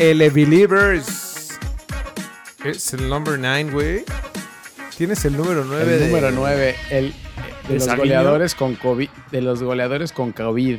L 0.00 0.30
Believers. 0.30 1.58
Es 2.64 2.94
el 2.94 3.06
number 3.10 3.38
9, 3.38 3.70
güey. 3.70 4.04
Tienes 4.96 5.26
el 5.26 5.36
número 5.36 5.62
9 5.62 5.92
El 5.92 6.00
de... 6.00 6.06
número 6.06 6.30
9, 6.30 6.74
el 6.90 7.12
de 7.68 7.74
¿De 7.74 7.74
los 7.74 7.96
goleadores 7.96 8.54
con 8.54 8.76
COVID, 8.76 9.10
de 9.30 9.42
los 9.42 9.62
goleadores 9.62 10.12
con 10.12 10.32
COVID. 10.32 10.78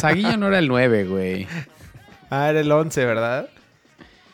Saguillo 0.00 0.38
no 0.38 0.48
era 0.48 0.58
el 0.60 0.68
9, 0.68 1.04
güey. 1.04 1.46
Ah, 2.30 2.48
era 2.48 2.60
el 2.60 2.72
11, 2.72 3.04
¿verdad? 3.04 3.50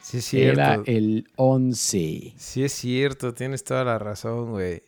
Sí, 0.02 0.19
es 0.19 0.25
cierto. 0.27 0.61
Era 0.61 0.80
el 0.87 1.29
11. 1.34 2.34
Sí, 2.37 2.62
es 2.62 2.73
cierto. 2.73 3.34
Tienes 3.34 3.65
toda 3.65 3.83
la 3.83 3.98
razón, 3.98 4.52
güey. 4.52 4.84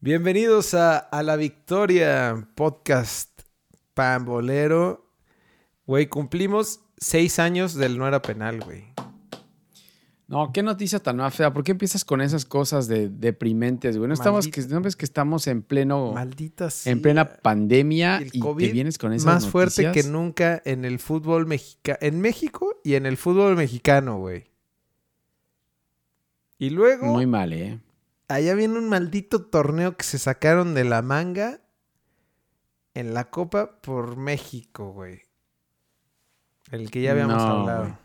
Bienvenidos 0.00 0.72
a, 0.72 0.96
a 0.96 1.22
La 1.22 1.36
Victoria 1.36 2.48
Podcast 2.54 3.42
Pambolero. 3.92 5.04
Güey, 5.84 6.06
cumplimos 6.06 6.80
seis 6.98 7.38
años 7.38 7.74
del 7.74 7.98
no 7.98 8.06
era 8.06 8.22
penal, 8.22 8.60
güey. 8.60 8.84
No, 10.28 10.52
qué 10.52 10.62
noticia 10.64 10.98
tan 10.98 11.18
más 11.18 11.34
fea. 11.34 11.52
¿Por 11.52 11.62
qué 11.62 11.70
empiezas 11.70 12.04
con 12.04 12.20
esas 12.20 12.44
cosas 12.44 12.88
de 12.88 13.08
deprimentes, 13.08 13.96
güey? 13.96 14.08
No, 14.08 14.14
estamos 14.14 14.48
que, 14.48 14.60
no 14.62 14.80
ves 14.80 14.96
que 14.96 15.04
estamos 15.04 15.46
en 15.46 15.62
pleno 15.62 16.12
Maldita 16.14 16.68
sea. 16.68 16.92
en 16.92 17.00
plena 17.00 17.28
pandemia 17.28 18.16
El 18.18 18.30
y 18.32 18.40
COVID 18.40 18.66
te 18.66 18.72
vienes 18.72 18.98
con 18.98 19.12
esas 19.12 19.26
Más 19.26 19.46
fuerte 19.48 19.92
que 19.92 20.02
nunca 20.02 20.60
en 20.64 20.84
el 20.84 20.98
fútbol 20.98 21.46
mexicano. 21.46 21.98
En 22.00 22.20
México 22.20 22.80
y 22.82 22.94
en 22.94 23.06
el 23.06 23.16
fútbol 23.16 23.54
mexicano, 23.54 24.18
güey. 24.18 24.50
Y 26.58 26.70
luego, 26.70 27.06
Muy 27.06 27.26
mal, 27.26 27.52
¿eh? 27.52 27.78
allá 28.26 28.54
viene 28.54 28.78
un 28.78 28.88
maldito 28.88 29.44
torneo 29.44 29.96
que 29.96 30.04
se 30.04 30.18
sacaron 30.18 30.74
de 30.74 30.84
la 30.84 31.02
manga 31.02 31.60
en 32.94 33.14
la 33.14 33.30
Copa 33.30 33.80
por 33.80 34.16
México, 34.16 34.90
güey. 34.92 35.25
El 36.70 36.90
que 36.90 37.02
ya 37.02 37.12
habíamos 37.12 37.36
No, 37.36 37.60
hablado. 37.60 37.98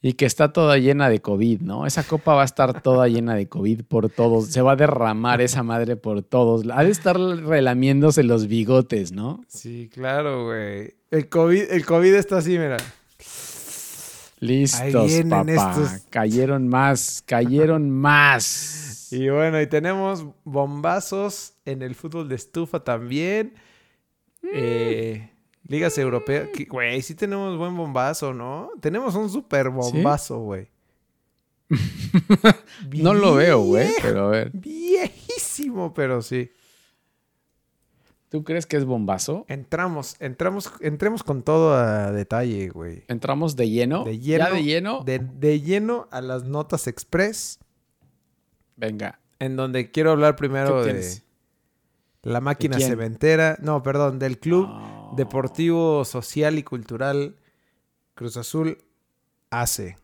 Y 0.00 0.12
que 0.12 0.26
está 0.26 0.52
toda 0.52 0.78
llena 0.78 1.08
de 1.08 1.20
COVID, 1.20 1.60
¿no? 1.62 1.84
Esa 1.84 2.04
copa 2.04 2.34
va 2.34 2.42
a 2.42 2.44
estar 2.44 2.82
toda 2.82 3.08
llena 3.08 3.34
de 3.34 3.48
COVID 3.48 3.82
por 3.82 4.08
todos. 4.08 4.46
Se 4.46 4.62
va 4.62 4.72
a 4.72 4.76
derramar 4.76 5.40
esa 5.40 5.64
madre 5.64 5.96
por 5.96 6.22
todos. 6.22 6.64
Ha 6.72 6.84
de 6.84 6.90
estar 6.90 7.18
relamiéndose 7.18 8.22
los 8.22 8.46
bigotes, 8.46 9.10
¿no? 9.10 9.42
Sí, 9.48 9.90
claro, 9.92 10.44
güey. 10.46 10.94
El 11.10 11.28
COVID, 11.28 11.72
el 11.72 11.84
COVID 11.84 12.14
está 12.14 12.38
así, 12.38 12.50
mira. 12.58 12.76
Listos, 14.40 15.12
papá. 15.28 15.50
estos. 15.50 15.90
Cayeron 16.10 16.68
más, 16.68 17.22
cayeron 17.26 17.90
más. 17.90 19.08
Y 19.10 19.28
bueno, 19.30 19.60
y 19.60 19.66
tenemos 19.66 20.24
bombazos 20.44 21.54
en 21.64 21.82
el 21.82 21.96
fútbol 21.96 22.28
de 22.28 22.36
estufa 22.36 22.84
también. 22.84 23.54
Eh, 24.54 25.28
ligas 25.68 25.96
europeas. 25.98 26.48
que, 26.52 26.64
Güey, 26.64 27.00
sí 27.02 27.14
tenemos 27.14 27.56
buen 27.56 27.76
bombazo, 27.76 28.34
¿no? 28.34 28.70
Tenemos 28.80 29.14
un 29.14 29.30
super 29.30 29.70
bombazo, 29.70 30.40
güey. 30.40 30.68
No 33.02 33.12
lo 33.12 33.34
veo, 33.34 33.60
güey, 33.60 33.90
pero 34.02 34.26
a 34.26 34.30
ver. 34.30 34.50
Viejísimo, 34.54 35.92
pero 35.92 36.22
sí. 36.22 36.50
¿Tú 38.30 38.42
crees 38.44 38.66
que 38.66 38.76
es 38.76 38.84
bombazo? 38.84 39.44
Entramos, 39.48 40.16
entramos, 40.18 40.70
entremos 40.80 41.22
con 41.22 41.42
todo 41.42 41.74
a 41.74 42.10
detalle, 42.12 42.68
güey. 42.68 43.04
¿Entramos 43.08 43.56
de 43.56 43.68
lleno? 43.70 44.04
De 44.04 44.18
lleno. 44.18 44.44
¿Ya 44.48 44.54
de 44.54 44.62
lleno? 44.64 45.02
De, 45.04 45.18
de 45.18 45.60
lleno 45.60 46.08
a 46.10 46.20
las 46.20 46.44
notas 46.44 46.86
express. 46.86 47.58
Venga. 48.76 49.20
En 49.38 49.56
donde 49.56 49.90
quiero 49.90 50.10
hablar 50.12 50.36
primero 50.36 50.84
¿Qué 50.84 50.94
de 50.94 51.22
la 52.22 52.40
máquina 52.40 52.78
cementera. 52.78 53.56
No, 53.60 53.82
perdón, 53.82 54.18
del 54.18 54.38
club 54.38 54.66
No. 54.68 54.97
Deportivo, 55.16 56.04
social 56.04 56.58
y 56.58 56.62
cultural 56.62 57.36
Cruz 58.14 58.36
Azul 58.36 58.78
hace. 59.50 59.96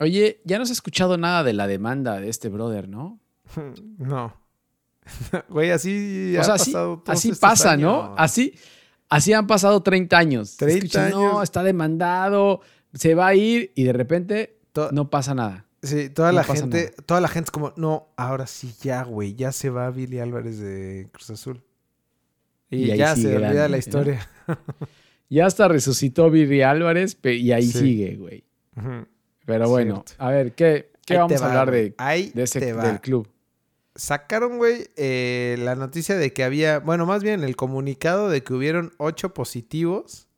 Oye, 0.00 0.40
ya 0.44 0.58
no 0.58 0.66
se 0.66 0.72
ha 0.72 0.74
escuchado 0.74 1.16
nada 1.18 1.42
de 1.44 1.52
la 1.52 1.66
demanda 1.66 2.20
de 2.20 2.28
este 2.28 2.48
brother, 2.48 2.88
¿no? 2.88 3.18
no. 3.98 4.34
Güey, 5.48 5.70
así 5.70 6.34
o 6.36 6.40
ha 6.40 6.44
sea, 6.44 6.54
así, 6.54 6.72
pasado 6.72 6.98
todos 6.98 7.18
así 7.18 7.28
estos 7.30 7.40
pasa, 7.40 7.72
años. 7.72 7.82
¿no? 8.10 8.14
Así, 8.18 8.54
así 9.08 9.32
han 9.32 9.46
pasado 9.46 9.82
30 9.82 10.18
años. 10.18 10.56
30 10.56 10.76
Escuchas, 10.84 11.10
No, 11.12 11.28
años. 11.30 11.42
está 11.44 11.62
demandado, 11.62 12.60
se 12.94 13.14
va 13.14 13.28
a 13.28 13.34
ir 13.34 13.72
y 13.74 13.84
de 13.84 13.92
repente 13.92 14.58
To- 14.72 14.92
no 14.92 15.08
pasa 15.10 15.34
nada. 15.34 15.64
Sí, 15.82 16.10
toda 16.10 16.32
no 16.32 16.36
la 16.38 16.44
gente, 16.44 16.92
toda 17.06 17.20
la 17.20 17.28
gente 17.28 17.46
es 17.46 17.50
como, 17.52 17.72
no, 17.76 18.08
ahora 18.16 18.46
sí 18.48 18.74
ya, 18.82 19.04
güey, 19.04 19.34
ya 19.34 19.52
se 19.52 19.70
va 19.70 19.90
Billy 19.90 20.18
Álvarez 20.18 20.58
de 20.58 21.08
Cruz 21.12 21.30
Azul. 21.30 21.62
Y, 22.70 22.84
Y 22.84 22.90
ahí 22.92 22.98
ya 22.98 23.16
se 23.16 23.34
olvida 23.36 23.62
la 23.62 23.68
¿no? 23.68 23.76
historia. 23.76 24.28
Ya 25.30 25.44
hasta 25.44 25.68
resucitó 25.68 26.30
Virri 26.30 26.62
Álvarez 26.62 27.18
y 27.22 27.52
ahí 27.52 27.66
Sí. 27.66 27.78
sigue, 27.80 28.16
güey. 28.16 28.44
Pero 29.44 29.68
bueno, 29.68 30.02
Cierto. 30.06 30.24
a 30.24 30.30
ver, 30.30 30.52
¿qué, 30.52 30.90
qué 31.04 31.18
vamos 31.18 31.42
a 31.42 31.46
hablar 31.48 31.70
de, 31.70 31.94
Ahí 31.98 32.30
de 32.34 32.44
ese 32.44 32.60
del 32.74 33.00
club? 33.00 33.28
Sacaron, 33.94 34.56
güey, 34.56 34.86
eh, 34.96 35.56
la 35.58 35.74
noticia 35.74 36.16
de 36.16 36.32
que 36.32 36.44
había, 36.44 36.78
bueno, 36.78 37.04
más 37.04 37.22
bien 37.22 37.44
el 37.44 37.56
comunicado 37.56 38.30
de 38.30 38.42
que 38.42 38.54
hubieron 38.54 38.92
ocho 38.96 39.34
positivos 39.34 40.28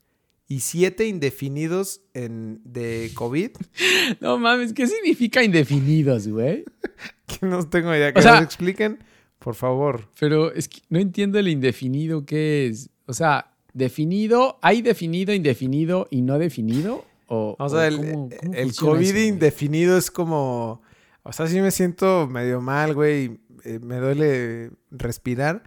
y 0.49 0.59
siete 0.61 1.07
indefinidos 1.07 2.01
en, 2.15 2.61
de 2.65 3.13
COVID. 3.15 3.51
No 4.21 4.39
mames, 4.39 4.73
¿qué 4.73 4.89
significa 4.89 5.45
indefinidos, 5.45 6.27
güey? 6.27 6.65
Que 7.27 7.47
no 7.47 7.69
tengo 7.69 7.95
idea. 7.95 8.13
Que 8.13 8.19
O 8.19 8.23
sea- 8.23 8.35
nos 8.37 8.43
expliquen, 8.43 8.99
por 9.41 9.57
favor. 9.57 10.09
Pero 10.21 10.53
es 10.53 10.69
que 10.69 10.81
no 10.89 11.01
entiendo 11.01 11.39
el 11.41 11.49
indefinido 11.49 12.25
qué 12.25 12.69
es. 12.69 12.91
O 13.07 13.13
sea, 13.13 13.53
definido, 13.75 14.59
¿hay 14.63 14.81
definido, 14.83 15.35
indefinido 15.35 16.07
y 16.11 16.23
no 16.23 16.39
definido? 16.39 17.05
O, 17.27 17.57
O 17.59 17.69
sea, 17.69 17.87
el, 17.89 17.97
cómo- 17.97 18.29
cómo 18.41 18.55
el 18.55 18.67
funciona 18.69 18.93
COVID 18.93 19.17
eso, 19.17 19.19
indefinido 19.29 19.99
es 19.99 20.11
como. 20.13 20.83
O 21.25 21.33
sea, 21.33 21.47
sí 21.49 21.61
me 21.61 21.71
siento 21.73 22.27
medio 22.29 22.61
mal, 22.61 22.95
güey. 22.95 23.41
eh, 23.65 23.79
me 23.83 23.97
duele 23.97 24.71
respirar. 24.91 25.65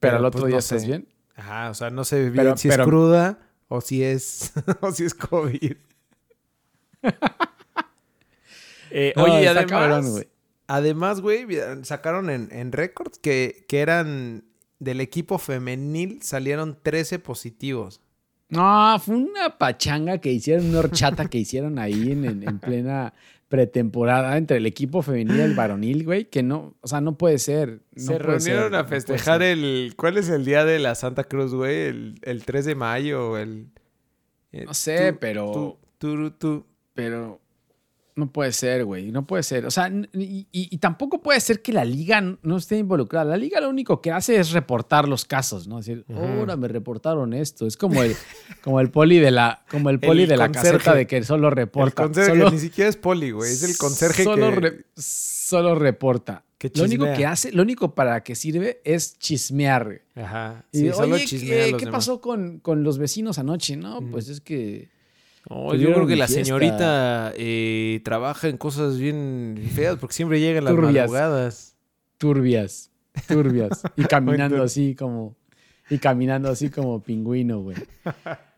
Pero 0.00 0.16
al 0.16 0.22
pues, 0.22 0.28
otro 0.28 0.40
no 0.42 0.46
día 0.48 0.60
sé. 0.60 0.74
estás 0.76 0.86
bien. 0.88 1.08
Ajá, 1.36 1.70
o 1.70 1.74
sea, 1.74 1.90
no 1.90 2.04
sé 2.04 2.20
bien 2.30 2.34
Pero- 2.34 2.56
si 2.56 2.68
pero- 2.68 2.82
es 2.82 2.88
cruda 2.88 3.38
o 3.68 3.80
si 3.80 4.02
es, 4.04 4.52
o 4.82 4.92
si 4.92 5.04
es 5.04 5.14
COVID. 5.14 5.72
Eh, 8.94 9.12
No, 9.16 9.24
oye, 9.24 9.48
además, 9.48 9.66
cabrón, 9.70 10.10
güey. 10.10 10.28
Además, 10.74 11.20
güey, 11.20 11.46
sacaron 11.82 12.30
en, 12.30 12.48
en 12.52 12.72
récords 12.72 13.18
que, 13.18 13.64
que 13.68 13.80
eran 13.80 14.44
del 14.78 15.00
equipo 15.00 15.38
femenil, 15.38 16.22
salieron 16.22 16.76
13 16.82 17.18
positivos. 17.18 18.00
No, 18.48 18.98
fue 18.98 19.16
una 19.16 19.56
pachanga 19.58 20.18
que 20.18 20.30
hicieron, 20.32 20.66
una 20.70 20.80
horchata 20.80 21.26
que 21.26 21.38
hicieron 21.38 21.78
ahí 21.78 22.12
en, 22.12 22.24
en- 22.24 22.48
en 22.48 22.58
plena 22.58 23.14
pretemporada 23.48 24.36
entre 24.38 24.56
el 24.56 24.66
equipo 24.66 25.02
femenil 25.02 25.36
y 25.36 25.40
el 25.40 25.54
varonil, 25.54 26.04
güey, 26.04 26.24
que 26.24 26.42
no, 26.42 26.74
o 26.80 26.88
sea, 26.88 27.00
no 27.02 27.16
puede 27.18 27.38
ser. 27.38 27.80
no 27.94 28.02
Se 28.02 28.06
puede 28.18 28.18
reunieron 28.38 28.74
a 28.74 28.84
festejar 28.84 29.42
el... 29.42 29.92
¿Cuál 29.96 30.16
es 30.18 30.28
el 30.30 30.44
día 30.46 30.64
de 30.64 30.78
la 30.78 30.94
Santa 30.94 31.24
Cruz, 31.24 31.54
güey? 31.54 31.76
El, 31.82 32.14
el 32.22 32.44
3 32.44 32.64
de 32.64 32.74
mayo 32.74 33.30
o 33.32 33.36
el... 33.36 33.68
eh, 34.52 34.64
No 34.64 34.72
sé, 34.74 35.12
tú- 35.12 35.18
pero- 35.20 35.52
tú- 35.52 35.78
tú- 35.98 36.30
tú- 36.32 36.66
Pero 36.94 37.41
no 38.14 38.30
puede 38.30 38.52
ser, 38.52 38.84
güey, 38.84 39.10
no 39.10 39.26
puede 39.26 39.42
ser. 39.42 39.64
O 39.66 39.70
sea, 39.70 39.88
y, 40.12 40.46
y- 40.52 40.68
y 40.70 40.78
tampoco 40.78 41.22
puede 41.22 41.40
ser 41.40 41.62
que 41.62 41.72
la 41.72 41.84
liga 41.84 42.20
no 42.20 42.56
esté 42.56 42.76
involucrada. 42.78 43.24
La 43.24 43.36
liga 43.36 43.60
lo 43.60 43.70
único 43.70 44.00
que 44.02 44.10
hace 44.12 44.36
es 44.36 44.52
reportar 44.52 45.08
los 45.08 45.24
casos, 45.24 45.66
¿no? 45.66 45.78
Decir, 45.78 46.04
Ujú. 46.08 46.20
ahora 46.20 46.56
me 46.56 46.68
reportaron 46.68 47.32
esto. 47.32 47.66
Es 47.66 47.76
como 47.76 48.02
el, 48.02 48.14
como 48.62 48.80
el 48.80 48.90
poli 48.90 49.18
de 49.18 49.30
la, 49.30 49.64
como 49.70 49.88
el 49.90 49.98
poli 49.98 50.24
El 50.24 50.28
de 50.28 50.36
la 50.36 50.52
caseta 50.52 50.94
de 50.94 51.06
que 51.06 51.22
solo 51.24 51.48
El 51.48 51.54
reporta. 51.54 52.02
conserje, 52.04 52.30
solo, 52.30 52.50
ni 52.50 52.58
siquiera 52.58 52.90
es 52.90 52.96
poli, 52.96 53.30
güey. 53.30 53.50
Es 53.50 53.62
el 53.62 53.76
conserje 53.78 54.24
solo 54.24 54.50
que... 54.50 54.56
re- 54.60 54.84
solo 54.96 55.74
reporta. 55.74 56.44
que 56.58 56.70
Lo 56.74 56.84
único 56.84 57.04
que 57.16 57.26
hace, 57.26 57.50
lo 57.50 57.62
único 57.62 57.94
para 57.94 58.22
que 58.22 58.34
sirve 58.34 58.80
es 58.84 59.18
chismear. 59.18 60.02
Ajá. 60.14 60.64
Y, 60.70 60.78
Sí, 60.80 60.90
solo 60.92 61.14
Oye, 61.16 61.72
a 61.74 61.76
¿qué, 61.78 61.86
pasó 61.88 62.20
con, 62.20 62.58
con 62.60 62.84
los 62.84 62.98
vecinos 62.98 63.38
anoche? 63.38 63.76
No, 63.76 64.00
pues 64.10 64.28
es 64.28 64.40
que 64.40 64.91
No, 65.52 65.74
yo 65.74 65.92
creo 65.92 66.06
que 66.06 66.16
la 66.16 66.26
fiesta. 66.26 66.44
señorita 66.44 67.32
eh, 67.36 68.00
trabaja 68.04 68.48
en 68.48 68.56
cosas 68.56 68.98
bien 68.98 69.62
feas 69.74 69.96
porque 69.98 70.14
siempre 70.14 70.40
llegan 70.40 70.64
las 70.64 70.74
Turbias. 70.74 71.10
madrugadas. 71.10 71.76
turbias, 72.18 72.90
turbias. 73.28 73.82
Y 73.96 74.04
caminando 74.04 74.62
así 74.62 74.94
como, 74.94 75.36
y 75.90 75.98
caminando 75.98 76.48
así 76.48 76.70
como 76.70 77.02
pingüino, 77.02 77.60
güey. 77.60 77.76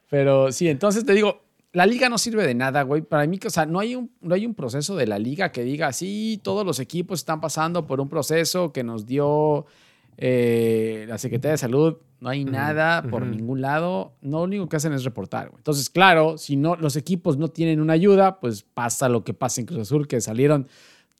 Pero 0.08 0.52
sí, 0.52 0.68
entonces 0.68 1.04
te 1.04 1.12
digo, 1.14 1.42
la 1.72 1.86
liga 1.86 2.08
no 2.08 2.18
sirve 2.18 2.46
de 2.46 2.54
nada, 2.54 2.82
güey. 2.82 3.02
Para 3.02 3.26
mí, 3.26 3.40
o 3.44 3.50
sea, 3.50 3.66
no 3.66 3.80
hay 3.80 3.96
un, 3.96 4.12
no 4.20 4.34
hay 4.34 4.46
un 4.46 4.54
proceso 4.54 4.94
de 4.94 5.08
la 5.08 5.18
liga 5.18 5.50
que 5.50 5.64
diga, 5.64 5.92
sí, 5.92 6.40
todos 6.42 6.64
los 6.64 6.78
equipos 6.78 7.18
están 7.18 7.40
pasando 7.40 7.86
por 7.86 8.00
un 8.00 8.08
proceso 8.08 8.72
que 8.72 8.84
nos 8.84 9.06
dio 9.06 9.66
eh, 10.16 11.04
la 11.08 11.18
Secretaría 11.18 11.52
de 11.52 11.58
Salud. 11.58 11.96
No 12.20 12.30
hay 12.30 12.44
nada 12.44 13.02
por 13.02 13.26
ningún 13.26 13.60
lado. 13.60 14.14
No, 14.22 14.38
lo 14.38 14.44
único 14.44 14.68
que 14.68 14.76
hacen 14.76 14.94
es 14.94 15.04
reportar, 15.04 15.48
güey. 15.50 15.58
Entonces, 15.58 15.90
claro, 15.90 16.38
si 16.38 16.56
no, 16.56 16.74
los 16.76 16.96
equipos 16.96 17.36
no 17.36 17.48
tienen 17.48 17.80
una 17.80 17.92
ayuda, 17.92 18.40
pues 18.40 18.62
pasa 18.62 19.08
lo 19.10 19.24
que 19.24 19.34
pasa 19.34 19.60
en 19.60 19.66
Cruz 19.66 19.80
Azul, 19.80 20.08
que 20.08 20.20
salieron 20.22 20.66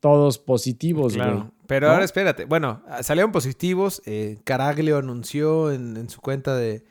todos 0.00 0.38
positivos, 0.38 1.16
güey. 1.16 1.44
Pero 1.66 1.86
¿no? 1.88 1.92
ahora 1.94 2.04
espérate. 2.04 2.46
Bueno, 2.46 2.82
salieron 3.02 3.32
positivos. 3.32 4.00
eh, 4.06 4.38
Caraglio 4.44 4.96
anunció 4.98 5.72
en, 5.72 5.96
en 5.98 6.08
su 6.08 6.20
cuenta 6.22 6.56
de, 6.56 6.84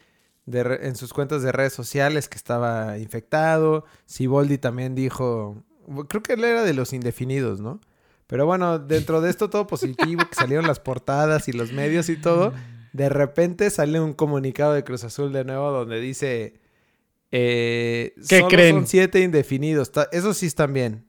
de 0.45 0.63
re- 0.63 0.87
en 0.87 0.95
sus 0.95 1.11
cuentas 1.13 1.41
de 1.41 1.51
redes 1.51 1.73
sociales 1.73 2.29
que 2.29 2.37
estaba 2.37 2.97
infectado. 2.99 3.85
Siboldi 4.05 4.57
también 4.59 4.93
dijo, 4.93 5.63
creo 6.07 6.21
que 6.21 6.33
él 6.33 6.43
era 6.43 6.63
de 6.63 6.73
los 6.73 6.93
indefinidos, 6.93 7.61
¿no? 7.61 7.79
Pero 8.27 8.45
bueno, 8.45 8.79
dentro 8.79 9.21
de 9.21 9.29
esto 9.29 9.49
todo 9.49 9.67
positivo, 9.67 10.21
que 10.29 10.35
salieron 10.35 10.65
las 10.67 10.79
portadas 10.79 11.47
y 11.47 11.53
los 11.53 11.71
medios 11.71 12.09
y 12.09 12.17
todo, 12.17 12.53
de 12.93 13.09
repente 13.09 13.69
sale 13.69 13.99
un 13.99 14.13
comunicado 14.13 14.73
de 14.73 14.83
Cruz 14.83 15.03
Azul 15.03 15.31
de 15.33 15.43
nuevo 15.43 15.71
donde 15.71 15.99
dice, 15.99 16.59
eh, 17.31 18.13
¿Qué 18.29 18.37
solo 18.39 18.47
creen? 18.49 18.75
son 18.75 18.87
siete 18.87 19.21
indefinidos. 19.21 19.91
Ta- 19.91 20.07
Eso 20.11 20.33
sí 20.33 20.45
están 20.45 20.73
bien, 20.73 21.05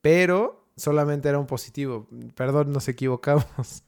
pero 0.00 0.66
solamente 0.76 1.28
era 1.28 1.38
un 1.38 1.46
positivo. 1.46 2.08
Perdón, 2.34 2.72
nos 2.72 2.88
equivocamos. 2.88 3.82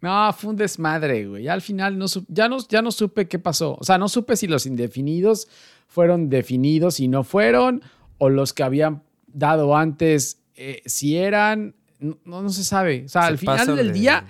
No, 0.00 0.32
fue 0.32 0.50
un 0.50 0.56
desmadre, 0.56 1.26
güey. 1.26 1.42
Ya 1.44 1.52
al 1.54 1.60
final 1.62 1.98
no 1.98 2.06
ya, 2.28 2.48
no, 2.48 2.58
ya 2.68 2.82
no 2.82 2.92
supe 2.92 3.26
qué 3.26 3.40
pasó. 3.40 3.76
O 3.80 3.84
sea, 3.84 3.98
no 3.98 4.08
supe 4.08 4.36
si 4.36 4.46
los 4.46 4.64
indefinidos 4.64 5.48
fueron 5.88 6.28
definidos 6.28 7.00
y 7.00 7.08
no 7.08 7.24
fueron, 7.24 7.82
o 8.18 8.28
los 8.28 8.52
que 8.52 8.62
habían 8.62 9.02
dado 9.26 9.76
antes, 9.76 10.40
eh, 10.54 10.82
si 10.86 11.16
eran. 11.16 11.74
No, 12.00 12.16
no 12.24 12.48
se 12.50 12.64
sabe. 12.64 13.04
O 13.04 13.08
sea, 13.08 13.22
Se 13.22 13.28
al 13.28 13.38
final 13.38 13.76
del 13.76 13.88
de- 13.88 13.92
día, 13.92 14.26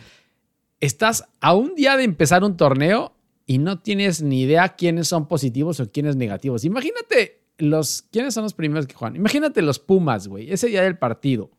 estás 0.80 1.24
a 1.40 1.54
un 1.54 1.74
día 1.74 1.96
de 1.96 2.04
empezar 2.04 2.44
un 2.44 2.56
torneo 2.56 3.14
y 3.46 3.58
no 3.58 3.78
tienes 3.80 4.22
ni 4.22 4.42
idea 4.42 4.68
quiénes 4.76 5.08
son 5.08 5.26
positivos 5.28 5.80
o 5.80 5.90
quiénes 5.90 6.16
negativos. 6.16 6.64
Imagínate 6.64 7.40
los. 7.58 8.02
¿Quiénes 8.12 8.34
son 8.34 8.44
los 8.44 8.54
primeros 8.54 8.86
que 8.86 8.94
juegan? 8.94 9.16
Imagínate 9.16 9.62
los 9.62 9.78
Pumas, 9.78 10.28
güey. 10.28 10.50
Ese 10.52 10.68
día 10.68 10.82
del 10.82 10.98
partido. 10.98 11.50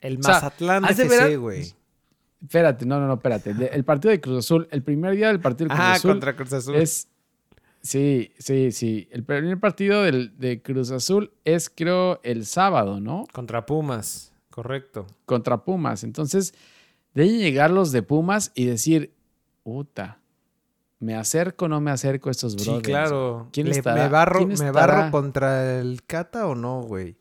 El 0.00 0.18
O 0.18 0.22
sea, 0.22 0.34
Mazatlán 0.34 0.84
FC, 0.86 1.36
güey. 1.36 1.72
Espérate, 2.42 2.84
no, 2.86 2.98
no, 2.98 3.06
no, 3.06 3.14
espérate. 3.14 3.54
El 3.72 3.84
partido 3.84 4.10
de 4.10 4.20
Cruz 4.20 4.38
Azul, 4.38 4.66
el 4.72 4.82
primer 4.82 5.14
día 5.14 5.28
del 5.28 5.38
partido 5.40 5.68
de 5.68 5.74
Cruz 5.74 5.80
Ah, 5.86 5.92
Azul 5.92 6.10
contra 6.10 6.34
Cruz 6.34 6.52
Azul. 6.52 6.74
es. 6.74 7.06
Sí, 7.82 8.32
sí, 8.38 8.70
sí. 8.72 9.08
El 9.12 9.24
primer 9.24 9.58
partido 9.60 10.02
del- 10.02 10.36
de 10.38 10.60
Cruz 10.62 10.90
Azul 10.92 11.32
es, 11.44 11.68
creo, 11.70 12.20
el 12.22 12.46
sábado, 12.46 13.00
¿no? 13.00 13.26
Contra 13.32 13.64
Pumas, 13.66 14.31
correcto. 14.52 15.06
Contra 15.26 15.64
Pumas. 15.64 16.04
Entonces, 16.04 16.54
deben 17.14 17.38
llegar 17.38 17.70
los 17.72 17.90
de 17.90 18.02
Pumas 18.02 18.52
y 18.54 18.66
decir, 18.66 19.12
puta, 19.64 20.18
¿me 21.00 21.16
acerco 21.16 21.64
o 21.64 21.68
no 21.68 21.80
me 21.80 21.90
acerco 21.90 22.28
a 22.28 22.32
estos 22.32 22.54
brothers? 22.54 22.76
Sí, 22.76 22.82
claro. 22.92 23.48
¿Quién 23.52 23.68
Le- 23.68 23.76
estará? 23.78 24.04
¿Me 24.04 24.08
barro, 24.08 24.36
¿Quién 24.38 24.48
¿Me 24.50 24.54
estará? 24.54 24.72
barro 24.96 25.10
contra 25.10 25.78
el 25.80 26.02
Cata 26.06 26.46
o 26.46 26.54
no, 26.54 26.82
güey? 26.82 27.16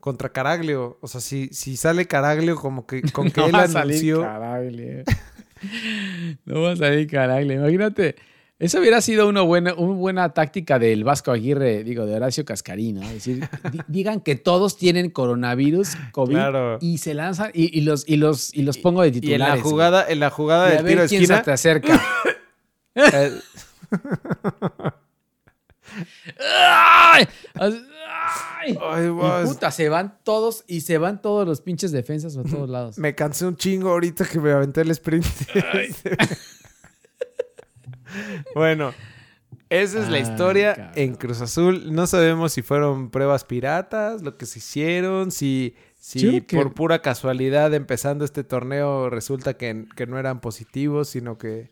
Contra 0.00 0.30
Caraglio. 0.30 0.98
O 1.00 1.06
sea, 1.08 1.20
si, 1.20 1.48
si 1.52 1.76
sale 1.76 2.06
Caraglio 2.06 2.56
como 2.56 2.86
que 2.86 3.02
con 3.12 3.30
que 3.30 3.40
no 3.40 3.46
él 3.46 3.54
va 3.54 3.62
a 3.62 3.68
salir 3.68 3.92
anunció... 3.94 4.20
Caragle. 4.20 5.04
no 6.44 6.62
va 6.62 6.72
a 6.72 6.76
salir 6.76 7.06
Caragle. 7.08 7.54
Imagínate. 7.54 8.16
Eso 8.62 8.78
hubiera 8.78 9.00
sido 9.00 9.28
una 9.28 9.40
buena, 9.42 9.74
una 9.74 9.94
buena 9.94 10.32
táctica 10.32 10.78
del 10.78 11.02
Vasco 11.02 11.32
Aguirre, 11.32 11.82
digo, 11.82 12.06
de 12.06 12.14
Horacio 12.14 12.44
Cascarino. 12.44 13.02
Es 13.02 13.12
decir, 13.14 13.48
di- 13.72 13.80
digan 13.88 14.20
que 14.20 14.36
todos 14.36 14.76
tienen 14.76 15.10
coronavirus, 15.10 15.96
COVID, 16.12 16.32
Claro. 16.34 16.78
y 16.80 16.98
se 16.98 17.12
lanzan 17.14 17.50
y, 17.54 17.76
y 17.76 17.80
los, 17.82 18.08
y, 18.08 18.18
los, 18.18 18.54
y 18.54 18.62
los 18.62 18.78
pongo 18.78 19.02
de 19.02 19.08
Y 19.08 19.10
en 19.14 19.20
titulares. 19.20 19.56
la 19.56 19.62
jugada, 19.70 20.06
en 20.08 20.20
la 20.20 20.30
jugada 20.30 20.68
del 20.70 20.86
tiro 20.86 21.02
de 21.02 21.08
quién 21.08 21.26
se 21.26 21.32
esquina... 21.34 21.42
te 21.42 21.50
acerca. 21.50 22.00
¡Ay! 26.38 27.26
¡Ay! 27.54 27.86
ay, 28.80 29.06
Y 29.08 29.46
puta, 29.48 29.70
se 29.70 29.88
van 29.88 30.18
todos 30.22 30.64
y 30.66 30.82
se 30.82 30.98
van 30.98 31.20
todos 31.20 31.46
los 31.46 31.60
pinches 31.60 31.90
defensas 31.92 32.36
a 32.36 32.42
todos 32.44 32.68
lados. 32.68 32.98
Me 32.98 33.14
cansé 33.14 33.44
un 33.46 33.56
chingo 33.56 33.90
ahorita 33.90 34.24
que 34.24 34.38
me 34.38 34.52
aventé 34.52 34.82
el 34.82 34.90
sprint. 34.92 35.26
bueno, 38.54 38.92
esa 39.68 40.00
es 40.02 40.08
la 40.08 40.16
Ay, 40.16 40.22
historia 40.22 40.92
en 40.94 41.14
Cruz 41.14 41.40
Azul. 41.40 41.94
No 41.94 42.06
sabemos 42.06 42.52
si 42.52 42.62
fueron 42.62 43.10
pruebas 43.10 43.44
piratas, 43.44 44.22
lo 44.22 44.36
que 44.36 44.46
se 44.46 44.58
hicieron, 44.58 45.30
si, 45.30 45.74
si 45.98 46.40
que- 46.42 46.56
por 46.56 46.74
pura 46.74 47.00
casualidad 47.00 47.72
empezando 47.74 48.24
este 48.24 48.44
torneo 48.44 49.08
resulta 49.10 49.54
que, 49.54 49.86
que 49.96 50.06
no 50.06 50.18
eran 50.18 50.40
positivos, 50.40 51.08
sino 51.08 51.38
que 51.38 51.70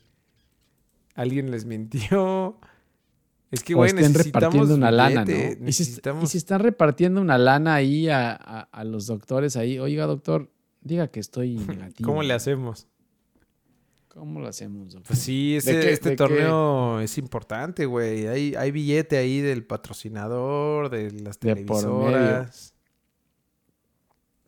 alguien 1.14 1.50
les 1.50 1.64
mintió. 1.64 2.58
Es 3.50 3.64
que, 3.64 3.74
güey, 3.74 3.88
estén 3.90 4.12
necesitamos 4.12 4.52
repartiendo 4.54 4.74
una 4.76 4.90
lana, 4.92 5.24
billete, 5.24 5.56
¿no? 5.60 5.68
Y 5.68 5.72
si, 5.72 5.82
est- 5.82 5.90
y 5.90 5.94
necesitamos- 5.96 6.30
si 6.30 6.38
están 6.38 6.60
repartiendo 6.60 7.20
una 7.20 7.36
lana 7.36 7.74
ahí 7.74 8.08
a, 8.08 8.30
a- 8.30 8.60
a 8.70 8.84
los 8.84 9.06
doctores 9.08 9.56
ahí, 9.56 9.78
oiga, 9.80 10.06
doctor, 10.06 10.50
diga 10.80 11.08
que 11.08 11.18
estoy 11.18 11.54
negativo. 11.66 12.06
¿Cómo 12.08 12.22
le 12.22 12.32
hacemos? 12.32 12.86
¿Cómo 14.20 14.38
lo 14.40 14.48
hacemos, 14.48 14.92
doctor? 14.92 15.06
Pues 15.06 15.18
sí, 15.18 15.56
ese- 15.56 15.80
qué- 15.80 15.92
este 15.94 16.10
qué? 16.10 16.16
torneo 16.16 17.00
es 17.00 17.16
importante, 17.16 17.86
güey. 17.86 18.26
Hay, 18.26 18.54
hay 18.54 18.70
billete 18.70 19.16
ahí 19.16 19.40
del 19.40 19.64
patrocinador, 19.64 20.90
de 20.90 21.10
las 21.22 21.40
De 21.40 21.54
televisoras. 21.54 22.74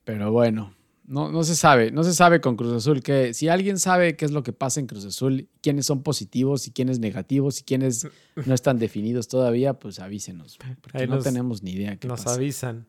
Pero 0.04 0.30
bueno, 0.30 0.74
no, 1.06 1.32
no 1.32 1.42
se 1.42 1.56
sabe, 1.56 1.90
no 1.90 2.04
se 2.04 2.12
sabe 2.12 2.42
con 2.42 2.56
Cruz 2.56 2.72
Azul 2.74 3.02
que 3.02 3.32
si 3.32 3.48
alguien 3.48 3.78
sabe 3.78 4.14
qué 4.14 4.26
es 4.26 4.30
lo 4.30 4.42
que 4.42 4.52
pasa 4.52 4.78
en 4.78 4.86
Cruz 4.86 5.06
Azul, 5.06 5.48
quiénes 5.62 5.86
son 5.86 6.02
positivos 6.02 6.66
y 6.66 6.72
quiénes 6.72 6.98
negativos 6.98 7.60
y 7.60 7.64
quiénes 7.64 8.06
no 8.46 8.52
están 8.54 8.78
definidos 8.78 9.26
todavía, 9.28 9.72
pues 9.78 10.00
avísenos, 10.00 10.58
porque 10.82 10.98
Ahí 10.98 11.06
no 11.06 11.14
nos- 11.14 11.24
tenemos 11.24 11.62
ni 11.62 11.70
idea 11.72 11.96
qué 11.96 12.08
Nos 12.08 12.24
pasa. 12.24 12.34
avisan. 12.36 12.86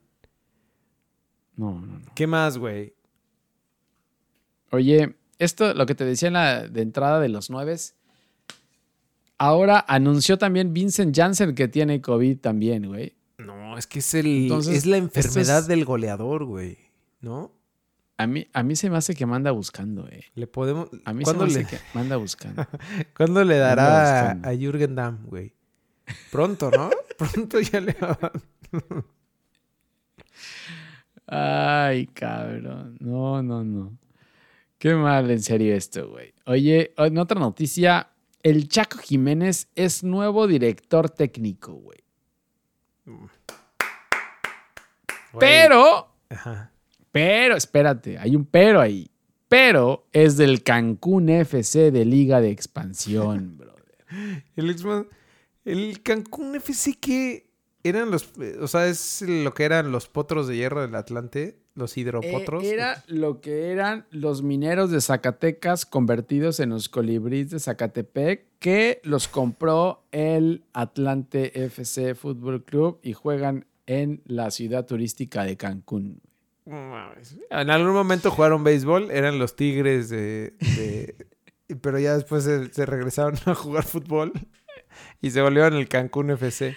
No, 1.55 1.79
no, 1.79 1.99
no. 1.99 2.11
¿Qué 2.13 2.27
más, 2.27 2.57
güey? 2.57 2.93
Oye, 4.71 5.15
esto, 5.43 5.73
lo 5.73 5.85
que 5.85 5.95
te 5.95 6.05
decía 6.05 6.27
en 6.27 6.33
la 6.35 6.67
de 6.67 6.81
entrada 6.81 7.19
de 7.19 7.29
los 7.29 7.49
nueves, 7.49 7.95
ahora 9.37 9.83
anunció 9.87 10.37
también 10.37 10.73
Vincent 10.73 11.15
Janssen 11.15 11.55
que 11.55 11.67
tiene 11.67 12.01
COVID 12.01 12.39
también, 12.39 12.87
güey. 12.87 13.15
No, 13.37 13.77
es 13.77 13.87
que 13.87 13.99
es 13.99 14.13
el 14.13 14.25
Entonces, 14.43 14.75
es 14.77 14.85
la 14.85 14.97
enfermedad 14.97 15.59
es- 15.59 15.67
del 15.67 15.85
goleador, 15.85 16.45
güey. 16.45 16.77
¿No? 17.21 17.51
A 18.17 18.27
mí, 18.27 18.47
a 18.53 18.61
mí 18.63 18.75
se 18.75 18.89
me 18.91 18.97
hace 18.97 19.15
que 19.15 19.25
manda 19.25 19.49
buscando, 19.51 20.07
eh. 20.07 20.25
Le 20.35 20.45
podemos. 20.45 20.87
A 21.03 21.13
mí 21.13 21.21
se 21.21 21.23
¿Cuándo 21.25 21.47
me 21.47 21.51
le, 21.53 21.59
hace 21.61 21.77
que 21.77 21.81
manda 21.95 22.15
buscando. 22.17 22.65
¿cuándo 23.17 23.43
le 23.43 23.57
dará 23.57 24.21
buscando. 24.35 24.49
a 24.49 24.53
Jürgen 24.55 24.95
Damm, 24.95 25.25
güey? 25.25 25.51
Pronto, 26.31 26.69
¿no? 26.69 26.91
Pronto 27.17 27.59
ya 27.59 27.81
le 27.81 27.93
va- 27.93 28.31
Ay, 31.27 32.07
cabrón. 32.07 32.97
No, 32.99 33.41
no, 33.41 33.63
no. 33.63 33.97
Qué 34.83 34.93
mal, 34.95 35.31
en 35.31 35.41
serio 35.41 35.73
esto, 35.75 36.09
güey. 36.09 36.33
Oye, 36.45 36.93
en 36.97 37.17
otra 37.17 37.39
noticia, 37.39 38.09
el 38.41 38.67
Chaco 38.67 38.97
Jiménez 38.97 39.69
es 39.75 40.03
nuevo 40.03 40.45
director 40.45 41.09
técnico, 41.09 41.71
güey. 41.71 41.99
Pero, 45.39 46.13
Ajá. 46.27 46.73
pero, 47.13 47.55
espérate, 47.55 48.17
hay 48.17 48.35
un 48.35 48.43
pero 48.43 48.81
ahí. 48.81 49.09
Pero 49.47 50.05
es 50.11 50.35
del 50.35 50.63
Cancún 50.63 51.29
FC 51.29 51.89
de 51.89 52.03
Liga 52.03 52.41
de 52.41 52.51
Expansión, 52.51 53.57
brother. 53.57 54.43
El 54.57 54.75
El 55.63 56.03
Cancún 56.03 56.55
FC 56.55 56.95
que 56.99 57.49
eran 57.85 58.11
los. 58.11 58.23
eh, 58.37 58.57
O 58.59 58.67
sea, 58.67 58.87
es 58.87 59.21
lo 59.21 59.53
que 59.53 59.63
eran 59.63 59.93
los 59.93 60.09
potros 60.09 60.49
de 60.49 60.57
hierro 60.57 60.81
del 60.81 60.95
Atlante. 60.95 61.62
Los 61.75 61.97
hidropotros. 61.97 62.63
Eh, 62.63 62.73
era 62.73 63.03
lo 63.07 63.41
que 63.41 63.71
eran 63.71 64.05
los 64.11 64.43
mineros 64.43 64.91
de 64.91 65.01
Zacatecas 65.01 65.85
convertidos 65.87 66.59
en 66.59 66.69
los 66.69 66.87
colibríes 66.87 67.49
de 67.49 67.59
Zacatepec 67.59 68.45
que 68.59 69.01
los 69.03 69.27
compró 69.27 70.03
el 70.11 70.63
Atlante 70.73 71.65
FC 71.65 72.13
Fútbol 72.15 72.63
Club 72.63 72.99
y 73.01 73.13
juegan 73.13 73.65
en 73.87 74.21
la 74.25 74.51
ciudad 74.51 74.85
turística 74.85 75.43
de 75.43 75.57
Cancún. 75.57 76.21
En 77.49 77.69
algún 77.69 77.93
momento 77.93 78.31
jugaron 78.31 78.63
béisbol, 78.63 79.11
eran 79.11 79.39
los 79.39 79.55
Tigres 79.55 80.09
de. 80.09 80.53
de- 80.59 81.15
pero 81.81 81.97
ya 81.99 82.13
después 82.15 82.43
se, 82.43 82.71
se 82.71 82.85
regresaron 82.85 83.35
a 83.45 83.55
jugar 83.55 83.83
fútbol 83.83 84.31
y 85.21 85.31
se 85.31 85.41
volvieron 85.41 85.73
el 85.73 85.89
Cancún 85.89 86.29
FC. 86.29 86.75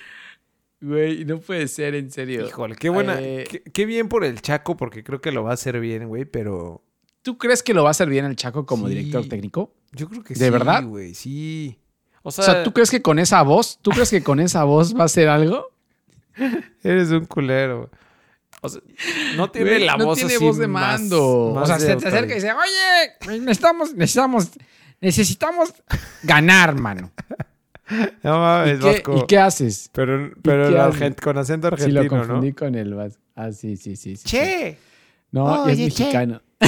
Güey, 0.80 1.24
no 1.24 1.38
puede 1.40 1.68
ser, 1.68 1.94
en 1.94 2.10
serio. 2.10 2.46
Híjole, 2.46 2.76
qué 2.76 2.88
buena. 2.90 3.20
Eh, 3.20 3.44
qué, 3.48 3.62
qué 3.62 3.86
bien 3.86 4.08
por 4.08 4.24
el 4.24 4.40
Chaco, 4.42 4.76
porque 4.76 5.02
creo 5.02 5.20
que 5.20 5.32
lo 5.32 5.42
va 5.42 5.50
a 5.52 5.54
hacer 5.54 5.80
bien, 5.80 6.08
güey, 6.08 6.24
pero 6.24 6.82
¿Tú 7.22 7.38
crees 7.38 7.62
que 7.64 7.74
lo 7.74 7.82
va 7.82 7.88
a 7.88 7.92
hacer 7.92 8.08
bien 8.08 8.24
el 8.24 8.36
Chaco 8.36 8.66
como 8.66 8.86
Sí. 8.88 8.94
director 8.94 9.26
técnico? 9.28 9.72
yo 9.92 10.08
creo 10.08 10.22
que 10.22 10.34
¿De 10.34 10.44
sí, 10.44 10.50
verdad? 10.50 10.84
güey, 10.84 11.14
sí. 11.14 11.78
O 12.22 12.28
O 12.28 12.30
sea, 12.32 12.44
sea, 12.44 12.62
¿tú 12.64 12.72
crees 12.72 12.90
que 12.90 13.00
con 13.02 13.18
esa 13.18 13.42
voz, 13.42 13.78
tú 13.82 13.90
crees 13.90 14.10
que 14.10 14.22
con 14.22 14.38
esa 14.40 14.64
voz 14.64 14.94
va 14.94 15.02
a 15.02 15.06
hacer 15.06 15.28
algo? 15.28 15.70
eres 16.84 17.10
un 17.10 17.24
culero. 17.24 17.90
O 18.60 18.68
sea, 18.68 18.80
no 19.36 19.50
tiene 19.50 19.70
Güey, 19.70 19.84
la 19.86 19.96
no 19.96 20.06
voz 20.06 20.18
tiene 20.18 20.34
así 20.34 20.44
voz 20.44 20.58
de 20.58 20.66
más- 20.66 21.00
mando. 21.00 21.52
más 21.54 21.64
o 21.64 21.66
sea, 21.66 21.78
de 21.78 21.86
se 21.86 21.96
te 21.96 22.08
acerca 22.08 22.32
y 22.32 22.36
dice, 22.36 22.52
oye, 22.52 23.38
necesitamos, 23.40 23.94
necesitamos, 23.94 24.50
necesitamos 25.00 25.72
ganar, 26.22 26.74
mano. 26.78 27.10
No 28.22 28.34
¿Y 28.34 28.38
mames, 28.38 28.78
qué, 28.80 28.86
Vasco. 28.86 29.18
y 29.22 29.26
qué 29.26 29.38
haces? 29.38 29.90
Pero, 29.92 30.30
pero 30.42 30.68
qué 30.70 30.78
haces? 30.78 31.00
argent- 31.00 31.20
con 31.20 31.38
acento 31.38 31.68
Sí, 31.76 31.90
lo 31.92 32.00
argentino, 32.00 32.22
confundí 32.22 32.48
¿no? 32.50 32.56
con 32.56 32.74
el 32.74 32.94
Vasco. 32.94 33.22
Ah, 33.34 33.52
sí, 33.52 33.76
sí, 33.76 33.96
sí. 33.96 34.16
sí, 34.16 34.18
sí. 34.18 34.28
Che. 34.28 34.78
No, 35.30 35.68
y 35.68 35.72
es 35.72 35.78
Oye, 35.78 35.90
che. 35.90 36.04
mexicano. 36.04 36.42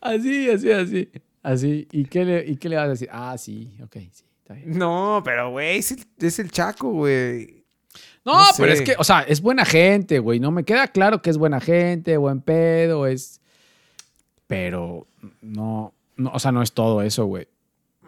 así, 0.00 0.50
así, 0.50 0.72
así. 0.72 1.10
Así, 1.42 1.86
¿y 1.92 2.04
qué, 2.06 2.24
le, 2.24 2.44
¿y 2.46 2.56
qué 2.56 2.68
le 2.68 2.76
vas 2.76 2.86
a 2.86 2.90
decir? 2.90 3.08
Ah, 3.12 3.36
sí, 3.38 3.76
ok, 3.82 3.96
sí, 4.10 4.24
está 4.38 4.54
bien. 4.54 4.76
No, 4.76 5.22
pero, 5.24 5.50
güey, 5.50 5.78
es 5.78 5.92
el, 5.92 6.04
es 6.18 6.38
el 6.40 6.50
Chaco, 6.50 6.90
güey. 6.90 7.64
No, 8.24 8.36
No 8.38 8.44
pero 8.56 8.72
es 8.72 8.82
que, 8.82 8.96
o 8.98 9.04
sea, 9.04 9.20
es 9.20 9.40
buena 9.40 9.64
gente, 9.64 10.18
güey. 10.18 10.40
No 10.40 10.50
me 10.50 10.64
queda 10.64 10.88
claro 10.88 11.22
que 11.22 11.30
es 11.30 11.38
buena 11.38 11.60
gente, 11.60 12.16
buen 12.16 12.40
pedo, 12.40 13.06
es. 13.06 13.40
Pero 14.48 15.06
no, 15.40 15.94
no 16.16 16.30
o 16.34 16.38
sea, 16.40 16.50
no 16.50 16.62
es 16.62 16.72
todo 16.72 17.02
eso, 17.02 17.26
güey. 17.26 17.46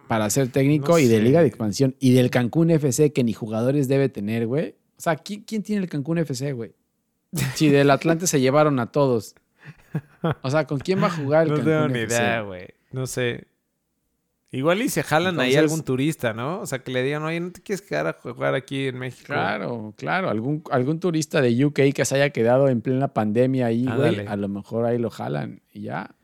Para 0.08 0.30
ser 0.30 0.48
técnico 0.48 0.92
No 0.92 0.98
y 0.98 1.06
de. 1.06 1.20
Liga 1.20 1.40
de 1.40 1.48
Expansión 1.48 1.94
y 2.00 2.12
del 2.12 2.30
Cancún 2.30 2.70
FC, 2.70 3.12
que 3.12 3.24
ni 3.24 3.32
jugadores 3.32 3.88
debe 3.88 4.08
tener, 4.08 4.46
güey. 4.46 4.74
O 4.96 5.00
sea, 5.00 5.16
¿quién, 5.16 5.42
quién 5.42 5.62
tiene 5.62 5.82
el 5.82 5.88
Cancún 5.88 6.18
FC, 6.18 6.52
güey? 6.52 6.72
Si 7.54 7.68
del 7.68 7.90
Atlante 7.90 8.26
se 8.26 8.40
llevaron 8.40 8.80
a 8.80 8.90
todos. 8.90 9.34
O 10.42 10.50
sea, 10.50 10.66
¿con 10.66 10.78
quién 10.78 11.02
va 11.02 11.06
a 11.08 11.10
jugar 11.10 11.44
el 11.44 11.50
No 11.50 11.56
Cancún 11.56 11.72
tengo 11.72 11.88
ni 11.88 11.98
FC? 12.00 12.16
idea, 12.22 12.40
güey. 12.40 12.66
No 12.90 13.06
sé. 13.06 13.46
Igual 14.50 14.80
y 14.80 14.88
se 14.88 15.02
jalan 15.02 15.38
ahí 15.40 15.56
algún 15.56 15.82
turista, 15.82 16.32
¿no? 16.32 16.60
O 16.60 16.66
sea, 16.66 16.78
que 16.78 16.90
le 16.90 17.02
digan, 17.02 17.22
oye, 17.22 17.38
¿no 17.38 17.52
te 17.52 17.60
quieres 17.60 17.82
quedar 17.82 18.06
a 18.06 18.14
jugar 18.14 18.54
aquí 18.54 18.86
en 18.88 18.98
México? 18.98 19.26
Claro, 19.26 19.92
claro. 19.94 20.30
Algún, 20.30 20.62
algún 20.70 21.00
turista 21.00 21.42
de 21.42 21.66
UK 21.66 21.92
que 21.94 22.04
se 22.06 22.14
haya 22.14 22.30
quedado 22.30 22.68
en 22.68 22.80
plena 22.80 23.08
pandemia 23.08 23.66
ahí, 23.66 23.84
güey. 23.84 24.26
A 24.26 24.36
lo 24.36 24.48
mejor 24.48 24.86
ahí 24.86 24.96
lo 24.96 25.10
jalan 25.10 25.60
y 25.70 25.82
ya. 25.82 26.14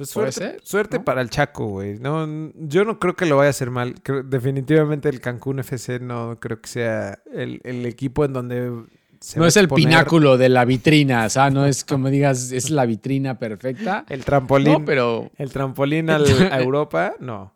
Pues 0.00 0.10
suerte, 0.10 0.32
ser, 0.32 0.60
suerte 0.64 0.98
¿no? 0.98 1.04
para 1.04 1.20
el 1.20 1.28
Chaco, 1.30 1.66
güey. 1.66 1.98
No, 1.98 2.26
yo 2.54 2.84
no 2.84 2.98
creo 2.98 3.14
que 3.16 3.26
lo 3.26 3.36
vaya 3.36 3.48
a 3.48 3.50
hacer 3.50 3.70
mal. 3.70 3.94
Creo- 4.02 4.22
definitivamente 4.22 5.08
el 5.08 5.20
Cancún 5.20 5.58
FC 5.58 6.00
no 6.00 6.38
creo 6.40 6.60
que 6.60 6.68
sea 6.68 7.18
el, 7.32 7.60
el 7.64 7.84
equipo 7.86 8.24
en 8.24 8.32
donde 8.32 8.72
se 9.20 9.38
no 9.38 9.44
es 9.46 9.56
el 9.58 9.68
pináculo 9.68 10.38
de 10.38 10.48
la 10.48 10.64
vitrina, 10.64 11.26
o 11.26 11.28
sea, 11.28 11.50
no 11.50 11.66
es 11.66 11.84
como 11.84 12.08
digas, 12.08 12.52
es 12.52 12.70
la 12.70 12.86
vitrina 12.86 13.38
perfecta. 13.38 14.06
El 14.08 14.24
trampolín. 14.24 14.72
No, 14.72 14.84
pero 14.86 15.30
El 15.36 15.52
trampolín 15.52 16.08
al- 16.08 16.24
a 16.50 16.58
Europa, 16.62 17.14
no. 17.20 17.52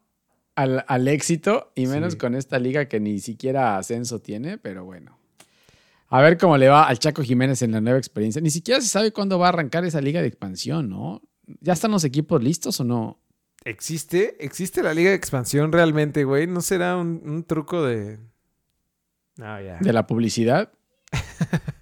al, 0.57 0.85
al 0.87 1.09
éxito, 1.09 1.73
y 1.75 1.87
menos 1.87 2.13
Sí. 2.13 2.19
con 2.19 2.35
esta 2.35 2.59
liga 2.59 2.85
que 2.87 3.01
ni 3.01 3.19
siquiera 3.21 3.79
ascenso 3.79 4.21
tiene, 4.21 4.59
pero 4.59 4.85
bueno. 4.85 5.19
A 6.11 6.21
ver 6.21 6.37
cómo 6.37 6.59
le 6.59 6.69
va 6.69 6.87
al 6.87 6.99
Chaco 6.99 7.23
Jiménez 7.23 7.63
en 7.63 7.73
la 7.73 7.81
nueva 7.81 7.99
experiencia. 7.99 8.43
Ni 8.43 8.51
siquiera 8.51 8.81
se 8.83 8.87
sabe 8.89 9.11
cuándo 9.13 9.39
va 9.39 9.47
a 9.47 9.49
arrancar 9.49 9.85
esa 9.87 10.03
liga 10.03 10.21
de 10.21 10.29
expansión, 10.29 10.91
¿no? 10.91 11.23
¿Ya 11.61 11.73
están 11.73 11.91
los 11.91 12.05
equipos 12.05 12.43
listos 12.43 12.81
o 12.81 12.85
no? 12.85 13.21
¿Existe? 13.65 14.37
¿Existe 14.45 14.83
la 14.83 14.95
Liga 14.95 15.11
de 15.11 15.17
Expansión 15.17 15.73
realmente, 15.73 16.25
güey? 16.25 16.47
¿No 16.47 16.61
será 16.61 16.97
un, 16.97 17.23
un 17.25 17.45
truco 17.45 17.83
de...? 17.83 18.19
No, 19.37 19.61
ya. 19.61 19.79
De 19.79 19.93
la 19.93 20.07
publicidad. 20.07 20.73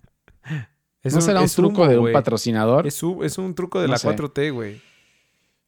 ¿No 1.04 1.20
será 1.20 1.40
un 1.40 1.48
truco 1.48 1.82
humo, 1.82 1.90
de 1.90 1.98
un 1.98 2.12
patrocinador? 2.12 2.86
Es, 2.86 3.02
es 3.22 3.38
un 3.38 3.54
truco 3.54 3.80
de 3.80 3.88
No 3.88 3.92
la 3.92 3.98
sé. 3.98 4.08
4T, 4.08 4.52
güey. 4.52 4.80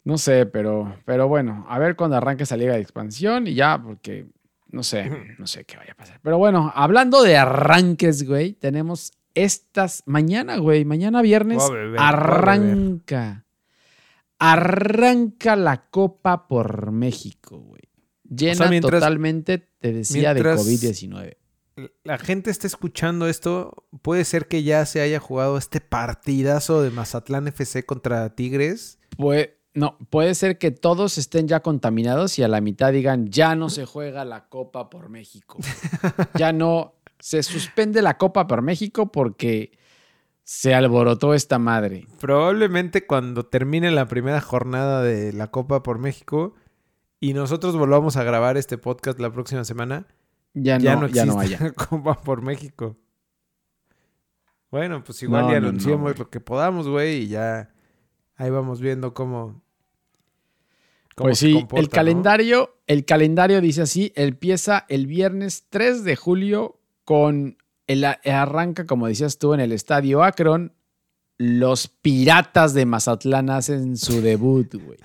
No 0.04 0.18
sé, 0.18 0.46
pero, 0.46 0.96
pero 1.04 1.28
bueno, 1.28 1.64
a 1.68 1.78
ver 1.78 1.96
cuando 1.96 2.16
arranque 2.16 2.44
esa 2.44 2.56
liga 2.56 2.74
de 2.74 2.80
expansión 2.80 3.46
y 3.46 3.54
ya, 3.54 3.82
porque 3.82 4.26
no 4.68 4.82
sé, 4.82 5.10
no 5.38 5.46
sé 5.46 5.64
qué 5.64 5.76
vaya 5.76 5.92
a 5.92 5.96
pasar. 5.96 6.20
Pero 6.22 6.38
bueno, 6.38 6.72
hablando 6.74 7.22
de 7.22 7.36
arranques, 7.36 8.26
güey, 8.28 8.52
tenemos 8.52 9.12
estas, 9.34 10.02
mañana, 10.06 10.58
güey, 10.58 10.84
mañana 10.84 11.22
viernes, 11.22 11.68
beber, 11.70 11.98
arranca, 11.98 13.43
arranca 14.38 15.56
la 15.56 15.88
Copa 15.90 16.48
por 16.48 16.92
México, 16.92 17.58
güey. 17.58 17.82
Llena 18.24 18.68
mientras- 18.68 19.00
totalmente, 19.00 19.58
te 19.58 19.92
decía, 19.92 20.34
de 20.34 20.42
COVID-19. 20.42 21.36
La 22.04 22.18
gente 22.18 22.50
está 22.50 22.66
escuchando 22.66 23.28
esto. 23.28 23.84
Puede 24.02 24.24
ser 24.24 24.46
que 24.46 24.62
ya 24.62 24.86
se 24.86 25.00
haya 25.00 25.18
jugado 25.18 25.58
este 25.58 25.80
partidazo 25.80 26.82
de 26.82 26.90
Mazatlán 26.90 27.48
FC 27.48 27.84
contra 27.84 28.34
Tigres. 28.34 28.98
No, 29.74 29.98
puede 30.08 30.36
ser 30.36 30.58
que 30.58 30.70
todos 30.70 31.18
estén 31.18 31.48
ya 31.48 31.60
contaminados 31.60 32.38
y 32.38 32.44
a 32.44 32.48
la 32.48 32.60
mitad 32.60 32.92
digan, 32.92 33.26
ya 33.26 33.56
no 33.56 33.70
se 33.70 33.86
juega 33.86 34.24
la 34.24 34.48
Copa 34.48 34.88
por 34.88 35.08
México. 35.08 35.58
ya 36.38 36.52
no, 36.52 36.94
se 37.18 37.42
suspende 37.42 38.00
la 38.00 38.16
Copa 38.16 38.46
por 38.46 38.62
México 38.62 39.10
porque 39.10 39.72
se 40.44 40.74
alborotó 40.74 41.34
esta 41.34 41.58
madre. 41.58 42.06
Probablemente 42.20 43.06
cuando 43.06 43.46
termine 43.46 43.90
la 43.90 44.06
primera 44.06 44.40
jornada 44.40 45.02
de 45.02 45.32
la 45.32 45.50
Copa 45.50 45.82
por 45.82 45.98
México 45.98 46.54
y 47.18 47.32
nosotros 47.32 47.76
volvamos 47.76 48.16
a 48.16 48.24
grabar 48.24 48.56
este 48.56 48.76
podcast 48.78 49.18
la 49.18 49.32
próxima 49.32 49.64
semana, 49.64 50.06
Ya 50.52 50.78
no, 50.78 50.84
ya 50.84 50.96
no 50.96 51.06
ya 51.08 51.24
no 51.24 51.40
haya. 51.40 51.72
Copa 51.72 52.20
por 52.20 52.42
México. 52.42 52.96
Bueno, 54.70 55.02
pues 55.02 55.22
igual 55.22 55.46
No, 55.46 55.50
ya 55.52 55.56
anunciamos 55.58 56.18
lo 56.18 56.28
que 56.28 56.40
podamos, 56.40 56.88
güey, 56.88 57.22
y 57.22 57.28
ya 57.28 57.72
ahí 58.36 58.50
vamos 58.50 58.80
viendo 58.80 59.14
cómo. 59.14 59.62
cómo 61.14 61.28
Pues 61.28 61.38
se 61.38 61.46
sí, 61.46 61.54
comporta, 61.54 61.80
el 61.80 61.88
calendario, 61.88 62.76
el 62.86 63.04
calendario 63.04 63.60
dice 63.60 63.82
así, 63.82 64.12
empieza 64.16 64.84
el 64.88 65.06
viernes 65.06 65.66
3 65.70 66.04
de 66.04 66.16
julio 66.16 66.80
con 67.04 67.56
el 67.86 68.04
arranca, 68.04 68.86
como 68.86 69.06
decías 69.06 69.38
tú, 69.38 69.54
en 69.54 69.60
el 69.60 69.72
estadio 69.72 70.22
Akron. 70.22 70.72
Los 71.36 71.88
Piratas 71.88 72.74
de 72.74 72.86
Mazatlán 72.86 73.50
hacen 73.50 73.96
su 73.96 74.20
debut, 74.20 74.72
güey. 74.74 74.98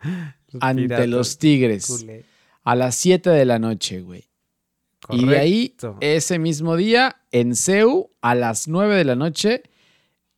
Ante 0.60 0.82
piratas, 0.82 1.08
los 1.08 1.38
Tigres. 1.38 1.86
culé. 1.86 2.24
A 2.62 2.74
las 2.76 2.94
7 2.96 3.30
de 3.30 3.44
la 3.44 3.58
noche, 3.58 4.00
güey. 4.00 4.28
Y 5.10 5.26
de 5.26 5.38
ahí, 5.38 5.76
ese 6.00 6.38
mismo 6.38 6.76
día, 6.76 7.22
en 7.30 7.54
CEU, 7.54 8.10
a 8.22 8.34
las 8.34 8.66
9 8.66 8.96
de 8.96 9.04
la 9.04 9.14
noche, 9.14 9.62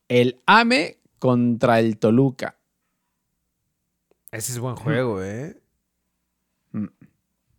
el 0.09 0.41
AME 0.47 0.99
contra 1.19 1.81
el 1.81 1.99
Toluca. 1.99 2.59
Ese 4.31 4.53
es 4.53 4.59
buen 4.59 4.77
juego, 4.77 5.23
¿eh? 5.23 5.59
Mm. 6.73 6.87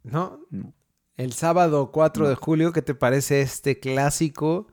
¿No? 0.03 0.39
No. 0.51 0.73
El 1.19 1.33
sábado 1.33 1.91
4 1.91 2.23
No. 2.23 2.29
de 2.29 2.35
julio, 2.35 2.71
¿qué 2.71 2.81
te 2.81 2.95
parece 2.95 3.41
este 3.41 3.77
clásico 3.79 4.67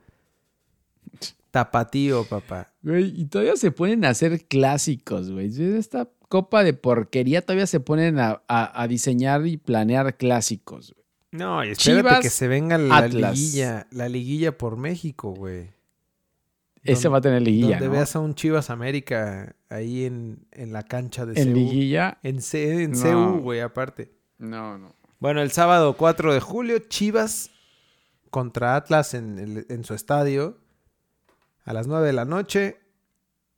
tapatío, 1.50 2.24
papá? 2.24 2.72
Güey, 2.82 3.12
y 3.20 3.24
todavía 3.26 3.56
se 3.56 3.70
ponen 3.70 4.04
a 4.04 4.10
hacer 4.10 4.44
clásicos, 4.46 5.30
güey. 5.32 5.50
Esta 5.76 6.08
copa 6.28 6.62
de 6.64 6.72
porquería 6.74 7.42
todavía 7.42 7.66
se 7.66 7.80
ponen 7.80 8.18
a, 8.18 8.42
a- 8.48 8.82
a 8.82 8.88
diseñar 8.88 9.46
y 9.46 9.56
planear 9.56 10.16
clásicos, 10.16 10.92
güey. 10.94 11.04
No, 11.32 11.64
y 11.64 11.70
espérate 11.70 12.00
Chivas, 12.02 12.20
que 12.20 12.30
se 12.30 12.48
venga 12.48 12.78
la 12.78 12.96
Atlas. 12.98 13.36
liguilla, 13.36 13.86
la 13.90 14.08
liguilla 14.08 14.56
por 14.56 14.76
México, 14.76 15.32
güey. 15.34 15.70
Ese 16.84 17.08
va 17.08 17.18
a 17.18 17.20
tener 17.20 17.42
liguilla, 17.42 17.70
Donde 17.80 17.86
¿no? 17.86 17.92
veas 17.94 18.14
a 18.14 18.20
un 18.20 18.36
Chivas 18.36 18.70
América 18.70 19.56
ahí 19.68 20.04
en, 20.04 20.46
en 20.52 20.72
la 20.72 20.84
cancha 20.84 21.26
de 21.26 21.40
En 21.42 21.48
CU. 21.52 21.58
liguilla. 21.58 22.18
En, 22.22 22.40
C, 22.40 22.84
en 22.84 22.92
No. 22.92 23.32
CU, 23.34 23.40
güey, 23.40 23.58
aparte. 23.60 24.12
No, 24.38 24.78
no. 24.78 24.94
Bueno, 25.18 25.40
el 25.42 25.50
sábado 25.50 25.96
4 25.96 26.32
de 26.34 26.40
julio, 26.40 26.78
Chivas 26.78 27.50
contra 28.30 28.76
Atlas 28.76 29.14
en, 29.14 29.38
el- 29.38 29.66
en 29.68 29.84
su 29.84 29.94
estadio 29.94 30.58
a 31.64 31.72
las 31.72 31.86
9 31.86 32.06
de 32.06 32.12
la 32.12 32.24
noche. 32.24 32.80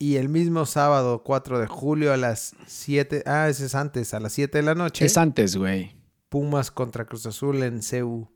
Y 0.00 0.14
el 0.16 0.28
mismo 0.28 0.64
sábado 0.64 1.24
4 1.24 1.58
de 1.58 1.66
julio 1.66 2.12
a 2.12 2.16
las 2.16 2.54
7. 2.66 3.24
Ah, 3.26 3.48
ese 3.48 3.66
es 3.66 3.74
antes, 3.74 4.14
a 4.14 4.20
las 4.20 4.32
7 4.32 4.58
de 4.58 4.62
la 4.62 4.76
noche. 4.76 5.04
Es 5.04 5.16
antes, 5.18 5.56
güey. 5.56 5.96
Pumas 6.28 6.70
contra 6.70 7.04
Cruz 7.04 7.26
Azul 7.26 7.62
en 7.64 7.80
CU. 7.80 8.28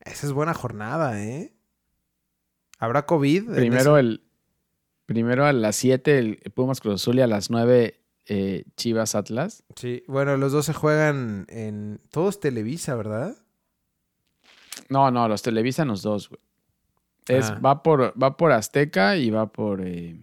Esa 0.00 0.26
es 0.26 0.32
buena 0.32 0.52
jornada, 0.52 1.22
¿eh? 1.22 1.54
¿Habrá 2.78 3.06
COVID? 3.06 3.54
Primero 3.54 3.96
el. 3.96 4.24
Primero 5.06 5.46
a 5.46 5.54
las 5.54 5.76
7 5.76 6.18
el 6.18 6.36
Pumas 6.54 6.80
Cruz 6.80 6.96
Azul 7.00 7.16
y 7.18 7.22
a 7.22 7.26
las 7.26 7.48
9 7.50 7.98
eh, 8.28 8.64
Chivas 8.76 9.14
Atlas. 9.14 9.64
Sí, 9.76 10.02
bueno, 10.06 10.36
los 10.36 10.52
dos 10.52 10.66
se 10.66 10.74
juegan 10.74 11.46
en. 11.48 12.00
Todos 12.10 12.38
Televisa, 12.40 12.94
¿verdad? 12.94 13.36
No, 14.88 15.10
no, 15.10 15.28
los 15.28 15.42
televisan 15.42 15.88
los 15.88 16.02
dos, 16.02 16.28
güey. 16.28 16.40
Es, 17.28 17.50
Ah. 17.50 17.60
va, 17.64 17.82
por, 17.82 18.14
va 18.20 18.36
por 18.36 18.52
Azteca 18.52 19.16
y 19.16 19.30
va 19.30 19.50
por. 19.52 19.82
eh, 19.86 20.18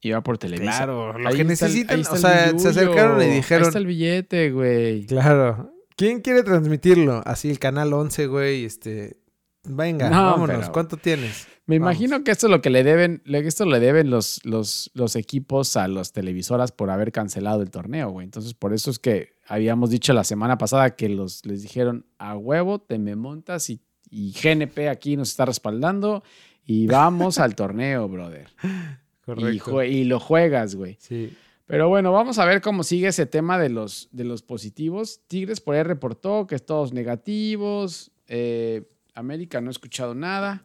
y 0.00 0.10
va 0.12 0.22
por 0.22 0.38
Televisa. 0.38 0.76
Claro, 0.78 1.18
lo 1.18 1.28
Ahí 1.28 1.34
que 1.36 1.42
el- 1.42 1.48
necesitan. 1.48 1.96
ahí 1.98 2.02
o 2.08 2.16
sea, 2.16 2.58
se 2.58 2.68
acercaron 2.68 3.20
y 3.20 3.24
Ahí 3.24 3.30
dijeron. 3.30 3.66
está 3.66 3.78
el 3.78 3.86
billete, 3.86 4.50
güey. 4.50 5.06
Claro. 5.06 5.72
¿Quién 5.96 6.20
quiere 6.20 6.42
transmitirlo? 6.42 7.20
Así 7.26 7.50
el 7.50 7.58
canal 7.58 7.92
11, 7.92 8.26
güey, 8.26 8.64
este. 8.64 9.18
Venga, 9.64 10.08
No, 10.08 10.24
vámonos. 10.30 10.56
pero- 10.60 10.72
¿Cuánto 10.72 10.96
tienes? 10.96 11.46
Me 11.70 11.78
Vamos. 11.78 11.94
imagino 11.94 12.24
que 12.24 12.32
esto 12.32 12.48
es 12.48 12.50
lo 12.50 12.60
que 12.60 12.68
le 12.68 12.82
deben, 12.82 13.22
esto 13.24 13.64
le 13.64 13.78
deben 13.78 14.10
los, 14.10 14.44
los, 14.44 14.90
los 14.92 15.14
equipos 15.14 15.76
a 15.76 15.86
las 15.86 16.12
televisoras 16.12 16.72
por 16.72 16.90
haber 16.90 17.12
cancelado 17.12 17.62
el 17.62 17.70
torneo, 17.70 18.10
güey. 18.10 18.24
Entonces, 18.24 18.54
por 18.54 18.74
eso 18.74 18.90
es 18.90 18.98
que 18.98 19.34
habíamos 19.46 19.90
dicho 19.90 20.12
la 20.12 20.24
semana 20.24 20.58
pasada 20.58 20.96
que 20.96 21.08
los, 21.08 21.46
les 21.46 21.62
dijeron 21.62 22.06
a 22.18 22.36
huevo, 22.36 22.80
te 22.80 22.98
me 22.98 23.14
montas 23.14 23.70
y, 23.70 23.80
y 24.10 24.32
GNP 24.32 24.88
aquí 24.88 25.16
nos 25.16 25.30
está 25.30 25.44
respaldando 25.44 26.24
y 26.66 26.88
vamos 26.88 27.38
al 27.38 27.54
torneo, 27.54 28.08
brother. 28.08 28.48
Correcto. 29.24 29.84
y 29.84 30.02
lo 30.02 30.18
juegas, 30.18 30.74
güey. 30.74 30.96
Sí. 30.98 31.36
Pero 31.66 31.88
bueno, 31.88 32.10
vamos 32.10 32.40
a 32.40 32.46
ver 32.46 32.60
cómo 32.60 32.82
sigue 32.82 33.06
ese 33.06 33.26
tema 33.26 33.60
de 33.60 33.68
los, 33.68 34.08
de 34.10 34.24
los 34.24 34.42
positivos. 34.42 35.20
Tigres 35.28 35.60
por 35.60 35.76
ahí 35.76 35.84
reportó 35.84 36.48
que 36.48 36.56
es 36.56 36.66
todos 36.66 36.92
negativos. 36.92 38.10
Eh, 38.26 38.90
América 39.14 39.60
no 39.60 39.70
he 39.70 39.70
escuchado 39.70 40.16
nada. 40.16 40.64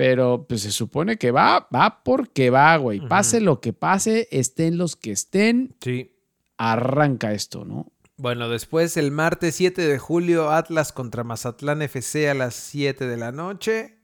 Pero 0.00 0.46
pues 0.48 0.62
se 0.62 0.70
supone 0.70 1.18
que 1.18 1.30
va, 1.30 1.68
va 1.74 2.02
porque 2.02 2.48
va, 2.48 2.74
güey. 2.78 3.06
Pase 3.06 3.38
lo 3.42 3.60
que 3.60 3.74
pase, 3.74 4.28
estén 4.30 4.78
los 4.78 4.96
que 4.96 5.12
estén. 5.12 5.76
Sí. 5.82 6.16
arranca 6.56 7.34
esto, 7.34 7.66
¿no? 7.66 7.92
Bueno, 8.16 8.48
después 8.48 8.96
el 8.96 9.10
martes 9.10 9.56
7 9.56 9.82
de 9.82 9.98
julio, 9.98 10.52
Atlas 10.52 10.92
contra 10.92 11.22
Mazatlán 11.22 11.82
FC 11.82 12.30
a 12.30 12.34
las 12.34 12.54
7 12.54 13.06
de 13.06 13.16
la 13.18 13.30
noche. 13.30 13.98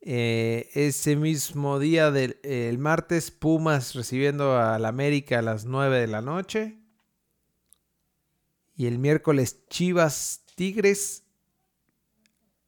Eh, 0.00 0.70
ese 0.74 1.16
mismo 1.16 1.80
día 1.80 2.12
del 2.12 2.38
el 2.44 2.78
martes, 2.78 3.32
Pumas 3.32 3.96
recibiendo 3.96 4.60
al 4.60 4.84
América 4.84 5.40
a 5.40 5.42
las 5.42 5.64
9 5.64 5.98
de 5.98 6.06
la 6.06 6.22
noche. 6.22 6.78
Y 8.76 8.86
el 8.86 9.00
miércoles, 9.00 9.66
Chivas 9.68 10.44
Tigres 10.54 11.24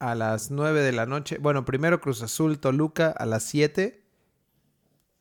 a 0.01 0.15
las 0.15 0.51
9 0.51 0.81
de 0.83 0.93
la 0.93 1.07
noche. 1.07 1.39
Bueno, 1.39 1.65
primero 1.65 2.01
Cruz 2.01 2.23
Azul 2.23 2.59
Toluca 2.59 3.11
a 3.11 3.27
las 3.27 3.45
7. 3.45 4.03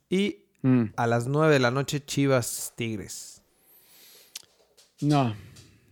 Y 0.09 0.45
Mm, 0.61 0.85
a 0.97 1.07
las 1.07 1.27
9 1.27 1.53
de 1.53 1.59
la 1.59 1.71
noche, 1.71 2.03
Chivas 2.03 2.73
Tigres. 2.75 3.41
No, 4.99 5.33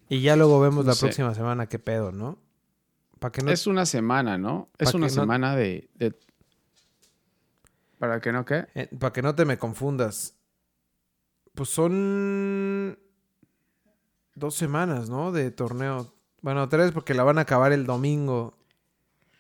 Y 0.10 0.20
ya 0.22 0.36
luego 0.36 0.60
vemos 0.60 0.84
No 0.84 0.90
la 0.92 0.96
sé. 0.96 1.02
próxima 1.06 1.34
semana 1.36 1.68
qué 1.68 1.80
pedo, 1.80 2.12
¿no? 2.12 2.38
Para 3.20 3.32
que 3.32 3.42
no 3.44 3.52
es 3.52 3.66
una 3.68 3.86
semana, 3.86 4.38
¿no? 4.38 4.70
Es 4.78 4.94
una 4.94 5.08
no- 5.08 5.14
semana 5.14 5.56
de, 5.56 5.90
de- 5.96 6.14
¿Para 8.00 8.20
que 8.20 8.32
no 8.34 8.44
qué? 8.46 8.68
para 9.00 9.14
que 9.14 9.22
no 9.22 9.36
te 9.36 9.46
me 9.46 9.58
confundas. 9.58 10.36
Pues 11.56 11.70
son 11.70 13.00
dos 14.36 14.54
semanas, 14.56 15.10
¿no? 15.10 15.32
De 15.32 15.50
torneo. 15.52 16.14
Bueno, 16.42 16.68
tres 16.70 16.92
porque 16.92 17.14
la 17.14 17.24
van 17.24 17.38
a 17.38 17.42
acabar 17.42 17.72
el 17.72 17.86
domingo. 17.86 18.57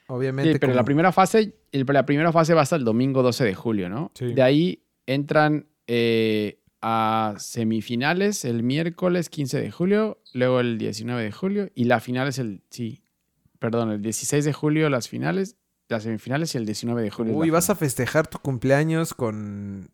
Obviamente. 0.07 0.53
Sí, 0.53 0.59
pero 0.59 0.73
la 0.73 0.83
primera 0.85 1.11
fase, 1.11 1.53
el- 1.71 1.85
la 1.87 2.05
primera 2.05 2.31
fase 2.31 2.53
va 2.53 2.61
hasta 2.61 2.75
el 2.77 2.83
domingo 2.85 3.23
12 3.23 3.43
de 3.43 3.55
julio, 3.55 3.89
¿no? 3.89 4.11
Sí. 4.15 4.33
De 4.33 4.41
ahí 4.41 4.83
entran 5.05 5.67
eh, 5.87 6.59
a 6.81 7.35
semifinales 7.37 8.45
el 8.45 8.63
miércoles 8.63 9.29
15 9.29 9.59
de 9.61 9.71
julio, 9.71 10.21
luego 10.33 10.59
el 10.59 10.77
19 10.77 11.23
de 11.23 11.31
julio 11.31 11.69
y 11.75 11.85
la 11.85 11.99
final 11.99 12.27
es 12.27 12.39
el, 12.39 12.61
sí, 12.69 13.01
perdón, 13.59 13.91
el 13.91 14.01
16 14.01 14.45
de 14.45 14.53
julio 14.53 14.89
las 14.89 15.07
finales, 15.09 15.55
las 15.89 16.03
semifinales 16.03 16.53
y 16.55 16.57
el 16.57 16.65
19 16.65 17.01
de 17.01 17.09
julio. 17.09 17.33
Uy, 17.35 17.49
vas 17.49 17.69
a 17.69 17.75
final. 17.75 17.79
festejar 17.89 18.27
tu 18.27 18.39
cumpleaños 18.39 19.13
con. 19.13 19.89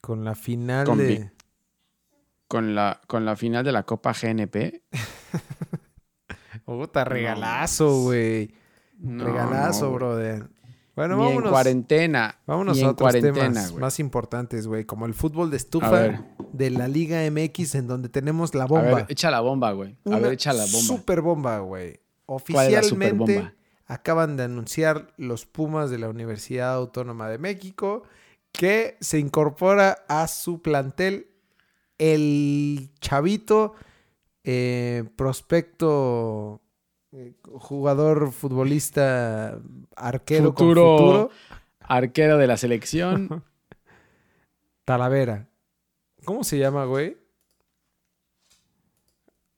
Con 0.00 0.24
la 0.24 0.34
final 0.34 0.84
Con 0.84 0.98
de. 0.98 1.30
con 2.48 2.74
la, 2.74 3.00
con 3.06 3.24
la 3.24 3.36
final 3.36 3.64
de 3.64 3.70
la 3.72 3.84
Copa 3.84 4.12
GNP. 4.12 4.82
Puta, 6.78 7.04
regalazo, 7.04 8.02
güey. 8.02 8.54
No, 8.98 9.24
regalazo, 9.24 9.84
no, 9.84 9.88
güey. 9.90 9.98
brother. 9.98 10.48
Bueno, 10.94 11.14
en 11.14 11.20
vámonos. 11.20 11.50
cuarentena. 11.50 12.38
Vámonos 12.46 12.76
a 12.76 12.80
en 12.82 12.86
otros 12.86 13.04
cuarentena, 13.10 13.34
temas 13.48 13.70
güey. 13.70 13.80
más 13.80 13.98
importantes, 13.98 14.66
güey. 14.66 14.84
Como 14.84 15.06
el 15.06 15.14
fútbol 15.14 15.50
de 15.50 15.56
A 15.56 15.58
estufa 15.58 16.24
de 16.52 16.70
la 16.70 16.86
Liga 16.86 17.20
MX, 17.30 17.74
en 17.76 17.86
donde 17.88 18.08
tenemos 18.10 18.54
la 18.54 18.64
A 18.64 18.66
bomba. 18.66 18.94
ver, 18.94 19.06
echa 19.08 19.30
la 19.30 19.40
bomba, 19.40 19.72
güey. 19.72 19.96
A 20.10 20.18
ver, 20.18 20.32
echa 20.34 20.52
la 20.52 20.64
bomba. 20.64 20.78
Super 20.80 21.20
bomba, 21.22 21.58
güey. 21.60 22.00
¿Cuál 22.26 22.66
es 22.66 22.72
la 22.72 22.78
Oficialmente 22.80 23.52
acaban 23.86 24.36
de 24.36 24.44
anunciar 24.44 25.12
los 25.16 25.44
Pumas 25.46 25.90
de 25.90 25.98
la 25.98 26.08
Universidad 26.08 26.74
Autónoma 26.74 27.28
de 27.28 27.38
México 27.38 28.04
que 28.52 28.96
se 29.00 29.18
incorpora 29.18 30.04
a 30.08 30.28
su 30.28 30.62
plantel 30.62 31.28
el 31.98 32.90
chavito 33.00 33.74
eh, 34.44 35.04
prospecto 35.16 36.61
jugador 37.44 38.32
futbolista 38.32 39.58
arquero 39.96 40.54
con 40.54 40.68
Futuro. 40.68 40.96
futuro 40.96 41.30
Arquero 41.80 42.38
de 42.38 42.46
la 42.46 42.56
selección. 42.56 43.44
Talavera. 44.84 45.48
¿Cómo 46.24 46.44
se 46.44 46.58
llama, 46.58 46.84
güey? 46.84 47.16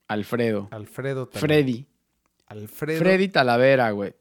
Alfredo. 0.09 0.69
Alfredo 0.71 1.29
Talavera. 1.29 1.41
Freddy. 1.55 1.87
Alfredo. 2.47 2.99
Freddy 2.99 3.29
Talavera, 3.29 3.91
güey. 3.91 4.15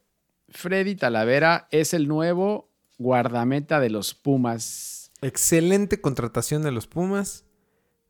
Freddy 0.50 0.96
Talavera 0.96 1.68
es 1.72 1.94
el 1.94 2.08
nuevo 2.08 2.70
guardameta 2.98 3.80
de 3.80 3.90
los 3.90 4.14
Pumas. 4.14 5.12
Excelente 5.22 6.00
contratación 6.02 6.64
de 6.64 6.72
los 6.72 6.88
Pumas. 6.88 7.46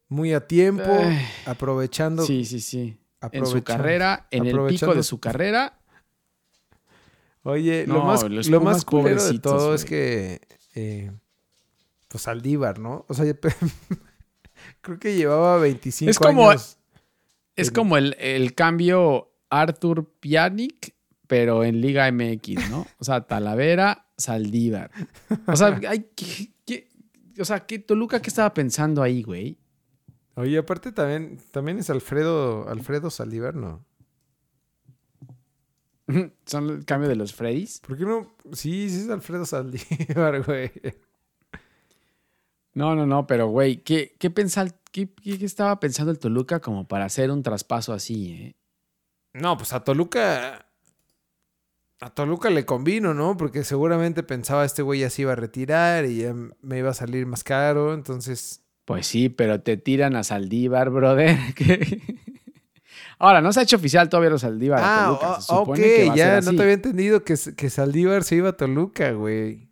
Muy 0.09 0.33
a 0.33 0.47
tiempo. 0.47 0.83
Ay. 0.85 1.19
aprovechando. 1.45 2.23
Sí, 2.25 2.45
sí, 2.45 2.59
sí. 2.59 2.97
En 3.31 3.45
su 3.45 3.63
carrera, 3.63 4.27
en 4.31 4.45
el 4.45 4.65
pico 4.67 4.93
de 4.93 5.03
su 5.03 5.19
carrera, 5.19 5.79
Oye, 7.45 7.85
lo 7.87 8.03
más, 8.03 8.23
lo 8.23 8.61
más 8.61 8.85
culero 8.85 9.23
de 9.23 9.39
todo 9.39 9.73
es 9.75 9.83
que. 9.85 10.39
eh, 10.75 11.11
pues 12.07 12.27
Aldívar, 12.27 12.79
¿no? 12.79 13.05
O 13.09 13.13
sea, 13.13 13.25
creo 14.81 14.99
que 14.99 15.15
llevaba 15.15 15.57
25 15.57 16.09
Es 16.11 16.19
como- 16.19 16.49
años. 16.49 16.77
es 17.55 17.71
como 17.71 17.97
el, 17.97 18.15
el 18.19 18.53
cambio 18.53 19.31
Arthur 19.49 20.09
Pjanic, 20.21 20.95
pero 21.27 21.63
en 21.63 21.81
Liga 21.81 22.09
MX, 22.11 22.69
¿no? 22.69 22.87
O 22.99 23.03
sea, 23.03 23.21
Talavera, 23.21 24.07
Saldívar. 24.17 24.91
O 25.47 25.55
sea, 25.55 25.79
hay, 25.89 26.07
¿qué- 26.15 26.51
qué- 26.65 26.89
o 27.39 27.45
sea, 27.45 27.65
¿qué, 27.65 27.79
Toluca 27.79 28.21
qué 28.21 28.29
estaba 28.29 28.53
pensando 28.53 29.01
ahí, 29.01 29.23
güey? 29.23 29.57
Oye, 30.35 30.57
aparte 30.57 30.91
también, 30.91 31.37
también 31.51 31.77
es 31.79 31.89
Alfredo, 31.89 32.67
Alfredo 32.67 33.09
Saldívar, 33.09 33.55
¿no? 33.55 33.85
Son 36.45 36.69
el 36.69 36.85
cambio 36.85 37.09
de 37.09 37.15
los 37.15 37.33
Freddys. 37.33 37.79
¿Por 37.79 37.97
qué 37.97 38.05
no? 38.05 38.35
Sí, 38.51 38.89
sí 38.89 39.01
es 39.01 39.09
Alfredo 39.09 39.45
Saldívar, 39.45 40.43
güey. 40.45 40.71
No, 42.73 42.95
no, 42.95 43.05
no, 43.05 43.27
pero 43.27 43.47
güey, 43.47 43.83
¿qué, 43.83 44.15
qué, 44.17 44.33
qué- 44.33 45.09
qué 45.13 45.45
estaba 45.45 45.79
pensando 45.79 46.11
el 46.11 46.19
Toluca 46.19 46.59
como 46.59 46.87
para 46.87 47.05
hacer 47.05 47.29
un 47.31 47.43
traspaso 47.43 47.93
así, 47.93 48.31
eh? 48.33 48.55
No, 49.33 49.57
pues 49.57 49.73
a 49.73 49.83
Toluca. 49.83 50.67
A 51.99 52.09
Toluca 52.13 52.49
le 52.49 52.65
convino, 52.65 53.13
¿no? 53.13 53.37
Porque 53.37 53.63
seguramente 53.63 54.23
pensaba 54.23 54.65
este 54.65 54.81
güey 54.81 55.01
ya 55.01 55.09
se 55.09 55.21
iba 55.21 55.31
a 55.33 55.35
retirar 55.35 56.05
y 56.05 56.17
ya 56.23 56.33
me 56.33 56.79
iba 56.79 56.89
a 56.89 56.93
salir 56.95 57.25
más 57.27 57.43
caro. 57.43 57.93
Entonces. 57.93 58.62
Pues 58.85 59.07
sí, 59.07 59.29
pero 59.29 59.61
te 59.61 59.77
tiran 59.77 60.15
a 60.15 60.23
Saldívar, 60.23 60.89
brother. 60.89 61.37
¿Qué? 61.55 62.01
Ahora, 63.19 63.39
no 63.41 63.53
se 63.53 63.61
ha 63.61 63.63
hecho 63.63 63.77
oficial 63.77 64.09
todavía 64.09 64.31
los 64.31 64.41
Saldívar. 64.41 64.79
Ah, 64.83 65.05
Toluca. 65.19 65.41
Se 65.41 65.53
ok, 65.53 65.75
que 65.75 66.05
va 66.09 66.15
ya 66.15 66.41
no 66.41 66.53
te 66.55 66.61
había 66.63 66.73
entendido 66.73 67.23
que, 67.23 67.35
que 67.55 67.69
Saldívar 67.69 68.23
se 68.23 68.35
iba 68.35 68.49
a 68.49 68.57
Toluca, 68.57 69.11
güey. 69.11 69.69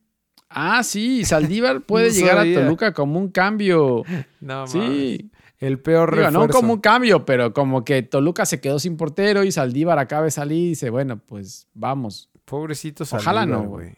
Ah, 0.49 0.83
sí, 0.83 1.25
Saldívar 1.25 1.81
puede 1.85 2.07
No 2.09 2.13
llegar 2.13 2.37
sabía. 2.37 2.59
a 2.59 2.63
Toluca 2.63 2.93
como 2.93 3.19
un 3.19 3.29
cambio. 3.29 4.03
No, 4.39 4.65
mames. 4.65 4.71
Sí, 4.71 5.31
El 5.59 5.79
peor 5.79 6.11
Digo, 6.11 6.23
refuerzo. 6.27 6.47
no 6.47 6.53
como 6.53 6.73
un 6.73 6.79
cambio, 6.79 7.25
pero 7.25 7.53
como 7.53 7.83
que 7.83 8.01
Toluca 8.03 8.45
se 8.45 8.61
quedó 8.61 8.79
sin 8.79 8.95
portero 8.97 9.43
y 9.43 9.51
Saldívar 9.51 9.99
acaba 9.99 10.23
de 10.25 10.31
salir 10.31 10.57
y 10.63 10.69
dice, 10.69 10.89
bueno, 10.89 11.19
pues 11.19 11.67
vamos. 11.73 12.29
Pobrecito 12.45 13.03
Ojalá 13.03 13.41
Saldívar, 13.41 13.47
no, 13.47 13.69
güey. 13.69 13.95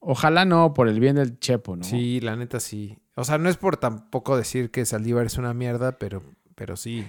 Ojalá 0.00 0.44
no, 0.44 0.74
por 0.74 0.88
el 0.88 0.98
bien 0.98 1.14
del 1.16 1.38
Chepo, 1.38 1.76
¿no? 1.76 1.84
Sí, 1.84 2.20
la 2.20 2.34
neta 2.34 2.58
sí. 2.58 2.98
O 3.14 3.24
sea, 3.24 3.38
no 3.38 3.48
es 3.48 3.56
por 3.56 3.76
tampoco 3.76 4.36
decir 4.36 4.70
que 4.70 4.84
Saldívar 4.86 5.26
es 5.26 5.36
una 5.38 5.52
mierda, 5.54 5.98
pero, 5.98 6.22
pero 6.54 6.76
sí. 6.76 7.06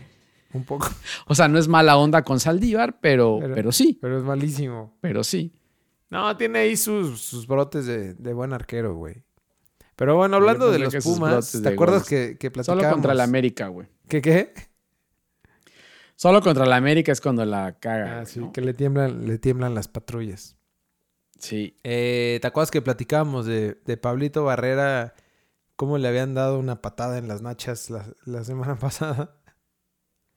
Un 0.54 0.64
poco. 0.66 0.88
O 1.28 1.36
sea, 1.36 1.48
no 1.48 1.58
es 1.58 1.68
mala 1.68 1.98
onda 1.98 2.24
con 2.24 2.40
Saldívar, 2.40 3.00
pero, 3.02 3.38
Pero- 3.42 3.56
pero, 3.56 3.72
sí, 3.72 3.98
Pero 4.02 4.18
es 4.18 4.24
malísimo. 4.24 4.98
pero 5.02 5.24
sí. 5.24 5.54
No, 6.10 6.36
tiene 6.38 6.60
ahí 6.60 6.76
sus, 6.78 7.22
sus 7.22 7.48
brotes 7.48 7.86
de, 7.88 8.14
de 8.14 8.34
buen 8.34 8.54
arquero, 8.54 8.96
güey. 8.96 9.24
Pero 9.96 10.16
bueno, 10.16 10.36
hablando 10.38 10.70
de 10.72 10.80
los 10.80 10.96
Pumas, 11.04 11.60
¿te 11.62 11.70
acuerdas 11.70 12.08
que, 12.08 12.38
que 12.40 12.48
Solo 12.48 12.54
platicábamos? 12.66 12.94
contra 12.94 13.12
el 13.14 13.22
América, 13.22 13.68
güey. 13.68 13.88
¿Qué 14.08 14.22
qué? 14.22 14.54
Solo 16.16 16.42
contra 16.42 16.66
el 16.66 16.74
América 16.74 17.12
es 17.12 17.22
cuando 17.22 17.44
la 17.46 17.78
caga. 17.80 18.22
Ah, 18.22 18.26
sí, 18.26 18.40
¿no? 18.40 18.52
que 18.54 18.62
le 18.62 18.74
tiemblan, 18.74 19.26
le 19.26 19.38
tiemblan 19.40 19.74
las 19.76 19.88
patrullas. 19.88 20.56
Sí. 21.40 21.78
Eh, 21.84 22.40
¿Te 22.42 22.48
acuerdas 22.48 22.72
que 22.72 22.82
platicábamos 22.82 23.46
de, 23.46 23.82
de 23.86 23.98
Pablito 23.98 24.44
Barrera? 24.44 25.16
¿Cómo 25.76 25.98
le 25.98 26.08
habían 26.08 26.34
dado 26.34 26.60
una 26.60 26.82
patada 26.82 27.18
en 27.18 27.28
las 27.28 27.42
nachas 27.42 27.90
la, 27.90 28.06
la 28.26 28.44
semana 28.44 28.76
pasada? 28.80 29.36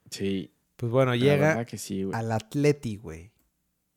Sí. 0.09 0.53
Pues 0.75 0.91
bueno, 0.91 1.11
la 1.11 1.17
llega 1.17 1.47
verdad 1.49 1.65
que 1.67 1.77
sí, 1.77 2.03
güey. 2.03 2.15
al 2.17 2.31
Atleti, 2.31 2.97
güey. 2.97 3.31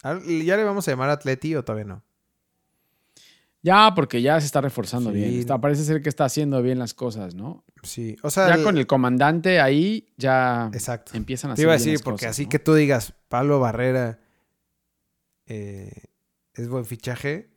¿Ya 0.02 0.56
le 0.56 0.64
vamos 0.64 0.86
a 0.88 0.90
llamar 0.92 1.10
Atleti 1.10 1.54
o 1.54 1.62
todavía 1.64 1.84
no? 1.84 2.02
Ya, 3.62 3.92
porque 3.94 4.22
ya 4.22 4.40
se 4.40 4.46
está 4.46 4.62
reforzando 4.62 5.10
Sí. 5.10 5.16
bien. 5.16 5.34
Está, 5.38 5.60
parece 5.60 5.84
ser 5.84 6.00
que 6.00 6.08
está 6.08 6.24
haciendo 6.24 6.62
bien 6.62 6.78
las 6.78 6.94
cosas, 6.94 7.34
¿no? 7.34 7.62
Sí, 7.82 8.16
o 8.22 8.30
sea... 8.30 8.48
Ya 8.48 8.54
el- 8.54 8.64
con 8.64 8.78
el 8.78 8.86
comandante 8.86 9.60
ahí, 9.60 10.08
ya 10.16 10.70
Exacto. 10.72 11.12
empiezan 11.14 11.50
a 11.50 11.54
Te 11.54 11.60
hacer 11.60 11.64
iba 11.64 11.72
a 11.72 11.76
decir, 11.76 12.00
porque 12.02 12.20
cosas, 12.24 12.30
así 12.30 12.44
¿no? 12.44 12.48
que 12.48 12.58
tú 12.58 12.72
digas, 12.74 13.12
Pablo 13.28 13.60
Barrera 13.60 14.18
eh, 15.46 15.92
es 16.54 16.68
buen 16.68 16.86
fichaje. 16.86 17.50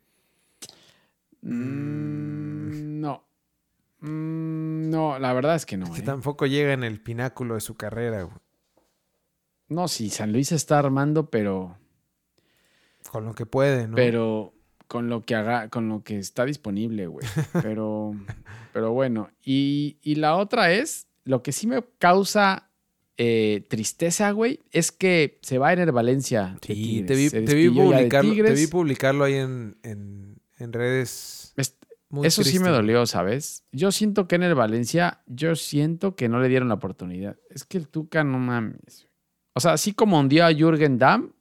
Mm, 1.41 2.99
no. 3.01 3.23
Mm, 4.03 4.89
no, 4.89 5.17
la 5.17 5.33
verdad 5.33 5.55
es 5.55 5.65
que 5.65 5.77
no. 5.77 5.91
Que 5.93 6.01
¿eh? 6.01 6.03
tampoco 6.03 6.45
llega 6.45 6.73
en 6.73 6.83
el 6.83 7.01
pináculo 7.01 7.55
de 7.55 7.61
su 7.61 7.75
carrera, 7.75 8.23
güey. 8.23 8.35
No, 9.69 9.87
sí, 9.87 10.09
San 10.09 10.33
Luis 10.33 10.51
está 10.51 10.77
armando, 10.77 11.29
pero, 11.29 11.77
Con 13.09 13.25
lo 13.25 13.33
que 13.33 13.45
puede, 13.45 13.87
¿no? 13.87 13.95
pero 13.95 14.53
con 14.87 15.09
lo 15.09 15.25
que 15.25 15.35
haga, 15.35 15.69
con 15.69 15.87
lo 15.87 16.03
que 16.03 16.19
está 16.19 16.45
disponible, 16.45 17.07
güey. 17.07 17.25
Pero 17.63 18.13
Pero 18.73 18.91
bueno, 18.91 19.31
y, 19.41 19.97
y 20.03 20.15
la 20.15 20.35
otra 20.35 20.71
es, 20.73 21.07
lo 21.23 21.41
que 21.41 21.51
sí 21.51 21.65
me 21.65 21.83
causa 21.97 22.69
eh, 23.17 23.65
tristeza, 23.69 24.31
güey, 24.31 24.59
es 24.71 24.91
que 24.91 25.39
se 25.41 25.57
va 25.57 25.69
a 25.69 25.73
ir 25.73 25.91
Valencia. 25.91 26.57
Sí, 26.61 27.03
te 27.07 27.15
vi, 27.15 27.29
te 27.29 27.37
vi 27.55 27.69
te 27.69 28.53
vi 28.53 28.67
publicarlo 28.67 29.23
ahí 29.23 29.35
en, 29.35 29.77
en, 29.83 30.37
en 30.59 30.73
redes. 30.73 31.53
Es- 31.55 31.77
Muy 32.13 32.27
Eso 32.27 32.43
sí 32.43 32.59
me 32.59 32.69
dolió, 32.69 33.07
¿sabes? 33.07 33.63
Yo 33.71 33.91
siento 33.91 34.27
que 34.27 34.35
en 34.35 34.43
el 34.43 34.53
Valencia, 34.53 35.23
yo 35.25 35.55
siento 35.55 36.15
que 36.15 36.29
no 36.29 36.39
le 36.39 36.47
dieron 36.47 36.67
la 36.67 36.75
oportunidad. 36.75 37.37
Es 37.49 37.63
que 37.63 37.79
el 37.79 37.87
Tuca 37.87 38.23
no 38.23 38.37
mames. 38.37 39.07
O 39.53 39.59
sea, 39.59 39.73
así 39.73 39.93
como 39.93 40.19
hundió 40.19 40.45
a 40.45 40.53
Jürgen 40.53 40.99
Damm, 40.99 41.33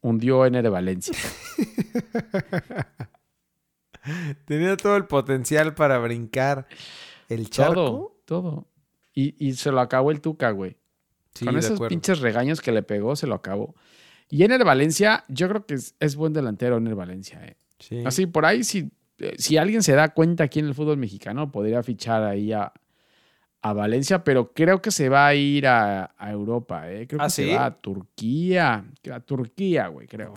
hundió 0.00 0.46
en 0.46 0.54
el 0.54 0.70
Valencia. 0.70 1.18
Tenía 4.44 4.76
todo 4.76 4.94
el 4.94 5.06
potencial 5.06 5.74
para 5.74 5.98
brincar 5.98 6.68
el 7.28 7.50
charco. 7.50 7.74
todo, 7.74 8.22
todo. 8.24 8.68
Y, 9.12 9.34
y 9.44 9.54
se 9.54 9.72
lo 9.72 9.80
acabó 9.80 10.12
el 10.12 10.20
Tuca, 10.20 10.52
güey. 10.52 10.76
Sí, 11.34 11.44
Con 11.44 11.58
esos 11.58 11.80
pinches 11.88 12.20
regaños 12.20 12.60
que 12.60 12.70
le 12.70 12.84
pegó, 12.84 13.16
se 13.16 13.26
lo 13.26 13.34
acabó. 13.34 13.74
Y 14.28 14.44
en 14.44 14.52
el 14.52 14.62
Valencia, 14.62 15.24
yo 15.26 15.48
creo 15.48 15.66
que 15.66 15.74
es, 15.74 15.96
es 15.98 16.14
buen 16.14 16.32
delantero 16.32 16.76
en 16.76 16.86
el 16.86 16.94
Valencia, 16.94 17.44
eh. 17.44 17.56
Sí. 17.80 18.04
Así, 18.06 18.26
por 18.26 18.46
ahí, 18.46 18.62
si, 18.62 18.92
si 19.38 19.56
alguien 19.56 19.82
se 19.82 19.92
da 19.92 20.10
cuenta 20.14 20.44
aquí 20.44 20.58
en 20.60 20.66
el 20.66 20.74
fútbol 20.74 20.96
mexicano, 20.96 21.50
podría 21.50 21.82
fichar 21.82 22.22
ahí 22.24 22.52
a, 22.52 22.72
a 23.62 23.72
Valencia, 23.72 24.24
pero 24.24 24.52
creo 24.52 24.80
que 24.80 24.90
se 24.90 25.08
va 25.08 25.26
a 25.26 25.34
ir 25.34 25.66
a, 25.66 26.14
a 26.16 26.30
Europa, 26.30 26.90
¿eh? 26.90 27.06
Creo 27.06 27.20
¿Ah, 27.20 27.26
que 27.26 27.30
sí? 27.30 27.48
se 27.48 27.54
va 27.56 27.66
a 27.66 27.80
Turquía. 27.80 28.84
A 29.12 29.20
Turquía, 29.20 29.88
güey, 29.88 30.06
creo. 30.06 30.34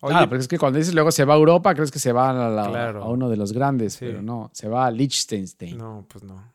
Oye, 0.00 0.16
ah, 0.18 0.26
pero 0.28 0.40
es 0.40 0.48
que 0.48 0.58
cuando 0.58 0.78
dices 0.78 0.92
luego 0.94 1.10
se 1.10 1.24
va 1.24 1.32
a 1.34 1.36
Europa, 1.38 1.74
crees 1.74 1.90
que 1.90 1.98
se 1.98 2.12
va 2.12 2.30
a, 2.30 2.48
la- 2.50 2.68
Claro. 2.68 3.02
a 3.04 3.08
uno 3.08 3.30
de 3.30 3.36
los 3.38 3.52
grandes, 3.52 3.94
Sí. 3.94 4.04
pero 4.06 4.20
no, 4.22 4.50
se 4.52 4.68
va 4.68 4.86
a 4.86 4.90
Liechtenstein. 4.90 5.78
no, 5.78 6.04
pues 6.08 6.24
no. 6.24 6.52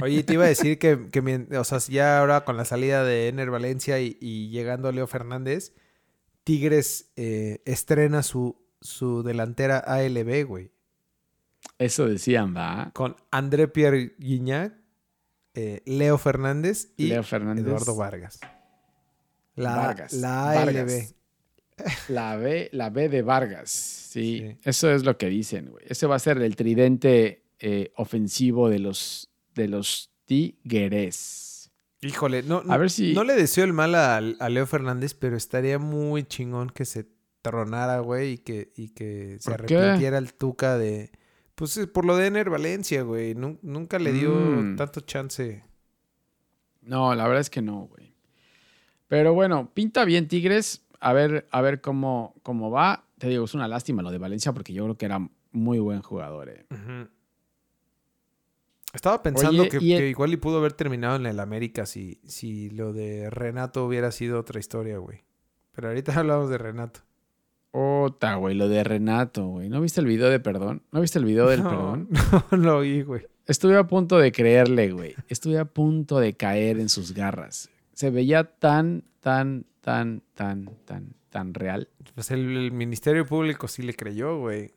Oye, 0.00 0.22
te 0.24 0.34
iba 0.34 0.44
a 0.44 0.48
decir 0.48 0.78
que, 0.78 1.08
que 1.12 1.56
o 1.56 1.64
sea, 1.64 1.78
ya 1.78 2.18
ahora 2.18 2.44
con 2.44 2.56
la 2.56 2.64
salida 2.64 3.04
de 3.04 3.28
Ener 3.28 3.50
Valencia 3.50 4.00
y, 4.00 4.16
y 4.20 4.48
llegando 4.48 4.90
Leo 4.90 5.06
Fernández, 5.06 5.72
Tigres 6.44 7.12
eh, 7.16 7.62
estrena 7.66 8.22
su, 8.22 8.56
su 8.80 9.22
delantera 9.22 9.78
ALB, 9.78 10.44
güey. 10.44 10.71
Eso 11.78 12.06
decían, 12.08 12.54
va. 12.56 12.90
Con 12.94 13.16
André 13.30 13.68
Pierre 13.68 14.14
Guignac, 14.18 14.74
eh, 15.54 15.82
Leo 15.86 16.18
Fernández 16.18 16.88
y 16.96 17.06
Leo 17.08 17.22
Fernández. 17.22 17.64
Eduardo 17.66 17.94
Vargas. 17.96 18.40
La, 19.54 19.76
Vargas. 19.76 20.12
la 20.14 20.50
ALB. 20.52 20.66
Vargas. 20.74 21.14
La 22.08 22.36
B, 22.36 22.68
la 22.72 22.90
B 22.90 23.08
de 23.08 23.22
Vargas. 23.22 23.70
Sí, 23.70 24.38
Sí. 24.38 24.56
eso 24.64 24.90
es 24.90 25.04
lo 25.04 25.16
que 25.18 25.26
dicen, 25.28 25.70
güey. 25.70 25.84
Ese 25.88 26.06
va 26.06 26.16
a 26.16 26.18
ser 26.20 26.38
el 26.38 26.54
tridente 26.54 27.42
eh, 27.58 27.92
ofensivo 27.96 28.68
de 28.68 28.78
los, 28.78 29.30
de 29.54 29.68
los 29.68 30.10
Tigres. 30.26 31.70
Híjole, 32.00 32.42
no, 32.42 32.62
A 32.68 32.76
ver 32.76 32.90
si- 32.90 33.14
no 33.14 33.22
le 33.24 33.34
deseo 33.34 33.64
el 33.64 33.72
mal 33.72 33.94
a, 33.94 34.16
a 34.16 34.48
Leo 34.48 34.66
Fernández, 34.66 35.14
pero 35.14 35.36
estaría 35.36 35.78
muy 35.78 36.24
chingón 36.24 36.70
que 36.70 36.84
se 36.84 37.06
tronara, 37.42 38.00
güey, 38.00 38.32
y 38.32 38.38
que, 38.38 38.72
y 38.76 38.88
que 38.90 39.36
se 39.40 39.52
arrepintiera 39.52 40.18
el 40.18 40.34
Tuca 40.34 40.76
de... 40.78 41.10
Pues 41.54 41.78
por 41.92 42.04
lo 42.04 42.16
de 42.16 42.26
Ener 42.28 42.50
Valencia, 42.50 43.02
güey. 43.02 43.34
nun- 43.34 43.58
nunca 43.62 43.98
le 43.98 44.12
dio 44.12 44.34
Mm. 44.34 44.76
tanto 44.76 45.00
chance. 45.00 45.64
No, 46.80 47.14
la 47.14 47.24
verdad 47.24 47.40
es 47.40 47.50
que 47.50 47.62
no, 47.62 47.82
güey. 47.82 48.14
Pero 49.08 49.34
bueno, 49.34 49.70
pinta 49.74 50.04
bien 50.04 50.26
Tigres. 50.28 50.84
A 50.98 51.12
ver, 51.12 51.46
a 51.50 51.60
ver 51.60 51.80
cómo, 51.80 52.34
cómo 52.42 52.70
va. 52.70 53.04
Te 53.18 53.28
digo, 53.28 53.44
es 53.44 53.54
una 53.54 53.68
lástima 53.68 54.02
lo 54.02 54.10
de 54.10 54.18
Valencia 54.18 54.52
porque 54.52 54.72
yo 54.72 54.84
creo 54.84 54.96
que 54.96 55.04
era 55.06 55.28
muy 55.52 55.78
buen 55.78 56.00
jugador. 56.02 56.48
eh. 56.48 56.66
Estaba 58.94 59.22
pensando 59.22 59.62
Oye, 59.62 59.70
que, 59.70 59.78
y 59.82 59.92
el- 59.92 59.98
que 60.00 60.08
igual 60.08 60.32
y 60.32 60.36
pudo 60.36 60.58
haber 60.58 60.72
terminado 60.74 61.16
en 61.16 61.26
el 61.26 61.40
América 61.40 61.86
si, 61.86 62.20
si 62.26 62.68
lo 62.70 62.92
de 62.92 63.30
Renato 63.30 63.86
hubiera 63.86 64.10
sido 64.12 64.38
otra 64.38 64.60
historia, 64.60 64.98
güey. 64.98 65.22
Pero 65.72 65.88
ahorita 65.88 66.12
hablamos 66.20 66.50
de 66.50 66.58
Renato. 66.58 67.00
Ota, 67.72 68.34
güey, 68.34 68.54
lo 68.54 68.68
de 68.68 68.84
Renato, 68.84 69.46
güey. 69.46 69.68
¿No 69.68 69.80
viste 69.80 70.00
el 70.00 70.06
video 70.06 70.28
de 70.28 70.38
perdón? 70.40 70.82
¿No 70.92 71.00
viste 71.00 71.18
el 71.18 71.24
video 71.24 71.48
del 71.48 71.62
no, 71.62 71.70
perdón? 71.70 72.08
No 72.50 72.56
lo 72.58 72.78
oí, 72.78 73.02
güey. 73.02 73.26
Estuve 73.46 73.76
a 73.76 73.86
punto 73.86 74.18
de 74.18 74.30
creerle, 74.30 74.92
güey. 74.92 75.14
Estuve 75.28 75.58
a 75.58 75.64
punto 75.64 76.20
de 76.20 76.34
caer 76.34 76.78
en 76.78 76.88
sus 76.88 77.12
garras. 77.12 77.70
Se 77.94 78.10
veía 78.10 78.44
tan, 78.44 79.04
tan, 79.20 79.64
tan, 79.80 80.22
tan, 80.34 80.70
tan, 80.84 81.14
tan 81.30 81.54
real. 81.54 81.88
Pues 82.14 82.30
el, 82.30 82.56
el 82.56 82.72
Ministerio 82.72 83.26
Público 83.26 83.66
sí 83.68 83.82
le 83.82 83.94
creyó, 83.94 84.38
güey. 84.38 84.70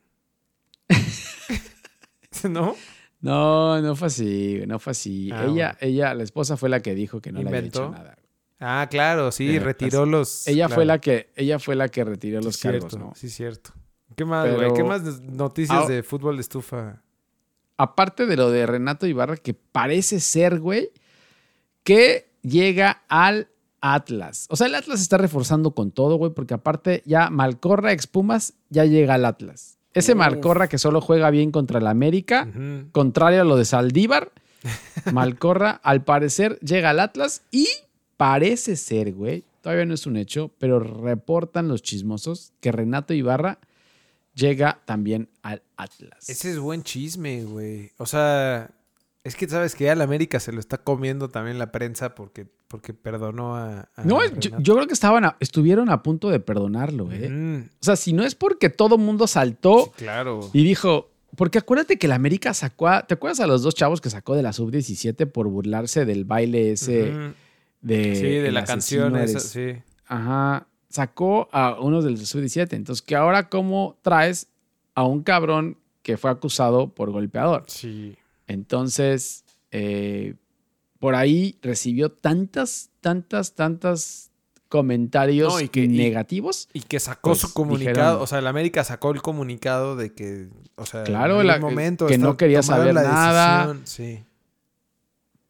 ¿No? 2.49 2.75
No, 3.21 3.81
no 3.81 3.95
fue 3.95 4.07
así, 4.07 4.55
güey, 4.55 4.67
no 4.67 4.79
fue 4.79 4.91
así. 4.91 5.29
Ah, 5.31 5.45
ella, 5.49 5.77
ella, 5.81 6.13
la 6.13 6.23
esposa 6.23 6.57
fue 6.57 6.69
la 6.69 6.81
que 6.81 6.95
dijo 6.95 7.21
que 7.21 7.31
no 7.31 7.41
le 7.41 7.47
había 7.49 7.61
hecho 7.61 7.89
nada. 7.89 8.17
Ah, 8.59 8.87
claro, 8.89 9.31
sí, 9.31 9.55
Eh, 9.55 9.59
retiró 9.59 10.05
los. 10.05 10.47
Ella 10.47 10.67
claro, 10.67 10.75
fue 10.75 10.85
la 10.85 10.99
que, 10.99 11.29
ella 11.35 11.59
fue 11.59 11.75
la 11.75 11.89
que 11.89 12.03
retiró 12.03 12.39
sí, 12.39 12.45
los 12.45 12.55
cierto, 12.57 12.87
cargos, 12.87 12.99
¿no? 12.99 13.13
Sí, 13.15 13.29
cierto. 13.29 13.71
¿Qué 14.15 14.23
más? 14.25 14.45
Pero- 14.47 14.73
¿Qué 14.73 14.83
más 14.83 15.01
noticias 15.21 15.83
Ah, 15.85 15.87
de 15.87 16.03
fútbol 16.03 16.35
de 16.37 16.41
estufa? 16.41 17.01
Aparte 17.77 18.25
de 18.25 18.37
lo 18.37 18.49
de 18.51 18.65
Renato 18.65 19.05
Ibarra, 19.07 19.35
que 19.35 19.53
parece 19.53 20.21
ser, 20.21 20.59
güey, 20.61 20.91
que 21.83 22.29
llega 22.41 23.03
al 23.09 23.49
Atlas. 23.81 24.47
O 24.49 24.55
sea, 24.55 24.67
el 24.67 24.75
Atlas 24.75 25.01
está 25.01 25.17
reforzando 25.17 25.71
con 25.71 25.91
todo, 25.91 26.15
güey, 26.15 26.31
porque 26.31 26.53
aparte 26.53 27.03
ya 27.05 27.29
Malcorra 27.29 27.91
ex 27.91 28.07
Pumas 28.07 28.53
ya 28.69 28.85
llega 28.85 29.15
al 29.15 29.25
Atlas. 29.25 29.77
Ese 29.93 30.13
Uf. 30.13 30.19
Malcorra 30.19 30.67
que 30.69 30.77
solo 30.77 31.01
juega 31.01 31.29
bien 31.29 31.51
contra 31.51 31.79
el 31.79 31.87
América, 31.87 32.47
contrario 32.93 33.41
a 33.41 33.45
lo 33.45 33.57
de 33.57 33.65
Saldívar, 33.65 34.31
Malcorra 35.11 35.71
al 35.83 36.03
parecer 36.03 36.57
llega 36.61 36.89
al 36.91 36.99
Atlas 36.99 37.43
y 37.51 37.67
parece 38.17 38.75
ser, 38.75 39.13
güey, 39.13 39.43
todavía 39.61 39.85
no 39.85 39.93
es 39.93 40.05
un 40.05 40.17
hecho, 40.17 40.51
pero 40.59 40.79
reportan 40.79 41.67
los 41.67 41.81
chismosos 41.81 42.53
que 42.61 42.71
Renato 42.71 43.13
Ibarra 43.13 43.59
llega 44.33 44.79
también 44.85 45.29
al 45.41 45.61
Atlas. 45.77 46.29
Ese 46.29 46.51
es 46.51 46.59
buen 46.59 46.83
chisme, 46.83 47.43
güey. 47.45 47.91
O 47.97 48.05
sea, 48.05 48.69
es 49.23 49.35
que 49.35 49.47
sabes 49.47 49.75
que 49.75 49.89
al 49.89 50.01
América 50.01 50.39
se 50.39 50.51
lo 50.51 50.59
está 50.59 50.77
comiendo 50.77 51.29
también 51.29 51.57
la 51.57 51.71
prensa 51.71 52.13
porque, 52.15 52.45
porque 52.67 52.93
perdonó 52.93 53.55
a. 53.55 53.89
a 53.95 54.03
No, 54.03 54.19
yo, 54.39 54.51
yo 54.59 54.75
creo 54.75 54.87
que 54.87 54.93
estaban 54.93 55.25
a- 55.25 55.37
estuvieron 55.39 55.89
a 55.89 56.03
punto 56.03 56.29
de 56.29 56.39
perdonarlo, 56.39 57.09
¿eh? 57.11 57.63
O 57.81 57.83
sea, 57.83 57.95
si 57.95 58.13
no 58.13 58.23
es 58.23 58.35
porque 58.35 58.69
todo 58.69 58.97
mundo 58.97 59.25
saltó 59.27 59.85
Sí, 59.85 59.91
claro. 60.03 60.49
y 60.53 60.63
dijo, 60.63 61.09
porque 61.35 61.57
acuérdate 61.57 61.97
que 61.97 62.05
el 62.07 62.11
América 62.13 62.53
sacó 62.53 62.87
a, 62.89 63.07
¿te 63.07 63.13
acuerdas 63.15 63.39
a 63.39 63.47
los 63.47 63.63
dos 63.63 63.73
chavos 63.73 63.99
que 64.01 64.09
sacó 64.09 64.35
de 64.35 64.43
la 64.43 64.53
sub-17 64.53 65.25
por 65.31 65.47
burlarse 65.47 66.05
del 66.05 66.25
baile 66.25 66.71
ese 66.73 67.09
Ujú. 67.11 67.33
De... 67.85 68.15
Sí, 68.15 68.21
de 68.23 68.47
el 68.47 68.53
la 68.53 68.63
canción 68.65 69.15
esa, 69.15 69.39
sí. 69.39 69.73
Ajá, 70.07 70.67
sacó 70.89 71.47
a 71.51 71.79
unos 71.79 72.03
del 72.03 72.17
sub-17. 72.25 72.73
Entonces, 72.73 73.01
que 73.01 73.15
ahora 73.15 73.49
cómo 73.49 73.97
traes 74.01 74.47
a 74.95 75.03
un 75.03 75.23
cabrón 75.23 75.77
que 76.01 76.17
fue 76.17 76.29
acusado 76.31 76.93
por 76.93 77.11
golpeador. 77.11 77.63
Sí. 77.67 78.15
Entonces, 78.47 79.43
eh, 79.71 80.35
por 80.99 81.15
ahí 81.15 81.57
recibió 81.61 82.11
tantas, 82.11 82.89
tantas, 83.01 83.53
tantas 83.55 84.31
comentarios 84.69 85.53
No, 85.53 85.59
y 85.61 85.69
que- 85.69 85.83
y- 85.83 85.87
negativos. 85.87 86.67
Y 86.73 86.81
que 86.81 86.99
sacó 86.99 87.29
Pues, 87.31 87.39
su 87.39 87.53
comunicado, 87.53 87.93
dijeron- 87.95 88.21
o 88.23 88.27
sea, 88.27 88.39
el 88.39 88.47
América 88.47 88.83
sacó 88.83 89.11
el 89.11 89.21
comunicado 89.21 89.95
de 89.95 90.13
que, 90.13 90.47
o 90.75 90.85
sea, 90.85 91.03
Claro, 91.03 91.41
en 91.41 91.49
algún 91.49 91.69
momento 91.71 92.07
que 92.07 92.17
no 92.17 92.35
quería 92.37 92.61
saber 92.63 92.93
la 92.93 93.03
nada. 93.03 93.73
decisión, 93.73 93.81
Sí. 93.85 94.23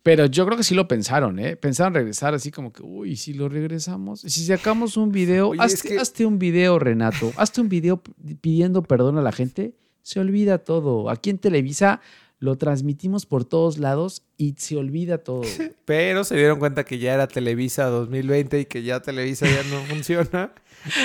Pero 0.05 0.27
yo 0.27 0.45
creo 0.45 0.55
que 0.55 0.63
sí 0.63 0.75
lo 0.75 0.87
pensaron, 0.87 1.39
¿eh? 1.39 1.55
Pensaron 1.55 1.95
regresar 1.95 2.35
así 2.35 2.51
como 2.51 2.71
que, 2.71 2.83
uy, 2.83 3.15
si 3.15 3.33
lo 3.33 3.49
regresamos, 3.49 4.19
si 4.21 4.45
sacamos 4.45 4.97
un 4.97 5.11
video, 5.11 5.49
Oye, 5.49 5.65
es 5.65 5.73
hazte, 5.73 5.87
que- 5.89 5.97
hazte 5.99 6.25
un 6.27 6.37
video, 6.37 6.77
Renato, 6.77 7.33
hazte 7.37 7.59
un 7.59 7.69
video 7.69 8.03
pidiendo 8.39 8.83
perdón 8.83 9.17
a 9.17 9.23
la 9.23 9.31
gente, 9.31 9.73
se 10.03 10.19
olvida 10.19 10.59
todo. 10.59 11.09
Aquí 11.09 11.31
en 11.31 11.39
Televisa 11.39 12.01
lo 12.37 12.55
transmitimos 12.55 13.25
por 13.25 13.45
todos 13.45 13.79
lados 13.79 14.21
y 14.37 14.53
se 14.59 14.75
olvida 14.77 15.17
todo. 15.17 15.41
Pero 15.85 16.23
se 16.23 16.35
dieron 16.35 16.59
cuenta 16.59 16.83
que 16.83 16.99
ya 16.99 17.15
era 17.15 17.27
Televisa 17.27 17.85
2020 17.85 18.59
y 18.59 18.65
que 18.65 18.83
ya 18.83 18.99
Televisa 19.01 19.47
ya 19.47 19.63
no 19.75 19.81
funciona. 19.89 20.51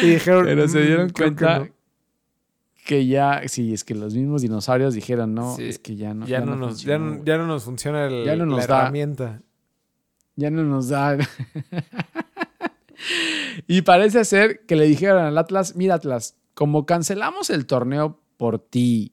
Y 0.02 0.10
dijeron. 0.10 0.44
Pero 0.44 0.68
se 0.68 0.78
"Mm, 0.78 0.86
dieron 0.86 1.06
que 1.08 1.22
cuenta 1.22 1.58
no". 1.60 1.68
Que, 2.90 3.06
ya, 3.06 3.42
sí, 3.46 3.72
es 3.72 3.84
que 3.84 3.94
los 3.94 4.16
mismos 4.16 4.42
dinosaurios 4.42 4.94
dijeron, 4.94 5.32
no, 5.32 5.54
Sí, 5.54 5.62
es 5.68 5.78
que 5.78 5.94
ya 5.94 6.12
no. 6.12 6.26
ya, 6.26 6.40
no 6.40 6.56
nos, 6.56 6.82
ya, 6.82 6.98
funcionó, 6.98 7.04
no, 7.04 7.10
güey. 7.12 7.24
ya 7.24 7.38
no 7.38 7.46
nos 7.46 7.62
funciona 7.62 8.06
el- 8.06 8.24
Ya 8.24 8.34
no 8.34 8.46
la 8.46 8.66
da. 8.66 8.80
herramienta. 8.82 9.42
Ya 10.34 10.50
no 10.50 10.64
nos 10.64 10.88
da. 10.88 11.16
y 13.68 13.82
parece 13.82 14.24
ser 14.24 14.64
que 14.66 14.76
le 14.76 14.84
dijeron 14.86 15.24
al 15.24 15.38
Atlas, 15.38 15.76
mira 15.76 15.94
Atlas, 15.94 16.36
como 16.54 16.86
cancelamos 16.86 17.50
el 17.50 17.66
torneo 17.66 18.20
por 18.36 18.58
ti 18.58 19.12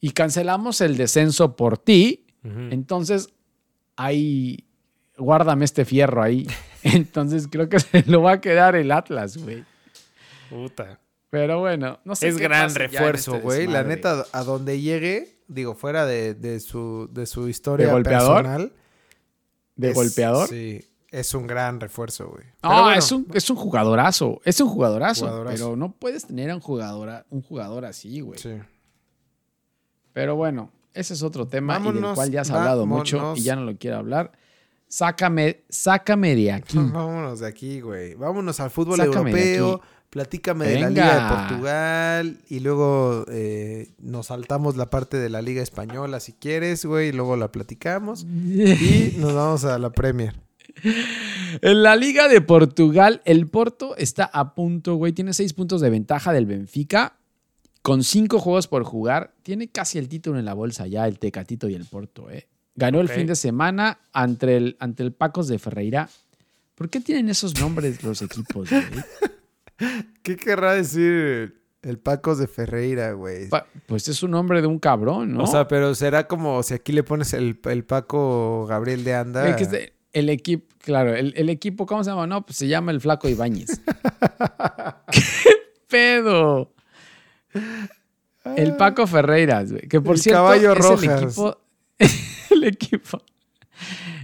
y 0.00 0.10
cancelamos 0.12 0.80
el 0.80 0.96
descenso 0.96 1.56
por 1.56 1.78
ti, 1.78 2.26
entonces 2.42 3.28
ahí, 3.96 4.64
guárdame 5.18 5.66
este 5.66 5.84
fierro 5.84 6.22
ahí. 6.22 6.46
Entonces 6.82 7.46
creo 7.50 7.68
que 7.68 7.78
se 7.80 8.02
lo 8.06 8.22
va 8.22 8.32
a 8.32 8.40
quedar 8.40 8.74
el 8.76 8.90
Atlas, 8.92 9.36
güey. 9.36 9.62
Puta. 10.48 10.98
Pero 11.30 11.60
bueno, 11.60 12.00
no 12.04 12.14
sé. 12.16 12.28
Es 12.28 12.36
qué 12.36 12.42
gran 12.42 12.74
refuerzo, 12.74 13.32
este 13.36 13.42
güey. 13.44 13.66
La 13.66 13.84
neta, 13.84 14.26
a 14.32 14.42
donde 14.44 14.80
llegue, 14.80 15.38
digo, 15.48 15.74
fuera 15.74 16.04
de, 16.04 16.34
de 16.34 16.58
su, 16.60 17.08
de 17.12 17.24
su 17.26 17.48
historia 17.48 17.86
¿De 17.86 17.92
golpeador? 17.92 18.36
personal. 18.42 18.72
¿De 19.76 19.88
es- 19.90 19.94
golpeador? 19.94 20.48
Sí, 20.48 20.84
es 21.10 21.32
un 21.34 21.46
gran 21.46 21.78
refuerzo, 21.80 22.28
güey. 22.30 22.44
No, 22.62 22.68
Pero 22.70 22.82
bueno, 22.82 22.98
es, 22.98 23.12
un, 23.12 23.26
es 23.32 23.48
un 23.48 23.56
jugadorazo. 23.56 24.40
Es 24.44 24.60
un 24.60 24.68
jugadorazo, 24.68 25.26
Jugadorazo. 25.26 25.56
Pero 25.64 25.76
no 25.76 25.92
puedes 25.92 26.26
tener 26.26 26.50
a 26.50 26.54
un 26.56 26.60
jugador, 26.60 27.24
un 27.30 27.42
jugador 27.42 27.84
así, 27.84 28.20
güey. 28.20 28.38
Sí. 28.38 28.50
Pero 30.12 30.36
bueno, 30.36 30.70
ese 30.94 31.14
es 31.14 31.22
otro 31.22 31.46
tema 31.46 31.74
y 31.74 31.76
del 31.76 31.86
Vámonos, 31.94 32.14
cual 32.16 32.30
ya 32.30 32.40
has 32.40 32.50
hablado 32.50 32.86
mucho 32.86 33.16
vámonos. 33.18 33.38
y 33.38 33.42
ya 33.42 33.56
no 33.56 33.64
lo 33.64 33.76
quiero 33.76 33.98
hablar. 33.98 34.32
Sácame, 34.88 35.62
sácame 35.68 36.34
de 36.34 36.50
aquí. 36.52 36.76
Vámonos 36.92 37.40
de 37.40 37.46
aquí, 37.46 37.80
güey. 37.80 38.14
Vámonos 38.14 38.58
al 38.58 38.70
fútbol 38.70 38.96
Sácame 38.96 39.32
de 39.32 39.54
europeo. 39.56 39.74
aquí. 39.76 39.84
Platícame 40.10 40.66
de 40.66 40.80
la. 40.80 40.88
Liga 40.90 41.14
de 41.14 41.34
Portugal. 41.34 42.38
Y 42.48 42.60
luego 42.60 43.24
eh, 43.28 43.92
nos 43.98 44.26
saltamos 44.26 44.76
la 44.76 44.90
parte 44.90 45.16
de 45.16 45.30
la 45.30 45.40
Liga 45.40 45.62
Española 45.62 46.18
si 46.18 46.32
quieres, 46.32 46.84
güey. 46.84 47.08
Y 47.08 47.12
luego 47.12 47.36
la 47.36 47.52
platicamos. 47.52 48.24
Y 48.24 49.14
nos 49.18 49.34
vamos 49.34 49.64
a 49.64 49.78
la 49.78 49.90
Premier. 49.90 50.34
En 51.62 51.82
la 51.82 51.94
Liga 51.94 52.26
de 52.26 52.40
Portugal, 52.40 53.22
el 53.24 53.46
Porto 53.46 53.96
está 53.96 54.24
a 54.24 54.54
punto, 54.54 54.96
güey. 54.96 55.12
Tiene 55.12 55.32
seis 55.32 55.52
puntos 55.52 55.80
de 55.80 55.90
ventaja 55.90 56.32
del 56.32 56.46
Benfica. 56.46 57.16
Con 57.82 58.02
cinco 58.02 58.40
juegos 58.40 58.66
por 58.66 58.82
jugar. 58.82 59.32
Tiene 59.42 59.68
casi 59.68 59.98
el 59.98 60.08
título 60.08 60.38
en 60.38 60.44
la 60.44 60.54
bolsa 60.54 60.88
ya, 60.88 61.06
el 61.06 61.18
Tecatito 61.18 61.68
y 61.68 61.74
el 61.74 61.86
Porto, 61.86 62.30
eh. 62.30 62.46
Ganó 62.74 63.00
el 63.00 63.08
fin 63.08 63.26
de 63.26 63.36
semana 63.36 64.00
ante 64.12 64.56
el, 64.56 64.76
ante 64.80 65.02
el 65.02 65.12
Pacos 65.12 65.48
de 65.48 65.58
Ferreira. 65.58 66.08
¿Por 66.74 66.88
qué 66.88 67.00
tienen 67.00 67.28
esos 67.28 67.58
nombres 67.60 68.02
los 68.02 68.22
equipos, 68.22 68.70
güey? 68.70 68.82
¿Qué 70.22 70.36
querrá 70.36 70.74
decir 70.74 71.60
el 71.82 71.98
Pacos 71.98 72.38
de 72.38 72.46
Ferreira, 72.46 73.12
güey? 73.12 73.48
Pa- 73.48 73.66
Pues 73.86 74.08
es 74.08 74.22
un 74.22 74.32
nombre 74.32 74.60
de 74.60 74.66
un 74.66 74.78
cabrón, 74.78 75.34
¿no? 75.34 75.44
O 75.44 75.46
sea, 75.46 75.66
pero 75.68 75.94
será 75.94 76.26
como 76.28 76.62
si 76.62 76.74
aquí 76.74 76.92
le 76.92 77.02
pones 77.02 77.32
el, 77.32 77.58
el 77.64 77.84
Paco 77.84 78.66
Gabriel 78.66 79.04
de 79.04 79.14
Anda. 79.14 79.44
El, 80.12 80.28
equipo, 80.28 80.66
claro, 80.78 81.14
el, 81.14 81.32
el 81.36 81.48
equipo, 81.48 81.86
¿cómo 81.86 82.02
se 82.04 82.10
llama? 82.10 82.26
No, 82.26 82.44
pues 82.44 82.56
se 82.58 82.66
llama 82.68 82.90
el 82.90 83.00
Flaco 83.00 83.28
Ibáñez. 83.28 83.80
¿Qué 85.12 85.54
pedo? 85.88 86.72
El 88.56 88.76
Paco 88.76 89.06
Ferreiras, 89.06 89.70
güey. 89.72 89.86
Que 89.88 90.00
por 90.00 90.16
El 90.16 90.20
cierto 90.20 90.38
Caballo 90.42 90.72
es 90.72 90.78
Rojas. 90.78 91.02
el 91.04 91.22
equipo. 91.24 91.58
el 92.50 92.64
equipo. 92.64 93.22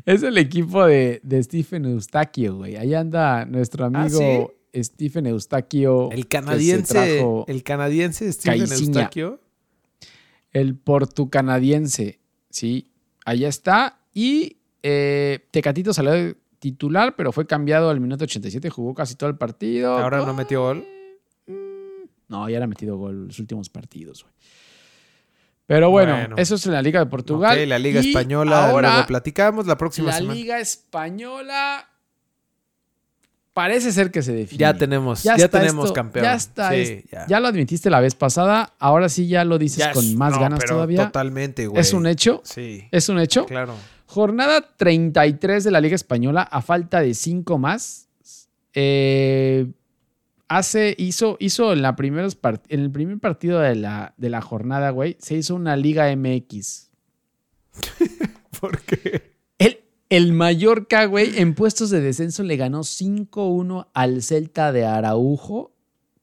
Es 0.04 0.22
el 0.22 0.38
equipo 0.38 0.84
de, 0.86 1.20
de 1.22 1.42
Stephen 1.42 1.84
Eustaquio, 1.86 2.56
güey. 2.56 2.76
Ahí 2.76 2.94
anda 2.94 3.44
nuestro 3.44 3.86
amigo 3.86 4.52
Stephen 4.82 5.26
Eustaquio. 5.26 6.10
El 6.10 6.28
canadiense, 6.28 7.24
el 7.46 7.62
canadiense 7.62 8.30
Caiciña. 8.42 9.00
Eustaquio. 9.00 9.40
el 10.52 10.76
portucanadiense. 10.76 12.20
Sí, 12.50 12.90
allá 13.24 13.48
está. 13.48 13.98
Y 14.14 14.56
eh, 14.82 15.46
Tecatito 15.50 15.92
salió 15.92 16.12
de 16.12 16.36
titular, 16.58 17.16
pero 17.16 17.32
fue 17.32 17.46
cambiado 17.46 17.90
al 17.90 18.00
minuto 18.00 18.24
87. 18.24 18.70
Jugó 18.70 18.94
casi 18.94 19.14
todo 19.14 19.28
el 19.30 19.36
partido. 19.36 19.98
Ahora 19.98 20.24
no 20.24 20.32
metió 20.34 20.62
gol. 20.62 20.86
No, 22.28 22.48
ya 22.48 22.58
le 22.58 22.64
ha 22.64 22.68
metido 22.68 22.96
gol 22.96 23.26
los 23.28 23.38
últimos 23.38 23.68
partidos, 23.70 24.22
güey. 24.24 24.34
Pero 25.66 25.90
bueno, 25.90 26.12
Bueno. 26.14 26.36
eso 26.38 26.54
es 26.54 26.66
en 26.66 26.72
la 26.72 26.82
Liga 26.82 27.00
de 27.00 27.06
Portugal. 27.06 27.58
Ok, 27.58 27.66
la 27.66 27.78
Liga 27.78 28.00
Y 28.00 28.08
Española, 28.08 28.70
Ahora, 28.70 28.90
luego 28.92 29.06
platicamos 29.08 29.66
la 29.66 29.76
próxima 29.76 30.08
la 30.08 30.18
semana. 30.18 30.34
Liga 30.34 30.60
Española 30.60 31.88
parece 33.56 33.90
ser 33.90 34.10
que 34.10 34.20
se 34.20 34.34
define. 34.34 34.58
Ya 34.60 34.74
tenemos, 34.76 35.22
ya, 35.22 35.34
tenemos 35.48 35.86
esto, 35.86 35.94
campeón. 35.94 36.24
Ya 36.24 36.34
está. 36.34 36.68
Sí, 36.72 36.76
es- 36.76 37.04
ya. 37.10 37.26
ya. 37.26 37.40
lo 37.40 37.48
admitiste 37.48 37.88
la 37.88 38.00
vez 38.00 38.14
pasada. 38.14 38.74
Ahora 38.78 39.08
sí 39.08 39.28
ya 39.28 39.46
lo 39.46 39.56
dices 39.56 39.78
Ya 39.78 39.92
con 39.92 40.04
es- 40.04 40.14
más 40.14 40.34
no, 40.34 40.40
ganas 40.40 40.58
pero 40.60 40.74
todavía. 40.74 41.06
Totalmente, 41.06 41.66
güey. 41.66 41.80
¿Es 41.80 41.94
un 41.94 42.06
hecho? 42.06 42.42
Sí, 42.44 42.84
¿Es 42.90 43.08
un 43.08 43.18
hecho? 43.18 43.46
claro. 43.46 43.74
Jornada 44.04 44.60
33 44.76 45.64
de 45.64 45.70
la 45.70 45.80
Liga 45.80 45.94
Española, 45.94 46.42
a 46.42 46.60
falta 46.60 47.00
de 47.00 47.14
cinco 47.14 47.56
más. 47.56 48.08
eh, 48.74 49.66
hace, 50.48 50.94
hizo, 50.98 51.38
hizo 51.40 51.72
en, 51.72 51.80
la 51.80 51.96
primeros 51.96 52.38
part- 52.40 52.60
en 52.68 52.80
el 52.80 52.90
primer 52.90 53.18
partido 53.18 53.58
de 53.60 53.74
la, 53.74 54.12
de 54.18 54.28
la 54.28 54.42
jornada, 54.42 54.90
güey, 54.90 55.16
se 55.18 55.34
hizo 55.34 55.54
una 55.54 55.76
Liga 55.76 56.14
MX. 56.14 56.90
¿Por 58.60 58.80
qué? 58.82 59.35
El, 60.16 60.32
Mallorca, 60.32 61.04
güey, 61.06 61.38
en 61.38 61.54
puestos 61.54 61.90
de 61.90 62.00
descenso 62.00 62.42
le 62.42 62.56
ganó 62.56 62.80
5-1 62.80 63.88
al 63.92 64.22
Celta 64.22 64.72
de 64.72 64.84
Araujo 64.84 65.72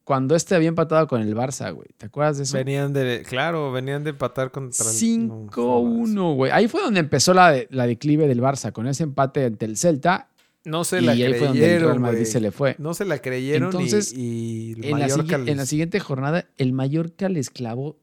cuando 0.03 0.35
este 0.35 0.55
había 0.55 0.67
empatado 0.69 1.07
con 1.07 1.21
el 1.21 1.33
Barça, 1.35 1.73
güey. 1.73 1.87
¿Te 1.97 2.07
acuerdas 2.07 2.37
de 2.37 2.43
eso? 2.43 2.57
Venían 2.57 2.91
de, 2.91 3.23
claro, 3.27 3.71
venían 3.71 4.03
de 4.03 4.09
empatar 4.09 4.51
contra 4.51 4.83
el... 4.85 4.91
5-1, 4.91 6.35
güey. 6.35 6.51
Ahí 6.51 6.67
fue 6.67 6.81
donde 6.81 6.99
empezó 6.99 7.33
la, 7.33 7.51
de- 7.51 7.67
la 7.71 7.87
declive 7.87 8.27
del 8.27 8.41
Barça, 8.41 8.71
con 8.71 8.87
ese 8.87 9.03
empate 9.03 9.45
ante 9.45 9.65
el 9.65 9.77
Celta. 9.77 10.29
No 10.65 10.83
se 10.83 11.01
y 11.01 11.05
la 11.05 11.11
ahí 11.13 11.19
fue 11.29 11.47
donde 11.47 11.59
el 11.59 11.65
creyeron, 11.65 11.87
Real 11.89 11.99
Madrid 11.99 12.25
se 12.25 12.39
le 12.41 12.51
fue. 12.51 12.75
No 12.79 12.93
se 12.93 13.05
la 13.05 13.19
creyeron 13.19 13.63
y- 13.63 13.75
Entonces, 13.75 14.13
y, 14.13 14.71
el 14.73 14.85
En 14.85 14.99
la, 14.99 15.51
en 15.51 15.65
siguiente 15.65 15.99
jornada, 15.99 16.45
el 16.57 16.73
Mallorca 16.73 17.29
les 17.29 17.49
clavó 17.49 17.97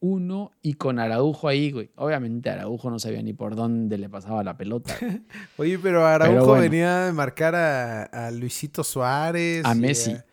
5-1 0.00 0.50
y 0.62 0.74
con 0.74 0.98
Araujo 0.98 1.48
ahí, 1.48 1.70
güey. 1.72 1.90
Obviamente 1.96 2.50
Araujo 2.50 2.90
no 2.90 2.98
sabía 2.98 3.22
ni 3.22 3.32
por 3.32 3.56
dónde 3.56 3.98
le 3.98 4.08
pasaba 4.08 4.42
la 4.44 4.56
pelota. 4.56 4.94
Oye, 5.56 5.78
pero 5.78 6.06
Araujo 6.06 6.32
Pero 6.32 6.46
bueno. 6.46 6.62
venía 6.62 6.98
de 7.06 7.12
marcar 7.12 7.54
a, 7.54 8.02
a 8.04 8.30
Luisito 8.30 8.84
Suárez. 8.84 9.64
A 9.64 9.74
Messi. 9.74 10.12
A, 10.12 10.24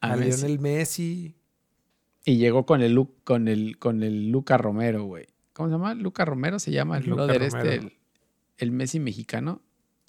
A 0.00 0.12
a 0.12 0.16
Messi. 0.16 0.42
Lionel 0.42 0.58
Messi. 0.60 1.34
Y 2.24 2.36
llegó 2.38 2.64
con 2.64 2.80
el, 2.82 3.06
con 3.24 3.48
el, 3.48 3.78
con 3.78 4.02
el 4.02 4.30
Luca 4.30 4.56
Romero, 4.56 5.04
güey. 5.04 5.26
¿Cómo 5.52 5.68
se 5.68 5.72
llama? 5.74 5.94
Luca 5.94 6.24
Romero 6.24 6.58
se 6.58 6.70
llama 6.72 6.96
el 6.98 7.04
Luca 7.04 7.24
brother 7.24 7.50
Romero. 7.50 7.70
este, 7.70 7.74
el, 7.86 7.92
el 8.58 8.70
Messi 8.72 8.98
mexicano. 9.00 9.60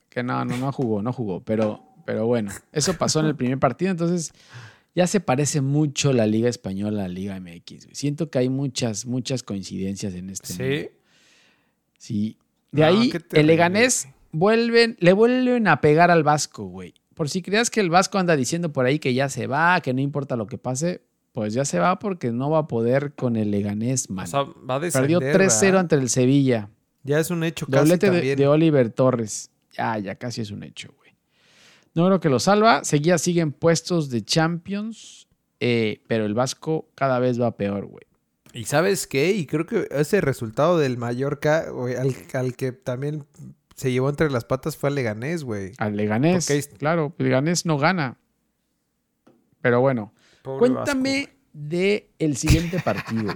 Que 0.10 0.24
no, 0.24 0.46
no, 0.46 0.56
no 0.58 0.72
jugó, 0.72 1.02
no 1.02 1.12
jugó. 1.12 1.44
Pero, 1.44 1.84
pero 2.06 2.26
bueno, 2.26 2.52
eso 2.72 2.94
pasó 2.94 3.20
en 3.20 3.26
el 3.26 3.36
primer 3.36 3.60
partido. 3.60 3.92
Entonces, 3.92 4.32
ya 4.96 5.08
se 5.08 5.20
parece 5.20 5.62
mucho 5.62 6.14
la 6.14 6.26
Liga 6.26 6.50
Española 6.50 7.02
a 7.04 7.08
la 7.08 7.14
Liga 7.14 7.40
MX. 7.40 7.86
güey. 7.86 7.96
Siento 7.96 8.30
que 8.30 8.40
hay 8.40 8.50
muchas, 8.50 9.06
muchas 9.06 9.44
coincidencias 9.44 10.14
en 10.16 10.30
este 10.30 10.54
mundo. 10.54 10.90
Sí. 10.90 10.90
Sí. 11.98 12.38
De 12.72 12.82
No, 12.82 12.88
ahí, 12.88 13.12
el 13.34 13.48
Leganés 13.48 14.08
vuelven, 14.32 14.98
le 15.00 15.14
vuelven 15.14 15.68
a 15.68 15.82
pegar 15.82 16.12
al 16.12 16.24
Vasco, 16.24 16.66
güey. 16.66 16.94
Por 17.14 17.30
si 17.30 17.42
creas 17.42 17.70
que 17.70 17.80
el 17.80 17.90
Vasco 17.90 18.18
anda 18.18 18.36
diciendo 18.36 18.74
por 18.74 18.86
ahí 18.86 19.00
que 19.00 19.14
ya 19.14 19.30
se 19.30 19.48
va, 19.48 19.80
que 19.82 19.94
no 19.94 20.02
importa 20.02 20.36
lo 20.36 20.48
que 20.48 20.58
pase, 20.58 21.02
pues 21.32 21.54
ya 21.54 21.64
se 21.66 21.80
va 21.80 22.00
porque 22.00 22.32
no 22.32 22.50
va 22.50 22.60
a 22.60 22.68
poder 22.68 23.14
con 23.14 23.36
el 23.38 23.52
Leganés, 23.52 24.10
man. 24.10 24.26
O 24.26 24.28
sea, 24.28 24.44
va 24.44 24.76
a 24.76 24.80
Perdió 24.82 25.20
descender, 25.20 25.50
3-0 25.50 25.62
¿verdad? 25.62 25.80
ante 25.82 25.96
el 25.96 26.10
Sevilla. 26.10 26.70
Ya 27.04 27.20
es 27.20 27.30
un 27.30 27.44
hecho 27.44 27.66
casi 27.68 27.78
Doblete 27.78 28.08
de, 28.08 28.12
también. 28.18 28.38
de 28.38 28.48
Oliver 28.48 28.90
Torres. 28.90 29.52
Ya, 29.78 29.98
ya 30.00 30.16
casi 30.16 30.42
es 30.42 30.52
un 30.52 30.64
hecho, 30.64 30.94
güey. 30.98 31.05
No 31.96 32.06
creo 32.06 32.20
que 32.20 32.30
lo 32.30 32.40
salva. 32.40 32.84
Seguía, 32.84 33.18
sigue 33.18 33.42
en 33.42 33.52
puestos 33.52 34.10
de 34.10 34.24
Champions, 34.24 35.28
eh, 35.60 36.04
pero 36.08 36.26
el 36.26 36.34
Vasco 36.34 36.90
cada 36.94 37.20
vez 37.20 37.42
va 37.42 37.56
peor, 37.58 37.86
güey. 37.86 38.04
¿Y 38.54 38.66
sabes 38.66 39.08
qué? 39.08 39.32
Y 39.32 39.46
creo 39.48 39.66
que 39.66 39.88
ese 39.92 40.22
resultado 40.22 40.78
del 40.78 40.98
Mallorca, 40.98 41.70
güey, 41.72 41.96
al, 41.96 42.16
al 42.34 42.56
que 42.56 42.72
también 42.72 43.26
se 43.76 43.92
llevó 43.92 44.10
entre 44.10 44.30
las 44.30 44.46
patas 44.46 44.78
fue 44.78 44.90
al 44.90 44.96
Leganés, 44.96 45.44
güey. 45.44 45.72
Al 45.78 45.98
Leganés, 45.98 46.48
claro, 46.78 47.14
el 47.18 47.26
Leganés 47.26 47.66
no 47.66 47.78
gana. 47.78 48.18
Pero 49.62 49.82
bueno, 49.82 50.14
Pobre 50.42 50.60
Cuéntame 50.72 51.30
de 51.52 52.12
el 52.20 52.38
siguiente 52.38 52.80
partido. 52.80 53.34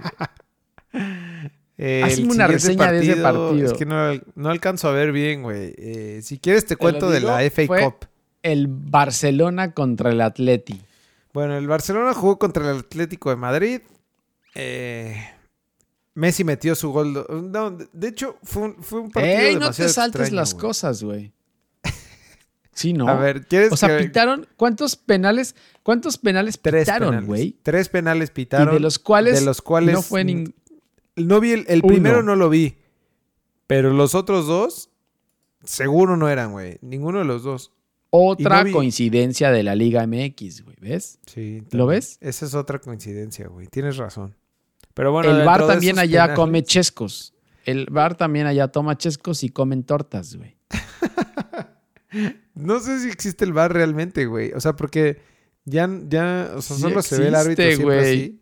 Eh, 1.77 2.01
Hazme 2.05 2.31
una 2.31 2.47
reseña 2.47 2.91
de 2.91 2.99
ese 2.99 3.15
partido. 3.21 3.65
Es 3.65 3.73
que 3.73 3.85
no, 3.85 4.13
no 4.35 4.49
alcanzo 4.49 4.89
a 4.89 4.91
ver 4.91 5.11
bien, 5.11 5.43
güey. 5.43 5.73
Eh, 5.77 6.19
si 6.23 6.37
quieres 6.39 6.65
te 6.65 6.75
cuento 6.75 7.09
de 7.09 7.19
la 7.21 7.41
FA 7.49 7.65
fue- 7.65 7.83
Cup. 7.83 8.08
El 8.43 8.67
Barcelona 8.67 9.73
contra 9.73 10.11
el 10.11 10.21
Atleti. 10.21 10.81
Bueno, 11.33 11.57
el 11.57 11.67
Barcelona 11.67 12.13
jugó 12.13 12.39
contra 12.39 12.71
el 12.71 12.79
Atlético 12.79 13.29
de 13.29 13.35
Madrid. 13.35 13.81
Eh, 14.55 15.15
Messi 16.15 16.43
metió 16.43 16.75
su 16.75 16.91
gol. 16.91 17.25
No, 17.51 17.71
de- 17.71 18.07
hecho, 18.07 18.37
fue 18.43 18.63
un, 18.63 18.83
fue 18.83 19.01
un 19.01 19.11
partido 19.11 19.37
¡Ey, 19.37 19.55
no 19.55 19.71
te 19.71 19.87
saltes 19.89 20.21
extraño, 20.21 20.35
las 20.35 20.53
cosas, 20.53 21.03
güey! 21.03 21.31
Sí, 22.73 22.93
¿no? 22.93 23.09
A 23.09 23.15
ver, 23.15 23.45
¿quieres 23.45 23.73
o 23.73 23.77
sea, 23.77 23.97
que- 23.97 24.05
pitaron. 24.05 24.47
¿Cuántos 24.55 24.95
penales, 24.95 25.53
cuántos 25.83 26.17
penales 26.17 26.57
Tres 26.61 26.85
pitaron, 26.85 27.25
güey? 27.25 27.57
Tres 27.61 27.89
penales 27.89 28.29
Y 28.29 28.33
pitaron. 28.33 28.73
de 28.73 28.79
los 28.79 28.99
cuales, 28.99 29.37
de 29.39 29.45
los 29.45 29.61
cuales 29.61 29.93
no 29.93 30.01
fue 30.01 30.23
ningún. 30.23 30.55
No 31.17 31.41
vi 31.41 31.51
el, 31.51 31.65
el 31.67 31.81
primero 31.81 32.23
no 32.23 32.37
lo 32.37 32.49
vi. 32.49 32.77
Pero 33.67 33.91
los 33.91 34.15
otros 34.15 34.47
dos, 34.47 34.89
seguro 35.63 36.15
no 36.15 36.29
eran, 36.29 36.53
güey. 36.53 36.77
Ninguno 36.81 37.19
de 37.19 37.25
los 37.25 37.43
dos. 37.43 37.73
Otra 38.11 38.59
no 38.59 38.65
vi- 38.65 38.71
coincidencia 38.71 39.51
de 39.51 39.63
la 39.63 39.75
Liga 39.75 40.05
MX, 40.07 40.63
güey. 40.63 40.75
¿Ves? 40.79 41.19
Sí. 41.27 41.63
¿Lo 41.71 41.85
ves? 41.85 42.17
Esa 42.21 42.45
es 42.45 42.55
otra 42.55 42.79
coincidencia, 42.79 43.47
güey. 43.47 43.67
Tienes 43.67 43.97
razón. 43.97 44.35
Pero 44.93 45.11
bueno, 45.11 45.29
el 45.37 45.45
bar 45.45 45.65
también 45.67 45.99
allá 45.99 46.23
penales- 46.25 46.35
come 46.35 46.63
chescos. 46.63 47.33
El 47.65 47.85
bar 47.91 48.15
también 48.15 48.47
allá 48.47 48.67
toma 48.69 48.97
chescos 48.97 49.43
y 49.43 49.49
comen 49.49 49.83
tortas, 49.83 50.35
güey. 50.35 50.55
No 52.55 52.79
sé 52.79 52.99
si 52.99 53.07
existe 53.09 53.45
el 53.45 53.53
bar 53.53 53.71
realmente, 53.73 54.25
güey. 54.25 54.51
O 54.53 54.59
sea, 54.59 54.75
porque 54.75 55.21
ya, 55.65 55.87
ya, 56.07 56.51
o 56.55 56.61
sea, 56.61 56.75
Sí 56.75 56.81
solo 56.81 57.01
se 57.01 57.17
ve 57.19 57.27
el 57.27 57.35
árbitro 57.35 57.63
siempre 57.65 57.85
güey. 57.85 57.99
así. 57.99 58.39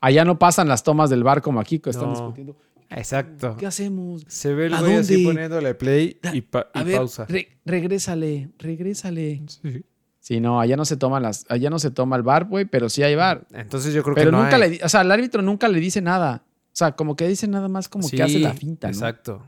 Allá 0.00 0.24
no 0.24 0.38
pasan 0.38 0.68
las 0.68 0.82
tomas 0.82 1.10
del 1.10 1.22
bar 1.22 1.40
como 1.42 1.60
aquí 1.60 1.78
que 1.78 1.90
están 1.90 2.06
No. 2.06 2.12
discutiendo. 2.12 2.56
Exacto. 2.96 3.56
¿Qué 3.58 3.66
hacemos? 3.66 4.24
Se 4.28 4.54
ve 4.54 4.66
el 4.66 4.74
¿A 4.74 4.80
güey 4.80 4.94
así 4.96 5.24
poniéndole 5.24 5.74
play 5.74 6.18
y, 6.32 6.40
pa- 6.42 6.70
y 6.74 6.78
A 6.78 6.82
ver, 6.84 6.96
pausa. 6.96 7.26
re- 7.28 7.58
regrésale, 7.64 8.50
regrésale. 8.58 9.42
Sí. 9.46 9.84
Sí, 10.20 10.40
no, 10.40 10.58
allá 10.60 10.76
no 10.76 10.84
se 10.86 10.96
toman 10.96 11.22
las, 11.22 11.44
allá 11.50 11.68
no 11.68 11.78
se 11.78 11.90
toma 11.90 12.16
el 12.16 12.22
bar, 12.22 12.46
güey, 12.46 12.64
pero 12.64 12.88
sí 12.88 13.02
hay 13.02 13.14
bar. 13.14 13.46
Entonces 13.52 13.92
yo 13.92 14.02
creo 14.02 14.14
Pero 14.14 14.30
que 14.30 14.32
no 14.36 14.42
nunca 14.42 14.56
hay. 14.56 14.78
le, 14.78 14.84
o 14.84 14.88
sea, 14.88 15.02
el 15.02 15.10
árbitro 15.12 15.42
nunca 15.42 15.68
le 15.68 15.80
dice 15.80 16.00
nada. 16.00 16.44
O 16.46 16.76
sea, 16.76 16.92
como 16.92 17.14
que 17.14 17.28
dice 17.28 17.46
nada 17.46 17.68
más 17.68 17.88
como 17.90 18.08
Sí, 18.08 18.16
que 18.16 18.22
hace 18.22 18.38
la 18.38 18.54
finta, 18.54 18.86
¿no? 18.88 18.92
Exacto. 18.94 19.46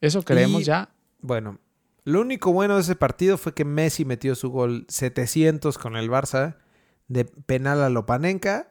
Eso 0.00 0.22
creemos 0.22 0.62
Y- 0.62 0.64
ya. 0.66 0.90
Bueno, 1.20 1.58
lo 2.04 2.20
único 2.20 2.52
bueno 2.52 2.76
de 2.76 2.82
ese 2.82 2.94
partido 2.94 3.38
fue 3.38 3.54
que 3.54 3.64
Messi 3.64 4.04
metió 4.04 4.34
su 4.34 4.50
gol 4.50 4.84
700 4.88 5.78
con 5.78 5.96
el 5.96 6.08
Barça 6.10 6.56
de 7.08 7.24
penal 7.24 7.82
a 7.82 7.88
Lopanenka. 7.90 8.68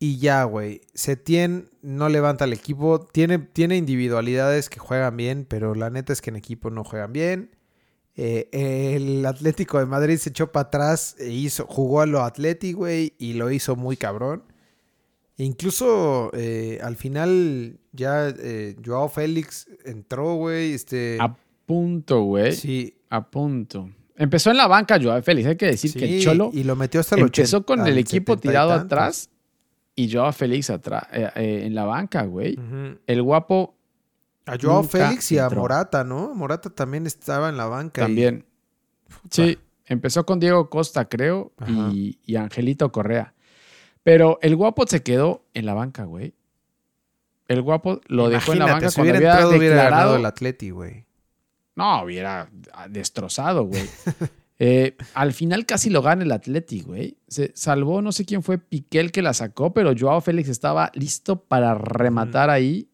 Y 0.00 0.18
ya, 0.18 0.44
güey. 0.44 0.80
Setién 0.94 1.70
no 1.82 2.08
levanta 2.08 2.44
el 2.44 2.52
equipo. 2.52 3.00
Tiene, 3.00 3.38
tiene 3.38 3.76
individualidades 3.76 4.70
que 4.70 4.78
juegan 4.78 5.16
bien, 5.16 5.46
pero 5.48 5.74
la 5.74 5.90
neta 5.90 6.12
es 6.12 6.20
que 6.20 6.30
en 6.30 6.36
equipo 6.36 6.70
no 6.70 6.84
juegan 6.84 7.12
bien. 7.12 7.50
Eh, 8.14 8.48
el 8.96 9.24
Atlético 9.26 9.78
de 9.78 9.86
Madrid 9.86 10.16
se 10.18 10.30
echó 10.30 10.50
para 10.52 10.68
atrás 10.68 11.16
e 11.18 11.30
hizo, 11.30 11.66
jugó 11.66 12.00
a 12.00 12.06
lo 12.06 12.22
Atleti, 12.22 12.72
güey, 12.72 13.14
y 13.18 13.34
lo 13.34 13.50
hizo 13.50 13.76
muy 13.76 13.96
cabrón. 13.96 14.42
Incluso 15.36 16.30
eh, 16.34 16.80
al 16.82 16.96
final 16.96 17.78
ya 17.92 18.28
eh, 18.28 18.76
Joao 18.84 19.08
Félix 19.08 19.68
entró, 19.84 20.34
güey. 20.34 20.72
Este, 20.72 21.16
A 21.20 21.36
punto, 21.64 22.22
güey. 22.22 22.54
sí, 22.54 22.96
A 23.08 23.30
punto. 23.30 23.90
Empezó 24.16 24.50
en 24.50 24.56
la 24.56 24.66
banca 24.66 25.00
Joao 25.00 25.22
Félix. 25.22 25.48
Hay 25.48 25.56
que 25.56 25.66
decir 25.66 25.92
que 25.92 26.16
el 26.16 26.22
Cholo 26.22 26.50
y 26.52 26.64
lo 26.64 26.74
metió 26.74 27.00
hasta 27.00 27.14
el 27.14 27.22
empezó 27.22 27.58
80, 27.58 27.66
con 27.66 27.86
el 27.86 27.98
equipo 27.98 28.32
70 28.32 28.32
y 28.34 28.48
tirado 28.48 28.72
atrás 28.72 29.30
y 30.02 30.12
Joao 30.12 30.32
Félix 30.32 30.70
atrás, 30.70 31.04
eh, 31.12 31.28
eh, 31.34 31.62
en 31.66 31.74
la 31.74 31.84
banca, 31.84 32.22
güey. 32.24 32.56
El 33.06 33.22
guapo 33.22 33.74
A 34.46 34.56
Joao 34.60 34.82
Félix 34.84 35.32
y 35.32 35.38
a 35.38 35.44
entró. 35.44 35.60
Morata, 35.62 36.04
¿no? 36.04 36.34
Morata 36.34 36.70
también 36.70 37.06
estaba 37.06 37.48
en 37.48 37.56
la 37.56 37.66
banca. 37.66 38.02
y- 38.02 38.04
también. 38.04 38.46
Sí, 39.30 39.58
empezó 39.86 40.24
con 40.24 40.38
Diego 40.38 40.70
Costa, 40.70 41.08
creo, 41.08 41.52
y, 41.66 42.18
y 42.24 42.36
Angelito 42.36 42.92
Correa. 42.92 43.34
Pero 44.02 44.38
el 44.42 44.54
guapo 44.56 44.86
se 44.86 45.02
quedó 45.02 45.44
en 45.54 45.66
la 45.66 45.74
banca, 45.74 46.04
güey. 46.04 46.34
El 47.48 47.62
guapo 47.62 48.00
lo 48.06 48.28
dejó 48.28 48.52
en 48.52 48.58
la 48.60 48.66
banca 48.66 48.90
si 48.90 49.00
hubiera 49.00 49.18
entrado, 49.18 49.50
hubiera 49.50 49.74
ganado 49.76 49.90
declarado. 49.90 50.16
el 50.16 50.26
Atleti, 50.26 50.70
güey. 50.70 51.06
No, 51.74 52.02
hubiera 52.04 52.50
destrozado, 52.88 53.64
güey. 53.64 53.82
Eh, 54.60 54.96
al 55.14 55.32
final 55.32 55.66
casi 55.66 55.88
lo 55.88 56.02
gana 56.02 56.24
el 56.24 56.32
Athletic, 56.32 56.84
güey. 56.86 57.16
Se 57.28 57.52
salvó, 57.54 58.02
no 58.02 58.10
sé 58.12 58.24
quién 58.24 58.42
fue 58.42 58.58
Piquel 58.58 59.12
que 59.12 59.22
la 59.22 59.32
sacó, 59.32 59.72
pero 59.72 59.92
Joao 59.98 60.20
Félix 60.20 60.48
estaba 60.48 60.90
listo 60.94 61.40
para 61.40 61.74
rematar 61.74 62.50
ahí. 62.50 62.88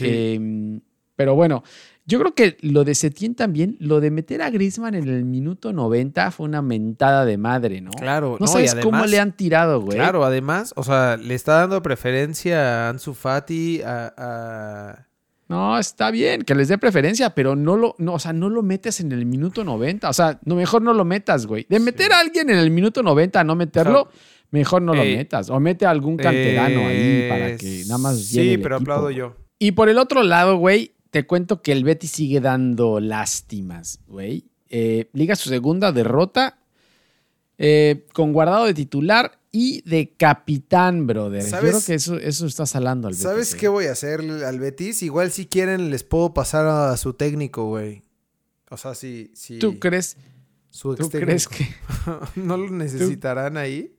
Eh, 0.00 0.80
pero 1.16 1.36
bueno, 1.36 1.62
yo 2.06 2.18
creo 2.18 2.34
que 2.34 2.56
lo 2.62 2.82
de 2.84 2.94
Setién 2.96 3.34
también, 3.36 3.76
lo 3.78 4.00
de 4.00 4.10
meter 4.10 4.42
a 4.42 4.50
Griezmann 4.50 4.94
en 4.96 5.08
el 5.08 5.24
minuto 5.24 5.72
90 5.72 6.32
fue 6.32 6.46
una 6.46 6.60
mentada 6.62 7.24
de 7.24 7.38
madre, 7.38 7.80
¿no? 7.80 7.92
claro. 7.92 8.36
No, 8.40 8.46
y 8.46 8.48
sabes 8.48 8.74
cómo 8.82 9.06
le 9.06 9.20
han 9.20 9.36
tirado, 9.36 9.80
güey. 9.80 9.96
Claro, 9.96 10.24
además, 10.24 10.72
o 10.76 10.82
sea, 10.82 11.16
le 11.16 11.34
está 11.34 11.54
dando 11.60 11.80
preferencia 11.82 12.86
a 12.86 12.90
Ansu 12.90 13.14
Fati, 13.14 13.80
a... 13.82 14.12
a- 14.16 15.06
No, 15.54 15.78
está 15.78 16.10
bien 16.10 16.42
que 16.42 16.52
les 16.56 16.66
dé 16.66 16.78
preferencia, 16.78 17.30
pero 17.30 17.54
no 17.54 17.76
lo, 17.76 17.94
no, 17.98 18.14
o 18.14 18.18
sea, 18.18 18.32
no 18.32 18.50
lo 18.50 18.64
metes 18.64 18.98
en 18.98 19.12
el 19.12 19.24
minuto 19.24 19.62
90. 19.62 20.08
O 20.08 20.12
sea, 20.12 20.40
no, 20.44 20.56
mejor 20.56 20.82
no 20.82 20.92
lo 20.92 21.04
metas, 21.04 21.46
güey. 21.46 21.64
De 21.68 21.78
meter 21.78 22.12
a 22.12 22.18
alguien 22.18 22.50
en 22.50 22.58
el 22.58 22.72
minuto 22.72 23.04
90 23.04 23.38
a 23.38 23.44
no 23.44 23.54
meterlo, 23.54 24.08
mejor 24.50 24.82
no 24.82 24.94
lo 24.94 25.04
eh, 25.04 25.16
metas. 25.16 25.50
O 25.50 25.60
mete 25.60 25.86
a 25.86 25.90
algún 25.90 26.16
canterano 26.16 26.88
ahí 26.88 27.28
para 27.28 27.56
que 27.56 27.84
nada 27.86 27.98
más 27.98 28.18
Sí, 28.18 28.58
pero 28.60 28.78
equipo, 28.78 28.92
aplaudo 28.92 29.12
yo. 29.12 29.36
Y 29.60 29.70
por 29.72 29.88
el 29.88 29.98
otro 29.98 30.24
lado, 30.24 30.56
güey, 30.56 30.96
te 31.10 31.24
cuento 31.24 31.62
que 31.62 31.70
el 31.70 31.84
Betis 31.84 32.10
sigue 32.10 32.40
dando 32.40 32.98
lástimas, 32.98 34.00
güey. 34.08 34.46
Eh, 34.70 35.08
liga 35.12 35.36
su 35.36 35.50
segunda 35.50 35.92
derrota 35.92 36.58
eh, 37.58 38.06
con 38.12 38.32
guardado 38.32 38.64
de 38.64 38.74
titular 38.74 39.38
y 39.56 39.82
de 39.88 40.16
capitán, 40.16 41.06
brother. 41.06 41.44
Yo 41.44 41.48
¿Sabes? 41.48 41.70
creo 41.70 41.84
que 41.86 41.94
eso, 41.94 42.16
eso 42.16 42.44
está 42.44 42.66
salando 42.66 43.06
al 43.06 43.14
Betis. 43.14 43.22
¿Sabes 43.22 43.54
eh. 43.54 43.56
qué 43.56 43.68
voy 43.68 43.86
a 43.86 43.92
hacer 43.92 44.20
al 44.20 44.58
Betis? 44.58 45.00
Igual 45.04 45.30
si 45.30 45.46
quieren 45.46 45.90
les 45.92 46.02
puedo 46.02 46.34
pasar 46.34 46.66
a 46.66 46.96
su 46.96 47.14
técnico, 47.14 47.68
güey. 47.68 48.02
O 48.68 48.76
sea, 48.76 48.96
si... 48.96 49.30
si 49.36 49.60
¿Tú 49.60 49.78
crees, 49.78 50.16
su 50.70 50.96
tú 50.96 51.08
crees 51.08 51.46
que.? 51.46 51.68
¿No 52.34 52.56
lo 52.56 52.68
necesitarán 52.68 53.56
ahí? 53.56 53.94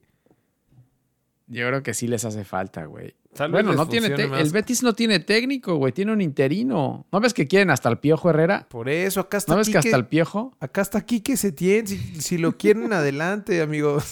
Yo 1.47 1.65
creo 1.69 1.83
que 1.83 1.93
sí 1.93 2.09
les 2.09 2.25
hace 2.25 2.43
falta, 2.43 2.83
güey. 2.83 3.15
Tal 3.35 3.51
Bueno, 3.51 3.73
no 3.73 3.85
tiene 3.85 4.27
más. 4.27 4.39
el 4.39 4.49
Betis 4.49 4.81
no 4.81 4.93
tiene 4.93 5.19
técnico, 5.19 5.75
güey. 5.75 5.91
Tiene 5.91 6.13
un 6.13 6.21
interino. 6.21 7.05
¿No 7.11 7.19
ves 7.19 7.33
que 7.33 7.47
quieren 7.47 7.69
hasta 7.69 7.89
el 7.89 7.97
Piojo 7.97 8.29
Herrera? 8.29 8.65
Por 8.69 8.87
eso, 8.87 9.19
acá 9.19 9.35
está 9.37 9.51
¿No 9.51 9.57
ves 9.57 9.67
que 9.67 9.77
hasta 9.77 9.97
el 9.97 10.05
Piojo? 10.07 10.55
Acá 10.61 10.81
está 10.81 11.01
Quique 11.01 11.35
Setién. 11.35 11.85
Si, 11.85 11.97
si 12.21 12.37
lo 12.37 12.57
quieren, 12.57 12.93
adelante, 12.93 13.61
amigos. 13.61 14.05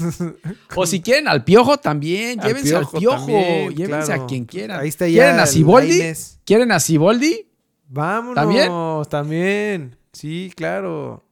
O 0.76 0.86
si 0.86 1.02
quieren 1.02 1.30
al 1.30 1.46
Piojo 1.46 1.78
también. 1.78 2.42
Al 2.42 2.48
Llévense 2.48 2.76
al 2.76 2.86
Piojo 2.88 3.16
también, 3.18 3.70
Llévense 3.76 4.08
claro. 4.08 4.24
a 4.24 4.28
quien 4.28 4.44
quieran. 4.46 4.80
Ahí 4.82 4.90
está 4.90 5.08
ya 5.08 5.34
¿Quieren 5.36 5.40
a? 5.40 5.80
Lainez. 5.80 6.40
¿Quieren 6.44 6.72
a 6.74 6.80
Siboldi? 6.82 7.48
Vámonos. 7.88 8.36
¿También? 8.36 8.72
También. 9.10 9.98
Sí, 10.12 10.52
claro. 10.54 11.24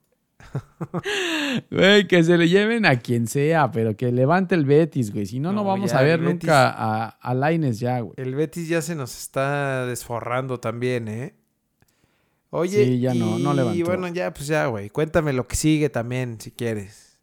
Güey, 1.71 2.07
que 2.07 2.23
se 2.23 2.37
le 2.37 2.47
lleven 2.49 2.85
a 2.85 2.99
quien 2.99 3.27
sea, 3.27 3.71
pero 3.71 3.95
que 3.95 4.11
levante 4.11 4.55
el 4.55 4.65
Betis, 4.65 5.11
güey. 5.11 5.25
Si 5.25 5.39
no, 5.39 5.49
no, 5.51 5.61
No, 5.61 5.63
vamos 5.67 5.91
ya, 5.91 5.99
a 5.99 6.03
ver 6.03 6.19
Betis- 6.19 6.23
nunca 6.23 6.69
a, 6.69 7.07
a 7.09 7.33
Lainez 7.33 7.79
ya, 7.79 7.99
güey. 7.99 8.13
El 8.17 8.35
Betis 8.35 8.67
ya 8.67 8.81
se 8.81 8.95
nos 8.95 9.17
está 9.19 9.85
desforrando 9.85 10.59
también, 10.59 11.07
¿eh? 11.07 11.35
Oye, 12.49 12.85
Sí, 12.85 12.99
ya 12.99 13.13
no, 13.13 13.39
no 13.39 13.53
y 13.53 13.55
levantó. 13.55 13.85
bueno, 13.85 14.07
ya, 14.09 14.33
pues 14.33 14.47
ya, 14.47 14.65
güey. 14.67 14.89
Cuéntame 14.89 15.31
lo 15.33 15.47
que 15.47 15.55
sigue 15.55 15.89
también, 15.89 16.39
si 16.39 16.51
quieres. 16.51 17.17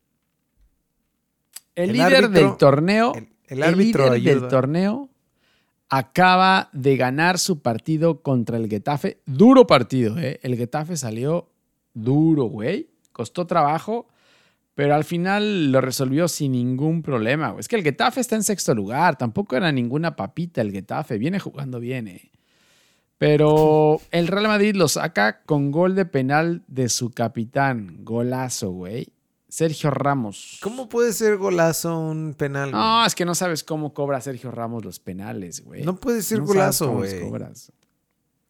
El, 1.75 1.91
El 1.91 1.97
líder 1.97 2.25
árbitro- 2.25 2.31
del 2.49 2.57
torneo, 2.57 3.13
El, 3.15 3.29
el 3.49 3.59
el 3.59 3.63
árbitro 3.63 4.15
líder 4.15 4.41
del 4.41 4.49
torneo 4.49 5.11
acaba 5.91 6.69
de 6.73 6.97
ganar 6.97 7.39
su 7.39 7.61
partido 7.61 8.23
contra 8.23 8.57
el 8.57 8.69
Getafe. 8.69 9.21
Duro 9.27 9.67
partido, 9.67 10.19
¿eh? 10.19 10.39
El 10.43 10.57
Getafe 10.57 10.97
salió 10.97 11.49
duro, 11.95 12.45
güey. 12.45 12.89
Costó 13.19 13.49
trabajo, 13.49 14.07
pero 14.77 14.95
al 14.95 15.03
final 15.03 15.73
lo 15.73 15.81
resolvió 15.81 16.29
sin 16.29 16.53
ningún 16.53 17.03
problema, 17.03 17.49
güey. 17.51 17.59
Es 17.59 17.67
que 17.67 17.75
el 17.75 17.83
Getafe 17.83 18.21
está 18.21 18.37
en 18.37 18.45
sexto 18.45 18.77
lugar. 18.77 19.19
Tampoco 19.19 19.57
era 19.57 19.73
ninguna 19.73 20.15
papita 20.15 20.61
el 20.61 20.71
Getafe. 20.71 21.19
Viene 21.19 21.41
jugando 21.41 21.81
bien, 21.81 22.07
¿eh? 22.07 22.31
Pero 23.19 24.01
el 24.13 24.29
Real 24.29 24.47
Madrid 24.47 24.77
lo 24.77 24.87
saca 24.87 25.43
con 25.43 25.73
gol 25.73 25.97
de 25.97 26.05
penal 26.07 26.63
de 26.69 26.89
su 26.89 27.11
capitán. 27.11 28.05
Golazo, 28.05 28.71
güey. 28.71 29.09
Sergio 29.49 29.91
Ramos. 29.91 30.61
¿Cómo 30.63 30.89
puede 30.89 31.13
ser 31.13 31.39
golazo 31.39 31.99
un 31.99 32.35
penal? 32.35 32.71
güey? 32.71 32.81
No, 32.81 33.05
es 33.05 33.17
que 33.17 33.25
no 33.25 33.35
sabes 33.35 33.65
cómo 33.65 33.93
cobra 33.95 34.21
Sergio 34.21 34.53
Ramos 34.53 34.85
los 34.85 35.01
penales, 35.01 35.65
güey. 35.65 35.83
No 35.83 35.97
puede 35.97 36.23
ser 36.23 36.39
No 36.39 36.47
sabes 36.47 36.57
golazo, 36.57 36.87
cómo 36.87 37.01
los 37.01 37.11
güey. 37.15 37.25
cobras. 37.25 37.73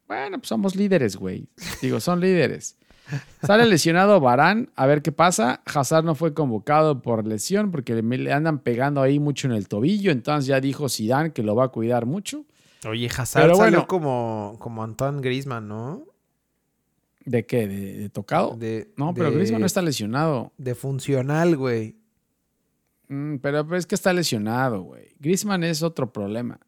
Bueno, 0.06 0.38
pues 0.38 0.48
somos 0.48 0.76
líderes, 0.76 1.16
güey. 1.16 1.48
Digo, 1.80 2.00
son 2.00 2.20
líderes. 2.20 2.76
Sale 3.42 3.66
lesionado 3.66 4.20
Barán, 4.20 4.70
a 4.76 4.86
ver 4.86 5.02
qué 5.02 5.12
pasa. 5.12 5.62
Hazard 5.66 6.04
no 6.04 6.14
fue 6.14 6.34
convocado 6.34 7.00
por 7.02 7.26
lesión 7.26 7.70
porque 7.70 7.94
le, 7.94 8.02
le 8.18 8.32
andan 8.32 8.58
pegando 8.58 9.00
ahí 9.02 9.18
mucho 9.18 9.46
en 9.48 9.54
el 9.54 9.68
tobillo. 9.68 10.10
Entonces 10.10 10.46
ya 10.46 10.60
dijo 10.60 10.88
Zidane 10.88 11.32
que 11.32 11.42
lo 11.42 11.54
va 11.54 11.64
a 11.64 11.68
cuidar 11.68 12.06
mucho. 12.06 12.44
Oye, 12.88 13.08
Hazard 13.14 13.42
Pero 13.44 13.56
salió 13.56 13.86
como, 13.86 14.56
como 14.58 14.82
Antoine 14.84 15.20
Griezmann, 15.20 15.66
¿no? 15.68 16.04
¿De 17.24 17.44
qué? 17.44 17.66
¿De, 17.68 17.94
de 17.98 18.08
tocado? 18.08 18.56
De, 18.56 18.92
no, 18.96 19.12
pero 19.14 19.30
de- 19.30 19.36
Griezmann 19.36 19.60
no 19.60 19.66
está 19.66 19.82
lesionado. 19.82 20.52
De 20.58 20.74
funcional, 20.74 21.56
güey. 21.56 21.96
Mm, 23.08 23.36
pero 23.36 23.66
pues, 23.66 23.80
es 23.80 23.86
que 23.86 23.94
está 23.94 24.12
lesionado, 24.12 24.82
güey. 24.82 25.08
Griezmann 25.18 25.64
es 25.64 25.82
otro 25.82 26.12
problema. 26.12 26.58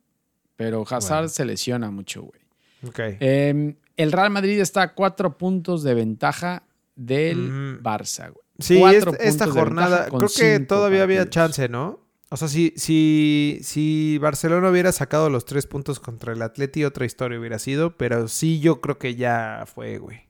Pero 0.56 0.82
Hazard 0.88 1.20
Bueno. 1.22 1.28
se 1.28 1.44
lesiona 1.44 1.90
mucho, 1.90 2.22
güey. 2.22 2.40
Ok. 2.86 2.98
Eh, 3.20 3.76
el 4.02 4.12
Real 4.12 4.30
Madrid 4.30 4.58
está 4.60 4.82
a 4.82 4.94
cuatro 4.94 5.36
puntos 5.38 5.82
de 5.82 5.94
ventaja 5.94 6.62
del. 6.96 7.80
Barça, 7.82 8.30
güey. 8.32 8.44
Sí, 8.58 8.78
Cuatro 8.78 9.12
esta, 9.12 9.24
esta 9.24 9.44
puntos 9.46 9.54
de 9.54 9.60
jornada, 9.60 10.08
creo 10.08 10.28
que 10.36 10.60
todavía 10.60 11.02
había 11.02 11.28
chance, 11.30 11.68
¿no? 11.68 12.00
O 12.28 12.36
sea, 12.36 12.46
si, 12.46 12.72
si, 12.76 13.58
si 13.62 14.18
Barcelona 14.18 14.70
hubiera 14.70 14.92
sacado 14.92 15.30
los 15.30 15.46
tres 15.46 15.66
puntos 15.66 15.98
contra 15.98 16.32
el 16.32 16.42
Atleti, 16.42 16.84
otra 16.84 17.04
historia 17.06 17.40
hubiera 17.40 17.58
sido, 17.58 17.96
pero 17.96 18.28
sí 18.28 18.60
yo 18.60 18.80
creo 18.80 18.98
que 18.98 19.16
ya 19.16 19.64
fue, 19.66 19.98
güey. 19.98 20.20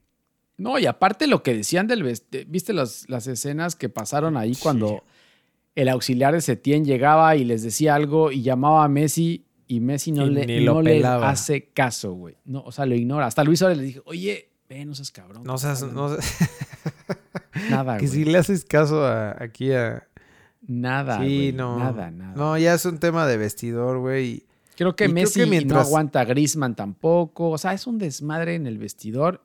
No, 0.57 0.79
y 0.79 0.85
aparte 0.85 1.27
lo 1.27 1.43
que 1.43 1.53
decían 1.55 1.87
del 1.87 2.03
¿viste 2.47 2.73
las, 2.73 3.07
las 3.09 3.27
escenas 3.27 3.75
que 3.75 3.89
pasaron 3.89 4.37
ahí 4.37 4.53
Sí. 4.55 4.61
cuando 4.63 5.03
el 5.75 5.89
auxiliar 5.89 6.33
de 6.33 6.41
Setién 6.41 6.85
llegaba 6.85 7.35
y 7.35 7.43
les 7.43 7.63
decía 7.63 7.95
algo 7.95 8.31
y 8.31 8.41
llamaba 8.43 8.83
a 8.83 8.87
Messi 8.87 9.45
y 9.73 9.79
Messi 9.79 10.11
no 10.11 10.25
Y 10.27 10.31
le, 10.31 10.61
no 10.65 10.81
le 10.81 11.01
hace 11.05 11.69
caso, 11.73 12.11
güey. 12.11 12.35
No, 12.43 12.61
o 12.65 12.73
sea, 12.73 12.85
lo 12.85 12.93
ignora. 12.93 13.27
Hasta 13.27 13.41
Luis 13.45 13.59
Suárez 13.59 13.77
le 13.77 13.85
dije, 13.85 14.01
oye, 14.03 14.49
ve, 14.67 14.83
no 14.83 14.93
seas 14.93 15.11
cabrón. 15.11 15.43
No 15.45 15.53
¿qué 15.53 15.59
seas, 15.61 15.81
no 15.83 15.87
hablando?". 16.05 16.21
seas- 16.21 16.49
Nada, 17.69 17.97
que 17.99 18.07
si 18.09 18.25
le 18.25 18.37
haces 18.37 18.65
caso 18.65 19.05
a- 19.05 19.41
aquí 19.41 19.71
a, 19.71 20.05
Nada, 20.67 21.21
Sí, 21.21 21.53
no. 21.55 21.79
Nada, 21.79 22.11
nada. 22.11 22.33
No, 22.35 22.57
ya 22.57 22.73
es 22.73 22.83
un 22.85 22.99
tema 22.99 23.25
de 23.25 23.37
vestidor, 23.37 23.99
güey. 23.99 24.43
Creo 24.75 24.93
que 24.93 25.05
Y 25.05 25.07
creo 25.07 25.13
Messi 25.23 25.39
que 25.39 25.45
mientras- 25.45 25.83
no 25.83 25.87
aguanta 25.87 26.19
a 26.19 26.25
Griezmann 26.25 26.75
tampoco. 26.75 27.49
O 27.49 27.57
sea, 27.57 27.71
es 27.73 27.87
un 27.87 27.97
desmadre 27.97 28.55
en 28.55 28.67
el 28.67 28.77
vestidor. 28.77 29.41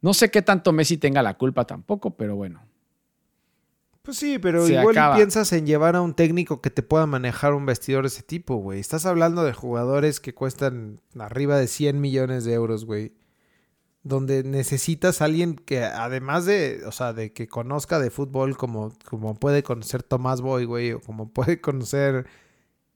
No 0.00 0.14
sé 0.14 0.30
qué 0.30 0.40
tanto 0.40 0.72
Messi 0.72 0.96
tenga 0.96 1.22
la 1.22 1.34
culpa 1.34 1.66
tampoco, 1.66 2.12
pero 2.12 2.36
bueno. 2.36 2.62
Pues 4.02 4.16
sí, 4.16 4.38
pero 4.38 4.66
Se 4.66 4.72
igual 4.72 4.96
acaba. 4.96 5.16
piensas 5.16 5.52
en 5.52 5.66
llevar 5.66 5.94
a 5.94 6.00
un 6.00 6.14
técnico 6.14 6.60
que 6.62 6.70
te 6.70 6.82
pueda 6.82 7.04
manejar 7.06 7.52
un 7.52 7.66
vestidor 7.66 8.02
de 8.04 8.08
ese 8.08 8.22
tipo, 8.22 8.56
güey. 8.56 8.80
Estás 8.80 9.04
hablando 9.06 9.44
de 9.44 9.52
jugadores 9.52 10.20
que 10.20 10.34
cuestan 10.34 11.00
arriba 11.18 11.58
de 11.58 11.66
100 11.68 12.00
millones 12.00 12.44
de 12.44 12.54
euros, 12.54 12.86
güey. 12.86 13.12
Donde 14.02 14.42
necesitas 14.42 15.20
a 15.20 15.26
alguien 15.26 15.54
que, 15.56 15.84
además 15.84 16.46
de, 16.46 16.80
o 16.86 16.92
sea, 16.92 17.12
de 17.12 17.34
que 17.34 17.46
conozca 17.48 17.98
de 17.98 18.10
fútbol 18.10 18.56
como, 18.56 18.94
como 19.04 19.34
puede 19.34 19.62
conocer 19.62 20.02
Tomás 20.02 20.40
Boy, 20.40 20.64
güey, 20.64 20.92
o 20.92 21.00
como 21.02 21.28
puede 21.30 21.60
conocer 21.60 22.26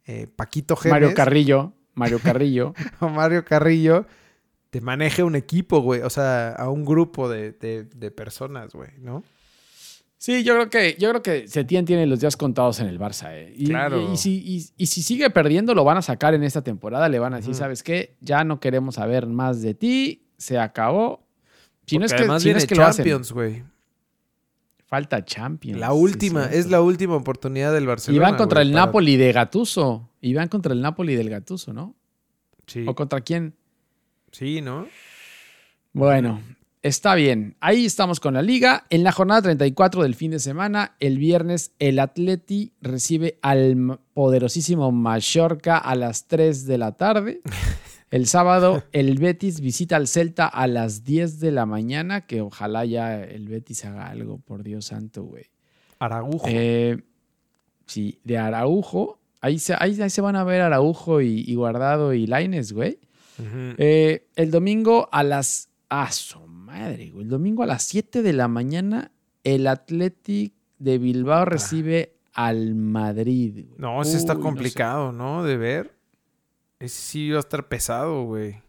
eh, 0.06 0.26
Paquito 0.34 0.74
Gémez 0.76 0.92
Mario 1.02 1.14
Carrillo. 1.14 1.72
Mario 1.92 2.18
Carrillo. 2.20 2.72
o 3.00 3.10
Mario 3.10 3.44
Carrillo, 3.44 4.06
te 4.70 4.80
maneje 4.80 5.22
un 5.22 5.36
equipo, 5.36 5.80
güey. 5.82 6.00
O 6.00 6.08
sea, 6.08 6.52
a 6.54 6.70
un 6.70 6.86
grupo 6.86 7.28
de, 7.28 7.52
de- 7.52 7.84
de 7.84 8.10
personas, 8.10 8.72
güey, 8.72 8.90
¿no? 8.98 9.22
Sí, 10.24 10.42
yo 10.42 10.54
creo 10.54 10.70
que, 10.70 10.96
yo 10.98 11.10
creo 11.10 11.22
que 11.22 11.46
Setién 11.48 11.84
tiene 11.84 12.06
los 12.06 12.18
días 12.18 12.34
contados 12.38 12.80
en 12.80 12.86
el 12.86 12.98
Barça. 12.98 13.28
eh. 13.32 13.52
Y, 13.54 13.66
Claro. 13.66 14.10
Y, 14.10 14.16
si, 14.16 14.64
y- 14.78 14.86
si 14.86 15.02
sigue 15.02 15.28
perdiendo, 15.28 15.74
lo 15.74 15.84
van 15.84 15.98
a 15.98 16.02
sacar 16.02 16.32
en 16.32 16.42
esta 16.42 16.62
temporada. 16.62 17.10
Le 17.10 17.18
van 17.18 17.34
a 17.34 17.36
decir. 17.36 17.54
¿sabes 17.54 17.82
qué? 17.82 18.16
Ya 18.22 18.42
no 18.42 18.58
queremos 18.58 18.94
saber 18.94 19.26
más 19.26 19.60
de 19.60 19.74
ti. 19.74 20.22
Se 20.38 20.58
acabó. 20.58 21.26
Si 21.86 21.98
no 21.98 22.06
es 22.06 22.12
Porque 22.12 22.22
que, 22.22 22.24
si 22.24 22.32
no 22.32 22.38
viene 22.38 22.58
es 22.58 22.66
que. 22.66 22.74
Champions, 22.74 23.32
güey. 23.32 23.64
Falta 24.86 25.22
Champions. 25.26 25.78
La 25.78 25.88
sí, 25.88 25.92
última, 25.94 26.46
es 26.46 26.70
la 26.70 26.80
última 26.80 27.16
oportunidad 27.16 27.74
del 27.74 27.84
Y 27.84 27.86
Barcelona. 27.86 28.22
van 28.30 28.36
contra 28.38 28.62
el 28.62 28.72
para- 28.72 28.86
Napoli 28.86 29.18
de 29.18 29.30
Gatuso. 29.30 30.08
Y 30.22 30.32
van 30.32 30.48
contra 30.48 30.72
el 30.72 30.80
Napoli 30.80 31.16
del 31.16 31.28
Gatuso, 31.28 31.74
¿no? 31.74 31.94
Sí. 32.66 32.86
¿O 32.88 32.94
contra 32.94 33.20
quién? 33.20 33.54
Sí, 34.32 34.62
¿no? 34.62 34.86
Bueno, 35.92 36.40
está 36.84 37.14
bien. 37.14 37.56
Ahí 37.60 37.86
estamos 37.86 38.20
con 38.20 38.34
la 38.34 38.42
liga. 38.42 38.84
En 38.90 39.02
la 39.02 39.10
jornada 39.10 39.42
34 39.42 40.02
del 40.02 40.14
fin 40.14 40.30
de 40.30 40.38
semana, 40.38 40.94
el 41.00 41.18
viernes, 41.18 41.72
el 41.78 41.98
Atleti 41.98 42.74
recibe 42.80 43.38
al 43.42 43.98
poderosísimo 44.12 44.92
Mallorca 44.92 45.78
a 45.78 45.96
las 45.96 46.28
3 46.28 46.66
de 46.66 46.78
la 46.78 46.92
tarde. 46.92 47.40
El 48.10 48.28
sábado, 48.28 48.84
el 48.92 49.18
Betis 49.18 49.60
visita 49.60 49.96
al 49.96 50.06
Celta 50.06 50.46
a 50.46 50.68
las 50.68 51.02
10 51.02 51.40
de 51.40 51.50
la 51.50 51.66
mañana, 51.66 52.26
que 52.26 52.42
ojalá 52.42 52.84
ya 52.84 53.20
el 53.20 53.48
Betis 53.48 53.84
haga 53.86 54.06
algo, 54.06 54.38
por 54.38 54.62
Dios 54.62 54.84
santo, 54.84 55.24
güey. 55.24 55.46
Araujo. 55.98 56.46
Eh, 56.46 57.02
sí, 57.86 58.20
de 58.22 58.38
Araujo. 58.38 59.18
Ahí 59.40 59.58
se, 59.58 59.74
ahí, 59.76 60.00
ahí 60.00 60.10
se 60.10 60.20
van 60.20 60.36
a 60.36 60.44
ver 60.44 60.60
Araujo 60.60 61.22
y, 61.22 61.42
y 61.44 61.56
Guardado 61.56 62.14
y 62.14 62.28
Laines, 62.28 62.72
güey. 62.72 63.00
Eh, 63.78 64.28
el 64.36 64.52
domingo 64.52 65.08
a 65.10 65.24
las. 65.24 65.70
¡Ah, 65.88 66.12
su 66.12 66.43
madre, 66.78 67.10
güey! 67.10 67.24
El 67.24 67.28
domingo 67.30 67.62
a 67.62 67.66
las 67.66 67.82
7 67.84 68.22
de 68.22 68.32
la 68.32 68.48
mañana, 68.48 69.12
el 69.44 69.66
Athletic 69.66 70.54
de 70.78 70.98
Bilbao 70.98 71.44
recibe 71.44 72.16
al 72.32 72.74
Madrid. 72.74 73.66
güey. 73.68 73.78
no, 73.78 74.02
ese 74.02 74.16
está 74.16 74.32
Uy, 74.34 74.38
no 74.38 74.42
sé. 74.42 74.48
complicado, 74.48 75.12
¿no? 75.12 75.44
De 75.44 75.56
ver. 75.56 75.94
Ese 76.80 77.00
sí 77.00 77.30
va 77.30 77.36
a 77.36 77.40
estar 77.40 77.68
pesado, 77.68 78.24
güey. 78.24 78.62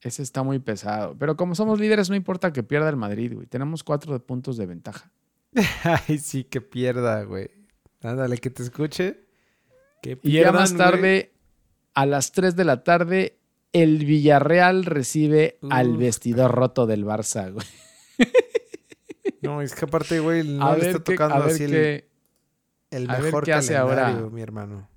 Ese 0.00 0.22
está 0.22 0.42
muy 0.42 0.58
pesado. 0.58 1.16
Pero 1.18 1.36
como 1.36 1.54
somos 1.54 1.80
líderes, 1.80 2.08
no 2.10 2.16
importa 2.16 2.52
que 2.52 2.62
pierda 2.62 2.88
el 2.88 2.96
Madrid, 2.96 3.32
güey. 3.34 3.46
Tenemos 3.46 3.82
cuatro 3.82 4.18
puntos 4.24 4.56
de 4.56 4.66
ventaja. 4.66 5.10
Ay, 6.08 6.18
sí, 6.18 6.44
que 6.44 6.60
pierda, 6.60 7.24
güey. 7.24 7.50
Ándale, 8.02 8.38
que 8.38 8.50
te 8.50 8.62
escuche. 8.62 9.24
Que 10.02 10.12
Y 10.22 10.32
ya 10.32 10.42
pierdan, 10.42 10.54
más 10.54 10.72
güey. 10.74 10.78
tarde, 10.84 11.32
a 11.94 12.06
las 12.06 12.32
3 12.32 12.54
de 12.54 12.64
la 12.64 12.84
tarde, 12.84 13.38
el 13.74 14.06
Villarreal 14.06 14.86
recibe 14.86 15.58
al 15.68 15.98
vestidor 15.98 16.50
roto 16.52 16.86
del 16.86 17.04
Barça, 17.04 17.52
güey. 17.52 17.66
No, 19.42 19.60
es 19.60 19.74
que 19.74 19.84
aparte, 19.84 20.20
güey, 20.20 20.46
no 20.48 20.66
a 20.66 20.76
le 20.78 20.86
está 20.88 21.04
tocando 21.04 21.36
así 21.44 21.64
el, 21.64 21.70
qué- 21.70 22.08
el 22.90 23.08
mejor 23.08 23.50
hace 23.50 23.76
ahora. 23.76 24.02
calendario, 24.04 24.30
mi 24.30 24.40
hermano. 24.40 24.88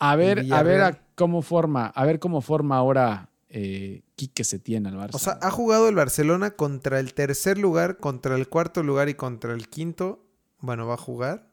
A 0.00 0.16
ver, 0.16 0.52
a 0.52 0.62
ver 0.62 0.80
a 0.80 1.00
cómo 1.14 1.42
forma, 1.42 1.86
a 1.86 2.04
ver 2.04 2.18
cómo 2.18 2.40
forma 2.40 2.76
ahora 2.76 3.30
eh, 3.48 4.02
Quique 4.16 4.42
Setién 4.44 4.86
al 4.86 4.94
Barça. 4.96 5.14
O 5.14 5.18
sea, 5.18 5.38
ha 5.42 5.50
jugado 5.50 5.88
el 5.88 5.94
Barcelona 5.94 6.52
contra 6.52 6.98
el 7.00 7.14
tercer 7.14 7.58
lugar, 7.58 7.98
contra 7.98 8.34
el 8.36 8.48
cuarto 8.48 8.82
lugar 8.82 9.08
y 9.08 9.14
contra 9.14 9.52
el 9.54 9.68
quinto. 9.68 10.24
Bueno, 10.60 10.86
va 10.86 10.94
a 10.94 10.98
jugar 10.98 11.50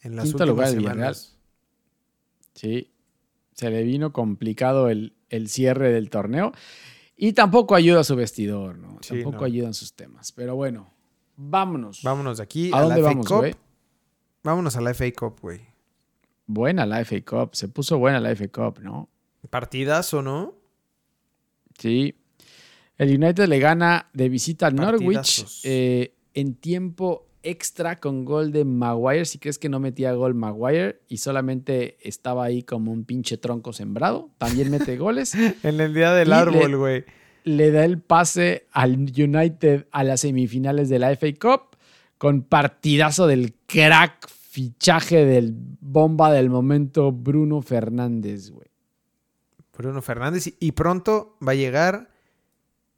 en 0.00 0.16
las 0.16 0.24
Quinto 0.26 0.38
últimas 0.44 0.48
lugar 0.48 0.68
del 0.70 0.78
Villarreal. 0.78 1.14
semanas. 1.14 1.38
Sí, 2.54 2.92
se 3.52 3.70
le 3.70 3.82
vino 3.84 4.12
complicado 4.12 4.88
el, 4.88 5.16
el 5.30 5.48
cierre 5.48 5.92
del 5.92 6.10
torneo 6.10 6.52
y 7.16 7.32
tampoco 7.32 7.74
ayuda 7.74 8.00
a 8.00 8.04
su 8.04 8.16
vestidor, 8.16 8.78
¿no? 8.78 8.98
Sí, 9.00 9.22
tampoco 9.22 9.40
no. 9.40 9.46
ayudan 9.46 9.74
sus 9.74 9.92
temas. 9.94 10.32
Pero 10.32 10.54
bueno, 10.54 10.92
vámonos. 11.36 12.02
Vámonos 12.02 12.38
de 12.38 12.44
aquí 12.44 12.70
¿A 12.72 12.78
a, 12.78 12.82
dónde 12.82 13.02
la 13.02 13.08
vamos, 13.08 13.28
güey? 13.28 13.54
Vámonos 14.42 14.76
a 14.76 14.80
la 14.80 14.94
FA 14.94 15.12
Cup, 15.12 15.40
güey. 15.40 15.60
Buena 16.46 16.86
la 16.86 17.04
FA 17.04 17.20
Cup, 17.22 17.54
se 17.54 17.68
puso 17.68 17.98
buena 17.98 18.20
la 18.20 18.34
FA 18.34 18.48
Cup, 18.48 18.80
¿no? 18.80 19.08
Partidazo, 19.50 20.22
¿no? 20.22 20.54
Sí. 21.78 22.14
El 22.96 23.22
United 23.22 23.46
le 23.46 23.58
gana 23.58 24.08
de 24.12 24.28
visita 24.28 24.66
al 24.66 24.74
Norwich 24.74 25.60
eh, 25.64 26.14
en 26.34 26.54
tiempo 26.54 27.27
extra 27.50 27.98
con 28.00 28.24
gol 28.24 28.52
de 28.52 28.64
Maguire. 28.64 29.24
Si 29.24 29.38
crees 29.38 29.58
que 29.58 29.68
no 29.68 29.80
metía 29.80 30.12
gol 30.12 30.34
Maguire 30.34 31.00
y 31.08 31.18
solamente 31.18 31.96
estaba 32.06 32.44
ahí 32.44 32.62
como 32.62 32.92
un 32.92 33.04
pinche 33.04 33.36
tronco 33.38 33.72
sembrado, 33.72 34.30
también 34.38 34.70
mete 34.70 34.96
goles. 34.96 35.34
En 35.62 35.80
el 35.80 35.94
día 35.94 36.12
del 36.12 36.28
Y 36.28 36.32
árbol, 36.32 36.70
le- 36.70 36.76
güey. 36.76 37.04
le 37.44 37.70
da 37.70 37.84
el 37.84 38.00
pase 38.00 38.66
al 38.72 38.94
United 38.94 39.86
a 39.90 40.04
las 40.04 40.20
semifinales 40.20 40.88
de 40.88 40.98
la 40.98 41.10
FA 41.16 41.28
Cup 41.40 41.76
con 42.18 42.42
partidazo 42.42 43.26
del 43.26 43.54
crack 43.66 44.28
fichaje 44.28 45.24
del 45.24 45.54
bomba 45.80 46.32
del 46.32 46.50
momento 46.50 47.12
Bruno 47.12 47.62
Fernández, 47.62 48.50
güey. 48.50 48.66
Bruno 49.76 50.02
Fernández. 50.02 50.52
y- 50.58 50.72
pronto 50.72 51.36
va 51.46 51.52
a 51.52 51.54
llegar 51.54 52.08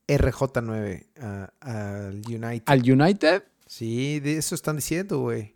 RJ9 0.08 1.06
a- 1.20 1.52
al 1.60 2.22
United. 2.26 2.62
Al 2.66 2.90
United, 2.90 3.42
Sí, 3.70 4.18
de 4.18 4.36
eso 4.36 4.56
están 4.56 4.74
diciendo, 4.76 5.20
güey. 5.20 5.54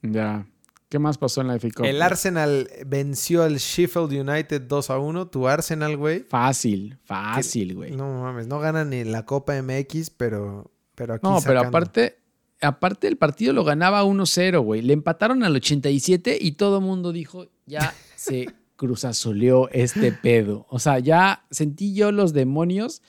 ya. 0.00 0.46
¿Qué 0.88 1.00
más 1.00 1.18
pasó 1.18 1.40
en 1.40 1.48
la 1.48 1.58
FA 1.58 1.68
Cup? 1.74 1.84
El 1.84 2.02
Arsenal 2.02 2.68
venció 2.86 3.42
al 3.42 3.56
Sheffield 3.58 4.12
United 4.12 4.62
2 4.62 4.90
a 4.90 4.98
1. 4.98 5.26
Tu 5.28 5.48
Arsenal, 5.48 5.96
güey. 5.96 6.20
Fácil, 6.20 6.98
fácil, 7.04 7.74
güey. 7.74 7.90
No, 7.92 8.12
No 8.14 8.22
mames, 8.22 8.46
no 8.46 8.60
ganan 8.60 8.90
ni 8.90 9.02
la 9.02 9.24
Copa 9.24 9.60
MX, 9.60 10.10
pero, 10.10 10.70
pero 10.94 11.14
aquí 11.14 11.22
pero 11.22 11.40
sacando. 11.40 11.68
aparte, 11.68 12.18
aparte 12.60 13.08
el 13.08 13.16
partido 13.16 13.52
lo 13.52 13.64
ganaba 13.64 14.04
1-0, 14.04 14.60
güey. 14.62 14.82
Le 14.82 14.92
empataron 14.92 15.42
al 15.42 15.56
87 15.56 16.38
y 16.40 16.52
todo 16.52 16.78
el 16.78 16.84
mundo 16.84 17.12
dijo, 17.12 17.46
ya 17.66 17.92
se 18.16 18.48
cruzazuleó 18.76 19.68
este 19.70 20.12
pedo. 20.12 20.66
O 20.70 20.78
sea, 20.78 21.00
ya 21.00 21.44
sentí 21.50 21.92
yo 21.92 22.12
los 22.12 22.32
demonios 22.32 23.02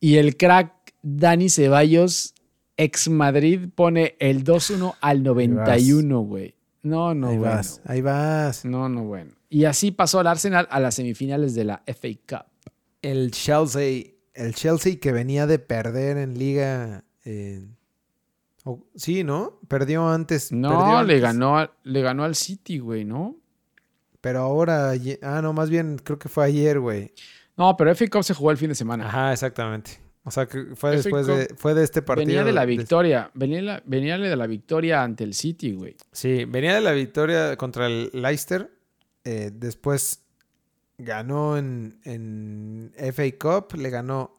y 0.00 0.16
el 0.16 0.36
crack 0.36 0.72
Dani 1.02 1.50
Ceballos, 1.50 2.32
ex 2.76 3.08
Madrid, 3.08 3.68
pone 3.74 4.16
el 4.18 4.44
2-1 4.44 4.94
al 5.00 5.22
91, 5.22 6.20
güey. 6.20 6.54
No, 6.82 7.14
no, 7.14 7.28
ahí 7.28 7.38
bueno. 7.38 7.54
vas, 7.54 7.80
ahí 7.84 8.00
vas. 8.00 8.64
No, 8.64 8.88
no, 8.88 9.04
bueno. 9.04 9.32
Y 9.48 9.64
así 9.64 9.90
pasó 9.90 10.20
el 10.20 10.26
Arsenal 10.26 10.68
a 10.70 10.78
las 10.80 10.94
semifinales 10.94 11.54
de 11.54 11.64
la 11.64 11.82
FA 11.86 12.08
Cup. 12.28 12.46
El 13.02 13.30
Chelsea, 13.32 14.04
el 14.34 14.54
Chelsea 14.54 14.96
que 15.00 15.12
venía 15.12 15.46
de 15.46 15.58
perder 15.58 16.16
en 16.18 16.38
liga. 16.38 17.04
eh, 17.24 17.64
sí, 18.94 19.24
¿no? 19.24 19.58
Perdió 19.68 20.08
antes. 20.08 20.50
perdió 20.50 20.68
No, 20.68 21.02
le 21.02 21.14
antes, 21.14 21.22
ganó, 21.22 21.58
al- 21.58 21.70
le 21.84 22.02
ganó 22.02 22.24
al 22.24 22.34
City, 22.34 22.78
güey, 22.78 23.04
¿no? 23.04 23.36
Pero 24.20 24.40
ahora, 24.40 24.92
ah, 25.22 25.40
no, 25.42 25.52
más 25.52 25.70
bien 25.70 25.98
creo 26.02 26.18
que 26.18 26.28
fue 26.28 26.44
ayer, 26.46 26.80
güey. 26.80 27.12
No, 27.56 27.76
pero 27.76 27.90
FA 27.94 28.06
Cup 28.08 28.24
se 28.24 28.34
jugó 28.34 28.50
el 28.50 28.56
fin 28.56 28.68
de 28.68 28.74
semana. 28.74 29.06
Ajá, 29.06 29.32
exactamente. 29.32 30.00
O 30.28 30.30
sea, 30.32 30.46
que 30.46 30.74
fue 30.74 30.96
después 30.96 31.24
de, 31.28 31.54
fue 31.56 31.72
de 31.72 31.84
este 31.84 32.02
partido. 32.02 32.26
venía 32.26 32.42
de 32.44 32.52
la 32.52 32.64
victoria. 32.64 33.30
Venía, 33.34 33.62
la- 33.62 33.82
venía 33.86 34.18
de 34.18 34.34
la 34.34 34.46
victoria 34.48 35.02
ante 35.04 35.22
el 35.22 35.34
City, 35.34 35.72
güey. 35.72 35.94
Sí, 36.10 36.44
venía 36.46 36.74
de 36.74 36.80
la 36.80 36.90
victoria 36.92 37.56
contra 37.56 37.86
el 37.86 38.10
Leicester. 38.12 38.70
eh, 39.24 39.50
después 39.54 40.24
ganó 40.98 41.56
en, 41.56 42.00
en 42.04 42.92
FA 43.12 43.24
Cup. 43.38 43.76
Le 43.78 43.88
ganó 43.90 44.36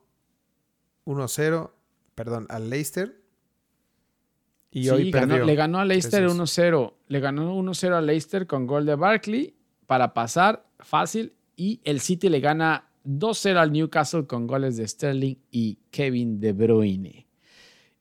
1-0, 1.05 1.71
perdón, 2.15 2.47
al 2.49 2.69
Leicester. 2.69 3.21
Y 4.71 4.83
Sí, 4.83 4.89
hoy 4.89 5.11
ganó- 5.11 5.27
perdió. 5.29 5.45
le 5.45 5.55
ganó 5.55 5.79
a 5.79 5.85
Leicester 5.85 6.23
3-2. 6.27 6.31
1-0. 6.35 6.93
Le 7.07 7.19
ganó 7.21 7.55
1-0 7.55 7.93
a 7.95 8.01
Leicester 8.01 8.45
con 8.45 8.67
gol 8.67 8.85
de 8.85 8.95
Barkley 8.95 9.55
para 9.85 10.13
pasar 10.13 10.65
fácil. 10.79 11.33
Y 11.55 11.79
el 11.85 12.01
City 12.01 12.29
le 12.29 12.39
gana 12.41 12.86
2-0 13.07 13.57
al 13.57 13.71
Newcastle 13.71 14.27
con 14.27 14.47
goles 14.47 14.75
de 14.77 14.87
Sterling 14.87 15.35
y 15.49 15.79
Kevin 15.91 16.39
De 16.39 16.51
Bruyne. 16.51 17.25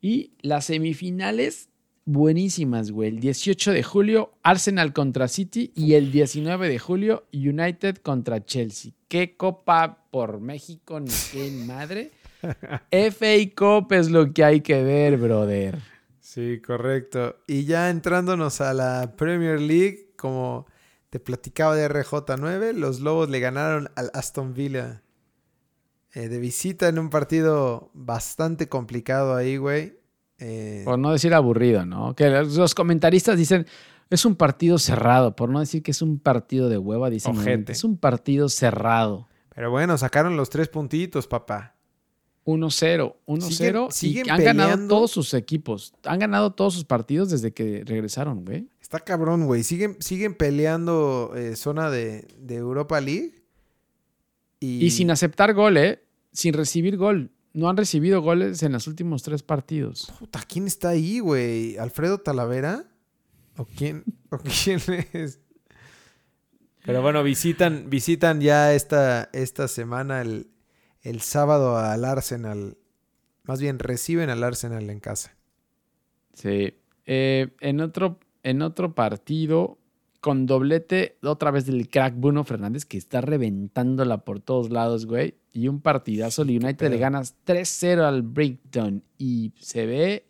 Y 0.00 0.32
las 0.40 0.66
semifinales, 0.66 1.68
buenísimas, 2.04 2.90
güey. 2.90 3.10
El 3.10 3.20
18 3.20 3.72
de 3.72 3.82
julio, 3.82 4.32
Arsenal 4.42 4.92
contra 4.92 5.28
City 5.28 5.72
y 5.74 5.94
el 5.94 6.10
19 6.10 6.68
de 6.68 6.78
julio, 6.78 7.24
United 7.32 7.98
contra 7.98 8.44
Chelsea. 8.44 8.92
¿Qué 9.08 9.36
copa 9.36 10.06
por 10.10 10.40
México? 10.40 10.98
Ni 10.98 11.10
qué 11.32 11.50
madre. 11.50 12.10
FA 12.90 13.54
Cup 13.56 13.92
es 13.92 14.10
lo 14.10 14.32
que 14.32 14.44
hay 14.44 14.60
que 14.60 14.82
ver, 14.82 15.16
brother. 15.16 15.78
Sí, 16.20 16.60
correcto. 16.60 17.36
Y 17.46 17.64
ya 17.64 17.88
entrándonos 17.90 18.60
a 18.60 18.74
la 18.74 19.14
Premier 19.16 19.60
League, 19.60 20.10
como 20.16 20.66
te 21.10 21.20
platicaba 21.20 21.74
de 21.76 21.88
RJ9, 21.88 22.72
los 22.72 23.00
Lobos 23.00 23.28
le 23.30 23.40
ganaron 23.40 23.88
al 23.96 24.10
Aston 24.14 24.54
Villa 24.54 25.02
eh, 26.12 26.28
de 26.28 26.38
visita 26.38 26.88
en 26.88 26.98
un 26.98 27.10
partido 27.10 27.90
bastante 27.94 28.68
complicado 28.68 29.34
ahí, 29.34 29.56
güey. 29.56 29.98
Eh, 30.38 30.82
por 30.84 30.98
no 30.98 31.12
decir 31.12 31.32
aburrido, 31.34 31.86
¿no? 31.86 32.14
Que 32.14 32.28
los 32.30 32.74
comentaristas 32.74 33.38
dicen, 33.38 33.66
es 34.10 34.24
un 34.24 34.36
partido 34.36 34.78
cerrado, 34.78 35.34
por 35.36 35.48
no 35.48 35.60
decir 35.60 35.82
que 35.82 35.90
es 35.90 36.02
un 36.02 36.18
partido 36.18 36.68
de 36.68 36.78
hueva, 36.78 37.10
dicen, 37.10 37.36
Ojete. 37.36 37.72
es 37.72 37.84
un 37.84 37.96
partido 37.96 38.48
cerrado. 38.48 39.28
Pero 39.54 39.70
bueno, 39.70 39.96
sacaron 39.96 40.36
los 40.36 40.50
tres 40.50 40.68
puntitos, 40.68 41.26
papá. 41.26 41.74
1-0, 42.44 43.16
1-0 43.26 43.40
Siguen- 43.50 43.88
y 43.88 43.92
siguen 43.92 44.30
han 44.30 44.44
ganado 44.44 44.86
todos 44.86 45.10
sus 45.10 45.34
equipos. 45.34 45.92
Han 46.04 46.20
ganado 46.20 46.52
todos 46.52 46.74
sus 46.74 46.84
partidos 46.84 47.30
desde 47.30 47.52
que 47.52 47.82
regresaron, 47.84 48.44
güey. 48.44 48.68
Está 48.86 49.00
cabrón, 49.00 49.46
güey. 49.46 49.64
Siguen, 49.64 49.96
siguen 49.98 50.36
peleando 50.36 51.32
eh, 51.34 51.56
zona 51.56 51.90
de, 51.90 52.24
de 52.38 52.54
Europa 52.54 53.00
League. 53.00 53.42
Y, 54.60 54.84
Y 54.84 54.90
sin 54.92 55.10
aceptar 55.10 55.54
gol, 55.54 55.76
¿eh? 55.76 56.04
Sin 56.30 56.54
recibir 56.54 56.96
gol. 56.96 57.32
No 57.52 57.68
han 57.68 57.76
recibido 57.76 58.22
goles 58.22 58.62
en 58.62 58.70
los 58.70 58.86
últimos 58.86 59.24
tres 59.24 59.42
partidos. 59.42 60.12
Puta, 60.20 60.40
¿quién 60.46 60.68
está 60.68 60.90
ahí, 60.90 61.18
güey? 61.18 61.76
¿Alfredo 61.78 62.18
Talavera? 62.18 62.84
¿O 63.56 63.64
quién, 63.64 64.04
¿O 64.30 64.38
quién 64.38 64.80
es? 65.12 65.40
Pero 66.84 67.02
bueno, 67.02 67.24
visitan, 67.24 67.90
visitan 67.90 68.40
ya 68.40 68.72
esta, 68.72 69.30
esta 69.32 69.66
semana 69.66 70.20
el, 70.20 70.48
el 71.02 71.22
sábado 71.22 71.76
al 71.76 72.04
Arsenal. 72.04 72.78
Más 73.42 73.60
bien, 73.60 73.80
reciben 73.80 74.30
al 74.30 74.44
Arsenal 74.44 74.88
en 74.90 75.00
casa. 75.00 75.36
Sí. 76.34 76.74
Eh, 77.04 77.48
en, 77.58 77.80
otro, 77.80 78.20
en 78.46 78.62
otro 78.62 78.94
partido, 78.94 79.76
con 80.20 80.46
doblete 80.46 81.18
otra 81.22 81.50
vez 81.50 81.66
del 81.66 81.88
crack 81.88 82.14
Bruno 82.16 82.44
Fernández, 82.44 82.84
que 82.84 82.96
está 82.96 83.20
reventándola 83.20 84.18
por 84.24 84.40
todos 84.40 84.70
lados, 84.70 85.06
güey. 85.06 85.34
Y 85.52 85.68
un 85.68 85.80
partidazo. 85.80 86.42
El 86.42 86.50
United 86.50 86.90
le 86.90 86.98
ganas 86.98 87.34
3-0 87.46 88.02
al 88.02 88.22
Brighton. 88.22 89.02
Y 89.18 89.52
se 89.60 89.86
ve 89.86 90.26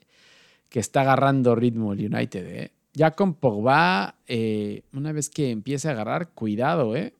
que 0.68 0.80
está 0.80 1.02
agarrando 1.02 1.54
ritmo 1.54 1.92
el 1.92 2.12
United, 2.12 2.46
¿eh? 2.46 2.72
Ya 2.94 3.10
con 3.10 3.34
Pogba, 3.34 4.16
eh, 4.26 4.82
una 4.94 5.12
vez 5.12 5.28
que 5.28 5.50
empiece 5.50 5.88
a 5.88 5.90
agarrar, 5.90 6.30
cuidado, 6.30 6.96
¿eh? 6.96 7.12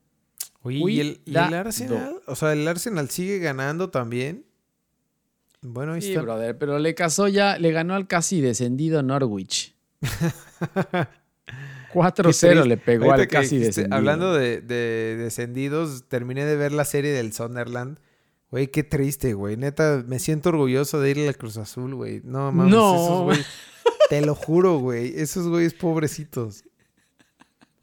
Oye, 0.63 0.79
¿y 0.79 1.01
el, 1.01 1.07
y 1.07 1.11
el 1.11 1.17
Cuidado. 1.25 1.57
Arsenal? 1.57 2.15
O 2.27 2.35
sea, 2.35 2.53
el 2.55 2.67
Arsenal 2.67 3.11
sigue 3.11 3.39
ganando 3.39 3.91
también. 3.91 4.47
Bueno, 5.61 5.93
ahí 5.93 6.01
Sí, 6.03 6.11
está. 6.11 6.23
brother, 6.23 6.57
pero 6.57 6.79
le 6.79 6.95
casó 6.95 7.29
ya, 7.29 7.59
le 7.59 7.71
ganó 7.73 7.95
al 7.95 8.07
casi 8.07 8.41
descendido 8.41 9.03
Norwich. 9.03 9.76
4-0 11.93 12.65
le 12.67 12.77
pegó 12.77 13.13
al 13.13 13.29
casi 13.29 13.59
descendido. 13.59 13.97
Hablando 13.97 14.35
de, 14.35 14.61
de 14.61 15.17
descendidos, 15.17 16.05
terminé 16.09 16.45
de 16.45 16.57
ver 16.57 16.73
la 16.73 16.85
serie 16.85 17.13
del 17.13 17.33
Sunderland. 17.33 17.99
Güey, 18.51 18.69
qué 18.69 18.83
triste, 18.85 19.35
güey. 19.35 19.57
Neta, 19.57 20.05
me 20.07 20.19
siento 20.19 20.51
orgulloso 20.51 21.01
de 21.01 21.11
ir 21.11 21.29
al 21.29 21.37
Cruz 21.37 21.57
Azul, 21.57 21.95
güey. 21.95 22.21
No, 22.25 22.53
mames, 22.53 22.73
No, 22.73 22.95
esos 22.95 23.23
güeyes. 23.25 23.47
Te 24.09 24.21
lo 24.25 24.35
juro, 24.35 24.79
güey. 24.79 25.13
Esos 25.17 25.49
güeyes 25.49 25.75
pobrecitos. 25.75 26.65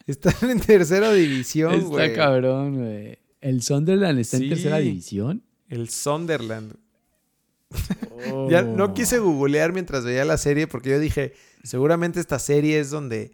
Están 0.08 0.50
en 0.50 0.60
tercera 0.60 1.12
división, 1.14 1.74
Está 1.74 1.88
güey. 1.88 2.14
cabrón, 2.14 2.76
güey. 2.84 3.18
¿El 3.42 3.62
Sunderland 3.62 4.20
está 4.20 4.38
Sí. 4.38 4.44
en 4.44 4.50
tercera 4.50 4.78
división? 4.78 5.44
El 5.70 5.90
Sunderland. 5.90 6.76
Ya 8.50 8.62
Oh. 8.62 8.76
no 8.78 8.94
quise 8.94 9.18
googlear 9.20 9.74
mientras 9.74 10.06
veía 10.06 10.24
la 10.24 10.38
serie 10.38 10.68
porque 10.68 10.92
yo 10.92 11.00
dije, 11.00 11.34
seguramente 11.64 12.20
esta 12.20 12.40
serie 12.40 12.80
es 12.80 12.90
donde, 12.92 13.32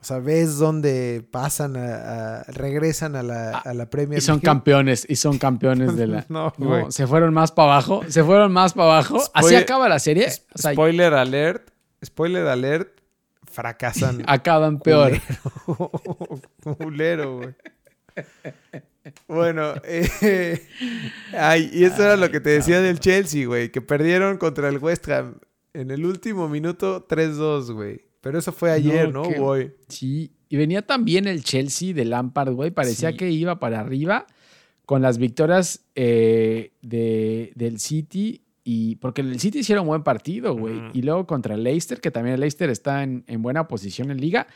o 0.00 0.04
sea, 0.04 0.18
ves 0.18 0.58
donde 0.58 1.26
pasan 1.30 1.76
a, 1.76 2.38
a- 2.38 2.42
regresan 2.44 3.14
a 3.16 3.22
la, 3.22 3.58
a 3.58 3.74
la 3.74 3.90
Premier 3.90 4.18
Y 4.18 4.22
son 4.22 4.36
League. 4.36 4.44
campeones, 4.44 5.06
y 5.08 5.16
son 5.16 5.38
campeones 5.38 5.96
de 5.96 6.06
la... 6.06 6.26
No, 6.30 6.52
No, 6.58 6.90
se 6.90 7.06
fueron 7.06 7.32
más 7.34 7.52
para 7.52 7.72
abajo, 7.72 8.02
se 8.08 8.24
fueron 8.24 8.52
más 8.52 8.72
para 8.74 8.92
abajo. 8.92 9.20
Así 9.34 9.54
acaba 9.54 9.88
la 9.88 9.98
serie. 9.98 10.28
O 10.54 10.58
sea, 10.58 10.72
spoiler 10.72 11.14
alert, 11.14 11.70
spoiler 12.04 12.46
alert, 12.46 13.00
fracasan. 13.50 14.22
acaban 14.28 14.78
peor. 14.78 15.12
Culero, 15.66 15.90
Culero, 16.78 17.36
güey. 17.38 17.54
Bueno, 19.26 19.72
eh, 19.84 20.66
ay, 21.32 21.70
y 21.72 21.84
eso 21.84 22.02
era 22.02 22.16
lo 22.16 22.30
que 22.30 22.40
te 22.40 22.50
decía 22.50 22.80
del 22.82 23.00
Chelsea, 23.00 23.46
güey, 23.46 23.70
que 23.72 23.80
perdieron 23.80 24.36
contra 24.36 24.68
el 24.68 24.78
West 24.78 25.08
Ham 25.08 25.38
en 25.74 25.90
el 25.90 26.04
último 26.04 26.48
minuto 26.48 27.06
3-2, 27.06 27.72
güey. 27.72 28.00
Pero 28.20 28.38
eso 28.38 28.52
fue 28.52 28.70
ayer, 28.72 29.12
¿no? 29.12 29.22
Güey. 29.24 29.72
Sí, 29.88 30.32
y 30.48 30.56
venía 30.56 30.82
también 30.82 31.26
el 31.28 31.44
Chelsea 31.44 31.94
de 31.94 32.04
Lampard, 32.04 32.52
güey. 32.52 32.70
Parecía 32.70 33.10
Sí. 33.12 33.16
que 33.16 33.30
iba 33.30 33.58
para 33.60 33.80
arriba 33.80 34.26
con 34.86 35.02
las 35.02 35.18
victorias 35.18 35.84
eh, 35.94 36.72
de, 36.82 37.52
del 37.54 37.78
City. 37.78 38.42
Y 38.64 38.96
porque 38.96 39.20
el 39.22 39.38
City 39.40 39.60
hicieron 39.60 39.86
buen 39.86 40.02
partido, 40.02 40.54
güey. 40.56 40.78
Y 40.92 41.02
luego 41.02 41.26
contra 41.26 41.54
el 41.54 41.62
Leicester, 41.62 42.00
que 42.00 42.10
también 42.10 42.34
el 42.34 42.40
Leicester 42.40 42.68
está 42.70 43.02
en, 43.02 43.24
en 43.26 43.40
buena 43.40 43.66
posición 43.68 44.10
en 44.10 44.20
liga. 44.20 44.46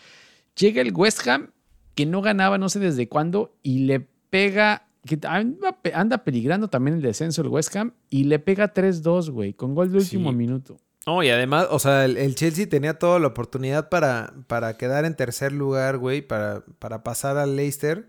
Llega 0.59 0.83
el 0.83 0.93
West 0.95 1.27
Ham, 1.29 1.51
que 1.95 2.05
no 2.05 2.21
ganaba 2.21 2.59
no 2.59 2.69
sé 2.69 2.79
desde 2.79 3.09
cuándo, 3.09 3.57
y 3.63 3.81
le 3.87 4.01
pega, 4.29 4.87
que 5.07 5.19
anda, 5.27 5.81
pe- 5.81 5.95
anda 5.95 6.25
peligrando 6.25 6.69
también 6.69 6.97
el 6.97 7.03
descenso 7.03 7.41
el 7.43 7.49
West 7.49 7.75
Ham, 7.77 7.93
y 8.11 8.25
le 8.25 8.39
pega 8.39 8.75
3-2, 8.75 9.31
güey, 9.31 9.55
con 9.55 9.75
gol 9.75 9.91
de 9.93 9.99
último 9.99 10.31
Sí. 10.31 10.37
minuto. 10.37 10.77
No, 11.07 11.23
y 11.23 11.31
además, 11.31 11.67
o 11.71 11.79
sea, 11.79 12.05
el, 12.05 12.17
el 12.17 12.35
Chelsea 12.35 12.69
tenía 12.69 12.99
toda 12.99 13.19
la 13.19 13.29
oportunidad 13.29 13.89
para, 13.89 14.35
para 14.47 14.77
quedar 14.77 15.05
en 15.05 15.17
tercer 15.17 15.53
lugar, 15.53 15.99
güey, 15.99 16.23
para, 16.23 16.65
para 16.79 17.03
pasar 17.03 17.37
al 17.39 17.57
Leicester. 17.57 18.09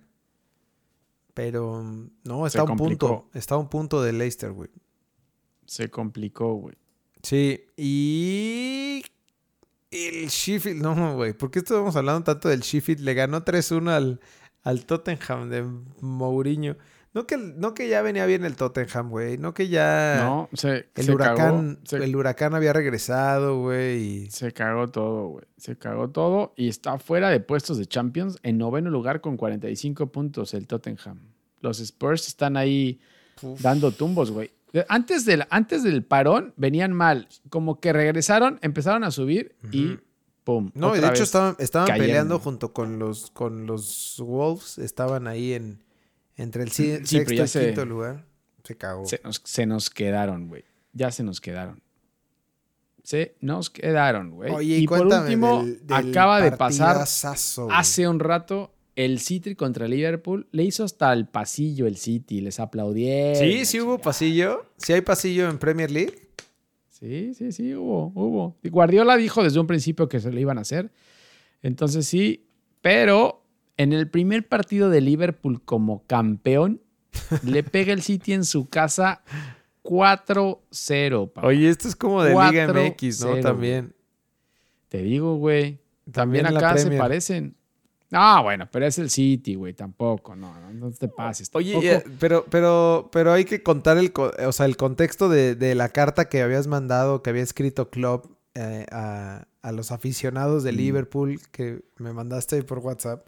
Pero 1.34 1.84
no, 2.24 2.46
está 2.46 2.62
a 2.62 2.66
un 2.66 2.78
punto. 2.78 3.30
Está 3.34 3.56
a 3.56 3.58
un 3.58 3.68
punto 3.68 4.04
del 4.04 4.20
Leicester, 4.20 4.52
güey. 4.52 4.70
Se 5.66 5.90
complicó, 5.90 6.54
güey. 6.56 6.76
Sí, 7.24 7.66
y 7.78 9.04
el 9.90 10.28
Sheffield, 10.28 10.82
no, 10.82 11.16
güey, 11.16 11.34
¿por 11.34 11.50
qué 11.50 11.60
estamos 11.60 11.96
hablando 11.96 12.24
tanto 12.24 12.50
del 12.50 12.62
Sheffield? 12.62 13.02
Le 13.02 13.14
ganó 13.14 13.44
3-1 13.44 13.90
al, 13.90 14.20
al 14.64 14.86
Tottenham 14.86 15.50
de 15.50 15.64
Mourinho. 16.02 16.76
No 17.14 17.28
que, 17.28 17.38
no 17.38 17.74
que 17.76 17.88
ya 17.90 18.02
venía 18.02 18.26
bien 18.26 18.44
el 18.44 18.56
Tottenham, 18.56 19.10
güey, 19.12 19.38
no 19.38 19.54
que 19.54 19.68
ya 19.70 20.18
No, 20.24 20.50
se, 20.54 20.88
el 20.96 21.06
se 21.06 21.12
huracán, 21.14 21.76
cagó, 21.76 21.78
se- 21.86 21.98
el 22.04 22.16
huracán 22.16 22.56
había 22.56 22.74
regresado, 22.74 23.60
güey, 23.62 24.02
y 24.24 24.30
Se 24.32 24.52
cagó 24.52 24.88
todo, 24.90 25.28
güey. 25.28 25.46
Se 25.58 25.78
cagó 25.78 26.10
todo 26.10 26.54
y 26.58 26.70
está 26.70 26.98
fuera 26.98 27.30
de 27.30 27.40
puestos 27.40 27.78
de 27.78 27.86
Champions 27.86 28.38
en 28.42 28.58
noveno 28.58 28.90
lugar 28.90 29.22
con 29.22 29.38
45 29.38 30.08
puntos 30.12 30.54
el 30.56 30.66
Tottenham. 30.66 31.20
Los 31.62 31.80
Spurs 31.80 32.28
están 32.28 32.58
ahí 32.58 33.00
Uf. 33.44 33.62
dando 33.62 33.92
tumbos, 33.92 34.32
güey. 34.32 34.52
Antes 34.90 35.24
del, 35.26 35.46
antes 35.52 35.84
del 35.84 36.04
parón 36.04 36.54
venían 36.58 36.94
mal. 36.94 37.28
Como 37.50 37.80
que 37.80 37.94
regresaron, 37.94 38.58
empezaron 38.64 39.04
a 39.04 39.12
subir 39.12 39.56
y 39.72 40.00
pum. 40.44 40.72
No, 40.74 40.94
de 40.94 41.08
hecho 41.08 41.22
estaban, 41.22 41.56
estaban 41.60 41.96
peleando 41.96 42.40
junto 42.40 42.74
con 42.74 42.98
los, 42.98 43.30
con 43.30 43.68
los 43.68 44.16
Wolves, 44.20 44.80
estaban 44.80 45.28
ahí 45.28 45.54
en 45.54 45.84
entre 46.38 46.64
el 46.64 46.72
Sí, 46.72 46.98
sexto 47.06 47.34
y 47.34 47.48
se- 47.48 47.66
quinto 47.68 47.86
lugar. 47.86 48.26
Se 48.64 48.76
cagó. 48.78 49.06
Se 49.06 49.20
nos, 49.24 49.42
se 49.44 49.66
nos 49.66 49.90
quedaron, 49.90 50.48
güey. 50.48 50.64
Ya 50.94 51.12
se 51.12 51.24
nos 51.24 51.42
quedaron. 51.42 51.82
Se 53.04 53.36
nos 53.42 53.70
quedaron, 53.70 54.32
güey. 54.32 54.52
Oye, 54.54 54.78
y 54.78 54.88
por 54.88 55.06
último, 55.06 55.64
del- 55.66 55.86
del 55.86 56.10
acaba 56.10 56.40
de 56.42 56.54
pasar 56.54 57.06
hace 57.72 58.08
un 58.08 58.20
rato 58.20 58.74
el 58.96 59.20
City 59.20 59.56
contra 59.56 59.88
Liverpool. 59.88 60.48
Le 60.52 60.64
hizo 60.64 60.86
hasta 60.86 61.12
el 61.12 61.28
pasillo 61.28 61.86
el 61.88 61.98
City. 61.98 62.40
Les 62.40 62.60
aplaudieron. 62.62 63.36
Sí, 63.36 63.66
sí 63.66 63.82
hubo 63.82 63.98
pasillo. 64.00 64.68
Sí 64.78 64.94
hay 64.94 65.02
pasillo 65.02 65.50
en 65.50 65.58
Premier 65.58 65.92
League. 65.92 66.30
Sí, 66.90 67.34
sí, 67.34 67.52
sí, 67.52 67.76
hubo, 67.76 68.14
hubo. 68.16 68.56
Y 68.64 68.70
Guardiola 68.70 69.18
dijo 69.18 69.44
desde 69.44 69.60
un 69.60 69.68
principio 69.68 70.08
que 70.08 70.22
se 70.22 70.32
lo 70.32 70.40
iban 70.40 70.58
a 70.58 70.62
hacer. 70.62 70.90
Entonces 71.62 72.08
sí, 72.08 72.46
pero 72.82 73.43
en 73.78 73.94
el 73.94 74.10
primer 74.10 74.48
partido 74.48 74.90
de 74.90 75.02
Liverpool 75.02 75.62
como 75.64 76.06
campeón, 76.08 76.82
le 77.44 77.64
pega 77.64 77.94
el 77.94 78.02
City 78.02 78.34
en 78.34 78.46
su 78.46 78.70
casa 78.70 79.24
4-0. 79.84 81.32
papá. 81.32 81.48
Oye, 81.48 81.70
esto 81.70 81.88
es 81.88 81.96
como 81.96 82.24
de 82.24 82.32
Liga 82.32 82.68
MX, 82.74 83.26
¿no? 83.26 83.40
También. 83.40 83.94
Te 84.90 85.04
digo, 85.04 85.36
güey. 85.36 85.80
También, 86.12 86.44
También 86.46 86.62
la 86.64 86.70
acá 86.70 86.78
se 86.78 86.92
parecen. 86.92 87.56
No, 88.12 88.44
bueno, 88.44 88.68
pero 88.72 88.86
es 88.86 89.00
el 89.00 89.10
City, 89.10 89.56
güey. 89.56 89.74
Tampoco, 89.74 90.36
no, 90.36 90.54
no, 90.60 90.72
no 90.72 90.92
te 90.92 91.08
pases. 91.08 91.50
Oye, 91.54 91.96
eh, 91.96 92.04
pero, 92.20 92.46
pero, 92.48 93.10
pero 93.12 93.32
hay 93.34 93.44
que 93.44 93.64
contar 93.64 93.98
el, 93.98 94.14
o 94.16 94.52
sea, 94.52 94.68
el 94.68 94.78
contexto 94.78 95.30
de, 95.30 95.56
de 95.56 95.74
la 95.74 95.90
carta 95.90 96.30
que 96.30 96.44
habías 96.44 96.68
mandado, 96.68 97.24
que 97.24 97.32
había 97.32 97.42
escrito 97.42 97.90
Klopp 97.90 98.28
eh, 98.54 98.86
a, 98.92 99.48
a 99.64 99.72
los 99.72 99.92
aficionados 99.92 100.64
de 100.64 100.74
Mm. 100.74 100.76
Liverpool 100.76 101.40
que 101.52 101.82
me 101.98 102.14
mandaste 102.14 102.62
por 102.62 102.80
WhatsApp. 102.80 103.26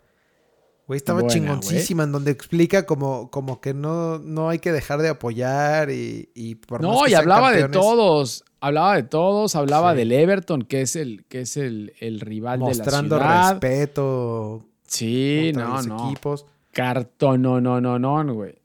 Güey, 0.88 0.98
estaba 0.98 1.22
Buena, 1.22 1.34
chingoncísima 1.34 2.04
en 2.04 2.12
donde 2.12 2.30
explica 2.32 2.86
como, 2.86 3.32
como 3.32 3.60
que 3.60 3.74
no, 3.74 4.20
no 4.20 4.50
hay 4.50 4.60
que 4.60 4.72
dejar 4.72 5.02
de 5.02 5.10
apoyar 5.10 5.90
y, 5.90 6.30
y 6.36 6.56
por 6.56 6.82
No, 6.82 7.08
y 7.08 7.14
hablaba 7.16 7.52
de 7.52 7.68
todos. 7.70 8.44
Hablaba 8.60 8.96
de 8.96 9.04
todos, 9.04 9.56
hablaba 9.56 9.92
Sí. 9.94 9.98
del 9.98 10.12
Everton, 10.12 10.62
que 10.64 10.82
es 10.82 10.96
el, 10.96 11.26
que 11.26 11.42
es 11.42 11.58
el, 11.58 11.94
el 12.00 12.20
rival 12.20 12.60
Mostrando 12.60 13.16
de 13.16 13.22
la 13.22 13.28
ciudad. 13.28 13.52
respeto 13.62 14.66
Sí, 14.88 15.52
no, 15.56 15.74
los 15.76 15.88
no. 15.88 16.06
equipos. 16.10 16.46
Cartón, 16.72 17.42
no, 17.42 17.60
no, 17.62 17.82
no, 17.82 17.98
no, 18.00 18.34
güey. 18.34 18.56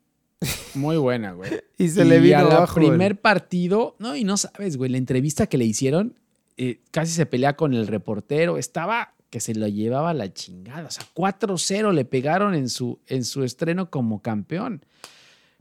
Muy 0.75 0.97
buena, 0.99 1.33
güey. 1.33 1.51
Y 1.79 1.89
se 1.89 2.05
le 2.05 2.18
vino 2.21 2.39
a 2.39 2.43
la 2.43 2.57
abajo 2.57 2.79
el- 2.81 2.87
primer 2.89 3.18
partido, 3.21 3.97
no, 3.99 4.14
y 4.16 4.25
no 4.25 4.37
sabes, 4.37 4.77
güey, 4.77 4.91
la 4.91 4.99
entrevista 4.99 5.47
que 5.47 5.57
le 5.59 5.64
hicieron, 5.64 6.14
eh, 6.59 6.81
casi 6.91 7.12
se 7.12 7.25
pelea 7.25 7.57
con 7.57 7.73
el 7.73 7.87
reportero, 7.87 8.59
estaba 8.59 9.14
que 9.31 9.41
se 9.41 9.55
lo 9.55 9.68
llevaba 9.68 10.12
la 10.12 10.33
chingada, 10.33 10.89
o 10.89 10.91
sea, 10.91 11.05
4-0 11.14 11.93
le 11.93 12.05
pegaron 12.05 12.55
en 12.55 12.68
su, 12.68 12.99
en 13.07 13.24
su 13.24 13.45
estreno 13.45 13.91
como 13.91 14.20
campeón. 14.20 14.85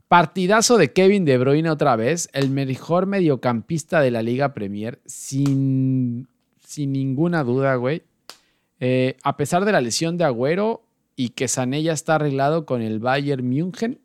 Partidazo 0.08 0.76
de 0.76 0.92
Kevin 0.92 1.24
De 1.24 1.38
Bruyne 1.38 1.70
otra 1.70 1.94
vez, 1.94 2.28
el 2.32 2.50
mejor 2.50 3.06
mediocampista 3.06 4.00
de 4.00 4.10
la 4.10 4.22
Liga 4.22 4.54
Premier, 4.54 5.00
sin, 5.06 6.26
sin 6.66 6.92
ninguna 6.92 7.44
duda, 7.44 7.76
güey. 7.76 8.02
Eh, 8.80 9.16
a 9.22 9.36
pesar 9.36 9.64
de 9.64 9.72
la 9.72 9.80
lesión 9.80 10.18
de 10.18 10.24
Agüero 10.24 10.82
y 11.14 11.28
que 11.28 11.46
Sané 11.46 11.82
ya 11.84 11.92
está 11.92 12.16
arreglado 12.16 12.66
con 12.66 12.82
el 12.82 12.98
Bayern 12.98 13.48
München, 13.48 14.00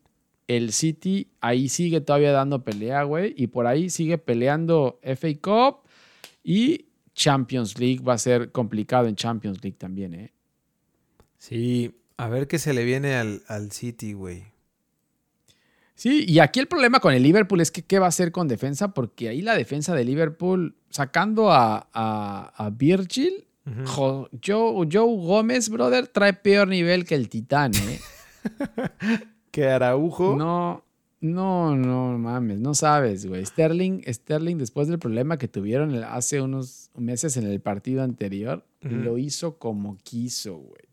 el 0.47 0.74
City 0.74 1.30
ahí 1.41 1.70
sigue 1.70 2.01
todavía 2.01 2.32
dando 2.32 2.63
pelea, 2.63 3.03
güey. 3.03 3.34
Y 3.36 3.47
por 3.47 3.66
ahí 3.66 3.89
sigue 3.89 4.18
peleando 4.18 4.99
FA 5.01 5.30
Cup 5.41 5.78
y 6.43 6.84
Champions 7.16 7.80
League. 7.80 8.01
Va 8.03 8.13
a 8.13 8.18
ser 8.20 8.51
complicado 8.51 9.07
en 9.07 9.16
Champions 9.16 9.63
League 9.63 9.78
también, 9.80 10.13
¿eh? 10.13 10.32
Sí, 11.39 11.95
a 12.18 12.28
ver 12.30 12.47
qué 12.47 12.59
se 12.59 12.74
le 12.74 12.84
viene 12.84 13.16
al, 13.16 13.41
al 13.47 13.72
City, 13.72 14.13
güey. 14.13 14.43
Sí, 15.95 16.26
y 16.28 16.39
aquí 16.39 16.59
el 16.59 16.68
problema 16.68 16.99
con 16.99 17.13
el 17.13 17.24
Liverpool 17.24 17.61
es 17.61 17.72
que 17.72 17.82
qué 17.82 17.99
va 17.99 18.07
a 18.07 18.09
hacer 18.09 18.32
con 18.32 18.47
defensa, 18.47 18.93
porque 18.93 19.30
ahí 19.30 19.41
la 19.41 19.55
defensa 19.55 19.95
de 19.95 20.03
Liverpool, 20.03 20.76
sacando 20.89 21.51
a, 21.51 21.88
a, 21.93 22.53
a 22.55 22.70
Virgil, 22.70 23.47
Ujú. 23.66 23.86
Jo- 23.88 24.30
Joe, 24.45 24.88
Joe 24.91 25.16
Gómez, 25.26 25.70
brother, 25.70 26.07
trae 26.07 26.34
peor 26.34 26.68
nivel 26.68 27.03
que 27.05 27.16
el 27.16 27.30
Titán, 27.30 27.72
¿eh? 27.76 27.99
Que 29.51 29.68
Araujo. 29.70 30.36
No, 30.38 30.84
no, 31.26 31.76
no 31.76 32.17
mames, 32.17 32.59
no 32.59 32.73
sabes, 32.73 33.26
güey. 33.26 33.45
Sterling, 33.45 34.01
Sterling, 34.07 34.57
después 34.57 34.88
del 34.88 34.99
problema 34.99 35.38
que 35.38 35.47
tuvieron 35.47 35.95
hace 36.03 36.41
unos 36.41 36.91
meses 36.95 37.38
en 37.38 37.45
el 37.47 37.59
partido 37.59 38.03
anterior, 38.03 38.63
lo 38.82 39.17
hizo 39.17 39.57
como 39.57 39.97
quiso, 39.97 40.57
güey. 40.57 40.84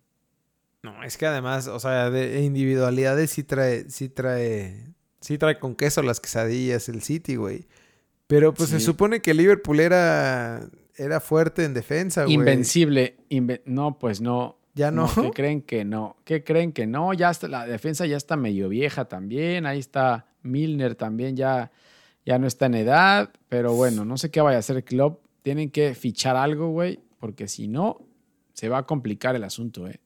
No, 0.82 1.02
es 1.04 1.16
que 1.16 1.26
además, 1.26 1.68
o 1.68 1.78
sea, 1.78 2.10
de 2.10 2.42
individualidades 2.42 3.30
sí 3.30 3.44
trae, 3.44 3.88
sí 3.90 4.08
trae, 4.08 4.82
sí 5.20 5.38
trae 5.38 5.58
con 5.58 5.76
queso 5.76 6.02
las 6.02 6.18
quesadillas 6.18 6.88
el 6.88 7.02
City, 7.02 7.36
güey. 7.36 7.66
Pero 8.26 8.54
pues 8.54 8.70
se 8.70 8.76
supone 8.80 9.20
que 9.20 9.34
Liverpool 9.34 9.78
era, 9.80 10.66
era 10.96 11.20
fuerte 11.20 11.64
en 11.64 11.74
defensa, 11.74 12.24
güey. 12.24 12.34
Invencible. 12.34 13.16
inve- 13.30 13.60
no, 13.66 13.98
pues 13.98 14.20
no. 14.22 14.58
Ya 14.74 14.90
no. 14.90 15.08
¿Qué 15.12 15.30
creen 15.34 15.62
que 15.62 15.84
no? 15.84 16.16
¿Qué 16.24 16.44
creen 16.44 16.72
que 16.72 16.86
no? 16.86 17.12
Ya 17.12 17.30
está, 17.30 17.48
la 17.48 17.66
defensa 17.66 18.06
ya 18.06 18.16
está 18.16 18.36
medio 18.36 18.68
vieja 18.68 19.06
también. 19.06 19.66
Ahí 19.66 19.78
está 19.78 20.26
Milner 20.42 20.94
también, 20.94 21.36
ya, 21.36 21.70
ya 22.24 22.38
no 22.38 22.46
está 22.46 22.66
en 22.66 22.74
edad. 22.74 23.30
Pero 23.48 23.74
bueno, 23.74 24.04
no 24.04 24.16
sé 24.16 24.30
qué 24.30 24.40
vaya 24.40 24.56
a 24.56 24.60
hacer 24.60 24.84
Klopp. 24.84 25.24
Tienen 25.42 25.70
que 25.70 25.94
fichar 25.94 26.36
algo, 26.36 26.70
güey, 26.70 27.00
porque 27.18 27.48
si 27.48 27.68
no, 27.68 28.00
se 28.52 28.68
va 28.68 28.78
a 28.78 28.86
complicar 28.86 29.34
el 29.34 29.44
asunto, 29.44 29.88
¿eh? 29.88 30.00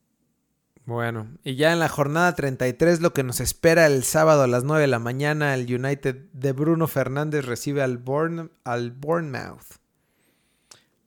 Bueno, 0.87 1.27
y 1.43 1.57
ya 1.57 1.73
en 1.73 1.81
la 1.81 1.89
jornada 1.89 2.37
33 2.37 3.01
lo 3.01 3.13
que 3.13 3.25
nos 3.25 3.41
espera 3.41 3.87
el 3.87 4.05
sábado 4.05 4.45
a 4.45 4.47
las 4.47 4.63
9 4.63 4.83
de 4.83 4.87
la 4.87 5.01
mañana, 5.01 5.53
el 5.53 5.63
United 5.63 6.15
de 6.33 6.53
Bruno 6.53 6.87
Fernández 6.87 7.45
recibe 7.45 7.83
al, 7.83 7.99
Bourne, 7.99 8.51
al 8.63 8.93
Bournemouth. 8.93 9.81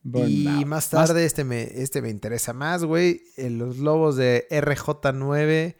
Y 0.04 0.66
más 0.66 0.90
tarde, 0.90 1.26
este 1.26 1.44
me, 1.44 1.64
este 1.64 2.02
me 2.02 2.10
interesa 2.10 2.54
más, 2.54 2.84
güey. 2.86 3.22
Los 3.38 3.78
Lobos 3.78 4.16
de 4.16 4.48
RJ9 4.50 5.76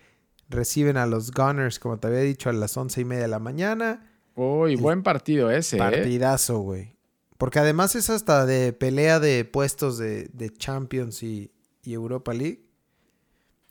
reciben 0.50 0.98
a 0.98 1.06
los 1.06 1.32
Gunners, 1.32 1.80
como 1.80 2.00
te 2.00 2.08
había 2.08 2.20
dicho, 2.20 2.50
a 2.50 2.54
las 2.54 2.76
11 2.76 3.02
y 3.02 3.06
media 3.06 3.24
de 3.24 3.28
la 3.30 3.40
mañana. 3.40 4.12
Uy, 4.36 4.76
buen 4.76 5.04
partido 5.04 5.50
ese, 5.52 5.78
¿eh? 5.78 5.80
Partidazo, 5.80 6.60
güey. 6.60 6.98
Porque 7.38 7.60
además 7.60 7.96
es 7.96 8.10
hasta 8.10 8.46
de 8.46 8.74
pelea 8.74 9.20
de 9.20 9.46
puestos 9.46 9.98
de, 9.98 10.30
de 10.34 10.50
Champions 10.50 11.24
y, 11.24 11.54
y 11.84 11.94
Europa 11.94 12.34
League. 12.34 12.66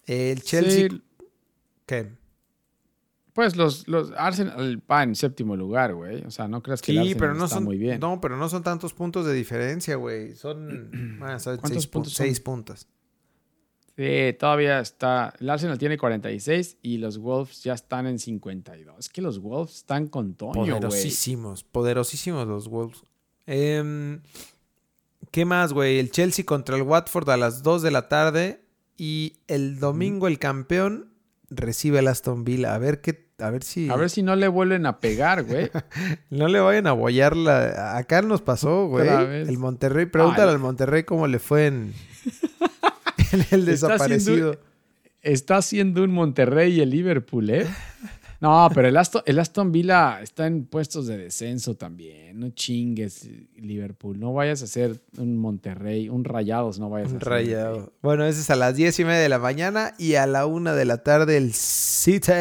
El 0.07 0.43
Chelsea... 0.43 0.89
Sí, 0.91 1.03
¿Qué? 1.85 2.18
Pues 3.39 3.55
los, 3.55 3.86
los 3.86 4.11
Arsenal 4.16 4.82
va 4.91 5.05
en 5.05 5.14
séptimo 5.14 5.55
lugar, 5.55 5.95
güey. 5.95 6.24
O 6.24 6.30
sea, 6.32 6.49
no 6.49 6.61
creas 6.61 6.82
que 6.82 6.91
el 6.91 6.97
Sí, 6.97 7.01
Arsenal 7.03 7.20
pero 7.20 7.34
no 7.34 7.45
está 7.45 7.55
son, 7.55 7.64
muy 7.66 7.78
bien. 7.78 8.01
no, 8.01 8.20
pero 8.20 8.36
no 8.36 8.49
son 8.49 8.64
tantos 8.64 8.95
puntos 8.95 9.24
de 9.26 9.32
diferencia, 9.32 9.95
güey. 9.95 10.34
Son, 10.34 10.91
bueno, 11.20 11.39
son 11.39 11.57
¿Cuántos 11.59 11.82
seis, 11.84 11.89
pu- 11.89 11.93
puntos 11.93 12.12
son? 12.14 12.26
seis 12.26 12.41
puntos. 12.41 12.89
Sí, 13.97 14.36
todavía 14.41 14.80
está. 14.80 15.32
El 15.39 15.51
Arsenal 15.51 15.78
tiene 15.78 15.97
46 15.97 16.78
y 16.82 16.99
los 16.99 17.18
Wolves 17.18 17.62
ya 17.62 17.74
están 17.74 18.09
en 18.09 18.18
52. 18.18 18.99
Es 18.99 19.09
que 19.09 19.22
los 19.22 19.39
Wolves 19.39 19.76
están 19.76 20.09
con 20.09 20.34
Toño, 20.34 20.55
güey. 20.55 20.70
Poderosísimos, 20.72 21.62
poderosísimos 21.62 22.45
los 22.49 22.66
Wolves. 22.66 23.05
Em, 23.47 24.20
¿Qué 25.30 25.45
más, 25.45 25.72
güey? 25.72 26.01
El 26.01 26.11
Chelsea 26.11 26.45
contra 26.45 26.74
el 26.76 26.82
Watford 26.82 27.30
a 27.30 27.36
las 27.36 27.62
2 27.62 27.82
de 27.82 27.91
la 27.93 28.09
tarde. 28.09 28.64
Y 28.97 29.34
el 29.47 29.78
domingo 29.78 30.26
el 30.26 30.41
campeón 30.41 31.12
recibe 31.51 32.01
al 32.01 32.09
Aston 32.09 32.43
Villa. 32.43 32.74
A 32.74 32.78
ver 32.78 33.01
qué, 33.01 33.28
a 33.39 33.51
ver 33.51 33.62
si 33.62 33.89
A 33.89 33.97
ver 33.97 34.11
si 34.11 34.22
no 34.22 34.34
le 34.36 34.49
vuelven 34.49 34.84
a 34.86 34.99
pegar, 35.01 35.45
güey. 35.45 35.70
no 36.30 36.49
le 36.49 36.61
vayan 36.61 36.86
a 36.86 36.93
bollar 36.93 37.36
la. 37.36 37.97
Acá 37.97 38.22
nos 38.22 38.43
pasó, 38.43 38.86
güey. 38.89 39.09
El 39.09 39.59
Monterrey. 39.59 40.07
Pregúntale 40.07 40.49
Ay. 40.49 40.55
al 40.55 40.61
Monterrey 40.61 41.05
cómo 41.05 41.26
le 41.28 41.39
fue 41.39 41.66
en, 41.66 41.95
en 43.32 43.41
el 43.41 43.41
Está 43.41 43.55
haciendo- 43.55 43.66
desaparecido. 43.70 44.61
Está 45.22 45.57
haciendo 45.57 46.05
un 46.05 46.12
Monterrey 46.12 46.74
y 46.74 46.80
el 46.80 46.91
Liverpool, 46.91 47.51
¿eh? 47.51 47.66
No, 48.41 48.68
pero 48.72 48.86
el 48.86 48.97
Aston, 48.97 49.22
el 49.26 49.39
Aston 49.41 49.72
Villa 49.72 50.22
está 50.22 50.47
en 50.47 50.64
puestos 50.66 51.09
de 51.09 51.18
descenso 51.18 51.74
también. 51.74 52.39
No 52.39 52.51
chingues, 52.51 53.28
Liverpool. 53.57 54.20
No 54.20 54.32
vayas 54.32 54.62
a 54.62 54.66
hacer 54.66 55.01
un 55.16 55.36
Monterrey, 55.39 56.09
un 56.09 56.22
Rayados, 56.24 56.78
no 56.78 56.89
vayas 56.89 57.09
a 57.09 57.11
Un 57.12 57.16
hacer. 57.16 57.28
rayado. 57.28 57.93
Bueno, 58.01 58.24
ese 58.24 58.41
es 58.43 58.51
a 58.51 58.55
las 58.57 58.76
10 58.76 59.01
y 59.01 59.05
media 59.05 59.18
de 59.18 59.28
la 59.28 59.41
mañana 59.41 59.93
y 59.99 60.14
a 60.14 60.26
la 60.28 60.47
1 60.47 60.74
de 60.76 60.84
la 60.84 60.99
tarde 61.03 61.36
el 61.36 61.53
City, 61.53 62.32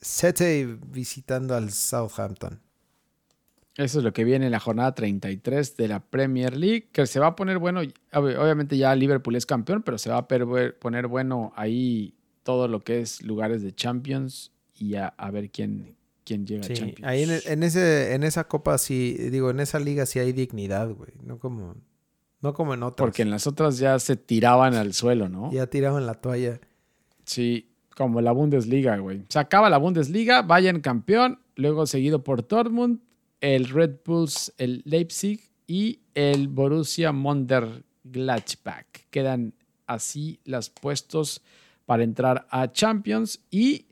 City 0.00 0.66
visitando 0.90 1.54
al 1.54 1.70
Southampton. 1.70 2.60
Eso 3.76 3.98
es 3.98 4.04
lo 4.04 4.12
que 4.12 4.24
viene 4.24 4.46
en 4.46 4.52
la 4.52 4.58
jornada 4.60 4.94
33 4.96 5.76
de 5.76 5.86
la 5.88 6.00
Premier 6.00 6.56
League, 6.56 6.88
que 6.92 7.06
se 7.06 7.20
va 7.20 7.28
a 7.28 7.36
poner 7.36 7.58
bueno. 7.58 7.82
ob- 7.82 8.36
Obviamente 8.38 8.76
ya 8.76 8.94
Liverpool 8.96 9.36
es 9.36 9.46
campeón, 9.46 9.82
pero 9.84 9.96
se 9.96 10.10
va 10.10 10.18
a 10.18 10.26
poner 10.26 11.06
bueno 11.06 11.52
ahí 11.54 12.14
todo 12.42 12.66
lo 12.66 12.80
que 12.80 13.00
es 13.00 13.22
lugares 13.22 13.62
de 13.62 13.72
Champions 13.72 14.50
y 14.80 14.94
a, 14.96 15.08
a 15.08 15.30
ver 15.30 15.50
quién, 15.50 15.94
quién 16.24 16.46
llega 16.46 16.64
a 16.64 16.68
Champions. 16.68 17.04
ahí 17.04 17.22
en, 17.22 17.38
en 17.44 17.62
ese, 17.62 18.14
en 18.14 18.24
esa 18.24 18.48
copa 18.48 18.78
sí, 18.78 19.12
digo, 19.30 19.50
en 19.50 19.60
esa 19.60 19.78
liga 19.78 20.06
sí 20.06 20.18
hay 20.18 20.32
dignidad, 20.32 20.90
güey. 20.90 21.12
No 21.22 21.38
como, 21.38 21.76
no 22.40 22.54
como 22.54 22.74
en 22.74 22.82
otras. 22.82 23.06
Porque 23.06 23.22
en 23.22 23.30
las 23.30 23.46
otras 23.46 23.78
ya 23.78 23.98
se 23.98 24.16
tiraban 24.16 24.74
al 24.74 24.94
suelo, 24.94 25.28
¿no? 25.28 25.52
Ya 25.52 25.66
tiraban 25.66 26.06
la 26.06 26.14
toalla. 26.14 26.60
Sí, 27.24 27.70
como 27.94 28.22
la 28.22 28.32
Bundesliga, 28.32 28.96
güey. 28.96 29.26
Se 29.28 29.38
acaba 29.38 29.68
la 29.68 29.76
Bundesliga, 29.76 30.40
Bayern 30.40 30.80
campeón, 30.80 31.40
luego 31.56 31.84
seguido 31.86 32.24
por 32.24 32.48
Dortmund, 32.48 33.00
el 33.42 33.68
Red 33.68 33.96
Bulls, 34.04 34.54
el 34.56 34.82
Leipzig 34.86 35.40
y 35.66 36.00
el 36.14 36.48
Borussia 36.48 37.12
Mönchengladbach. 37.12 38.86
Quedan 39.10 39.52
así 39.86 40.40
los 40.44 40.70
puestos 40.70 41.42
para 41.84 42.02
entrar 42.02 42.46
a 42.50 42.72
Champions 42.72 43.40
y 43.50 43.86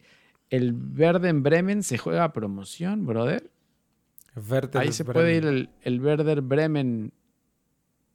el 0.51 0.75
Werder 0.97 1.35
Bremen 1.35 1.83
se 1.83 1.99
juega 1.99 2.25
a 2.25 2.33
promoción, 2.33 3.05
brother. 3.07 3.51
Werder 4.49 4.81
Ahí 4.83 4.93
se 4.93 5.03
Bremen. 5.03 5.15
puede 5.23 5.35
ir 5.37 5.45
el, 5.47 5.71
el 5.83 6.01
Werder 6.01 6.41
Bremen 6.43 7.13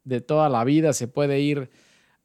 de 0.04 0.20
toda 0.20 0.48
la 0.48 0.64
vida, 0.64 0.92
se 0.92 1.08
puede 1.08 1.40
ir 1.40 1.70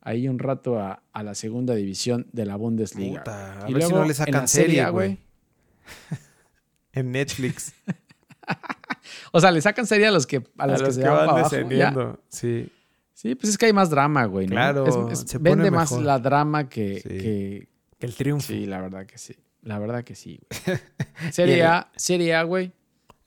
ahí 0.02 0.28
un 0.28 0.40
rato 0.40 0.80
a, 0.80 1.04
a 1.12 1.24
la 1.24 1.36
segunda 1.36 1.76
división 1.76 2.28
de 2.32 2.46
la 2.46 2.56
Bundesliga. 2.56 3.20
Puta, 3.24 3.66
a 3.66 3.70
Y 3.70 3.74
ver 3.74 3.84
si 3.84 3.90
luego 3.90 4.02
no 4.04 4.08
le 4.08 4.14
sacan 4.14 4.48
Serie 4.48 4.90
güey. 4.90 5.18
En 6.94 7.12
Netflix. 7.12 7.74
O 9.32 9.40
sea, 9.40 9.52
le 9.52 9.62
sacan 9.62 9.86
serie 9.88 10.08
a 10.08 10.12
los 10.12 10.26
que, 10.28 10.38
a 10.58 10.64
a 10.64 10.68
los, 10.68 10.80
los 10.82 10.90
que 10.90 10.94
se 10.96 11.02
que 11.02 11.08
van. 11.10 11.28
Ya. 11.36 11.44
descendiendo. 11.44 12.20
Sí. 12.30 12.72
Sí, 13.14 13.36
pues 13.36 13.50
es 13.52 13.58
que 13.58 13.68
hay 13.68 13.74
más 13.74 13.90
drama, 13.90 14.26
güey. 14.26 14.46
¿no? 14.48 14.52
Claro, 14.52 14.86
Es- 15.12 15.22
es- 15.24 15.30
se 15.32 15.40
pone 15.40 15.52
vende 15.56 15.72
más 15.72 15.92
la 15.92 16.20
drama 16.20 16.68
que, 16.70 17.00
Sí. 17.02 17.10
que- 17.10 17.68
El 18.00 18.16
triunfo. 18.16 18.48
Sí, 18.48 18.66
la 18.66 18.82
verdad 18.82 19.06
que 19.06 19.18
sí. 19.18 19.36
La 19.70 19.78
verdad 19.78 20.04
que 20.04 20.16
sí, 20.16 20.40
güey. 20.66 20.80
Serie 21.32 21.64
A, 21.64 21.92
Serie 21.96 22.34
A, 22.34 22.42
güey. 22.42 22.72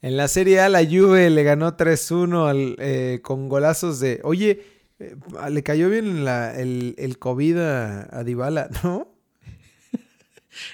En 0.00 0.16
la 0.16 0.26
Serie 0.26 0.58
A, 0.58 0.68
la 0.68 0.84
Juve 0.84 1.30
le 1.30 1.44
ganó 1.44 1.76
3-1 1.76 2.74
eh, 2.80 3.20
con 3.22 3.48
golazos 3.48 4.00
de. 4.00 4.20
Oye, 4.24 4.60
eh, 4.98 5.14
le 5.48 5.62
cayó 5.62 5.88
bien 5.88 6.24
la, 6.24 6.58
el, 6.58 6.96
el, 6.98 7.20
COVID 7.20 7.58
a, 7.58 8.08
a 8.10 8.24
Dybala, 8.24 8.70
¿no? 8.82 9.14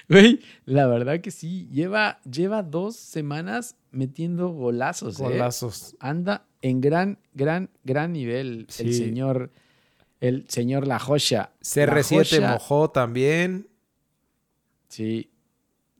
Güey, 0.09 0.39
la 0.65 0.87
verdad 0.87 1.21
que 1.21 1.29
sí. 1.29 1.69
Lleva, 1.71 2.19
lleva 2.23 2.63
dos 2.63 2.95
semanas 2.95 3.75
metiendo 3.91 4.49
golazos. 4.49 5.19
¿eh? 5.19 5.23
Golazos. 5.23 5.95
Anda 5.99 6.47
en 6.63 6.81
gran, 6.81 7.19
gran, 7.35 7.69
gran 7.83 8.11
nivel 8.11 8.65
el 8.79 8.93
señor. 8.93 9.51
El 10.19 10.49
señor 10.49 10.87
La 10.87 10.97
Joya. 10.97 11.51
CR7 11.61 12.41
mojó 12.53 12.89
también. 12.89 13.69
Sí, 14.87 15.28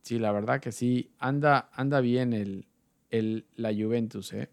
sí, 0.09 0.17
la 0.17 0.31
verdad 0.31 0.59
que 0.59 0.71
sí. 0.71 1.11
Anda, 1.19 1.69
anda 1.71 2.01
bien 2.01 2.33
el, 2.33 2.65
el, 3.11 3.45
la 3.55 3.71
Juventus, 3.71 4.33
¿eh? 4.33 4.49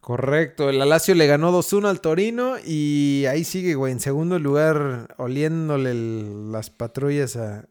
Correcto, 0.00 0.70
el 0.70 0.80
Alacio 0.82 1.14
le 1.14 1.26
ganó 1.26 1.52
2-1 1.52 1.88
al 1.88 2.00
Torino 2.00 2.54
y 2.64 3.26
ahí 3.26 3.44
sigue, 3.44 3.74
güey, 3.74 3.92
en 3.92 4.00
segundo 4.00 4.38
lugar, 4.38 5.14
oliéndole 5.18 5.94
las 6.50 6.70
patrullas 6.70 7.36
a, 7.36 7.68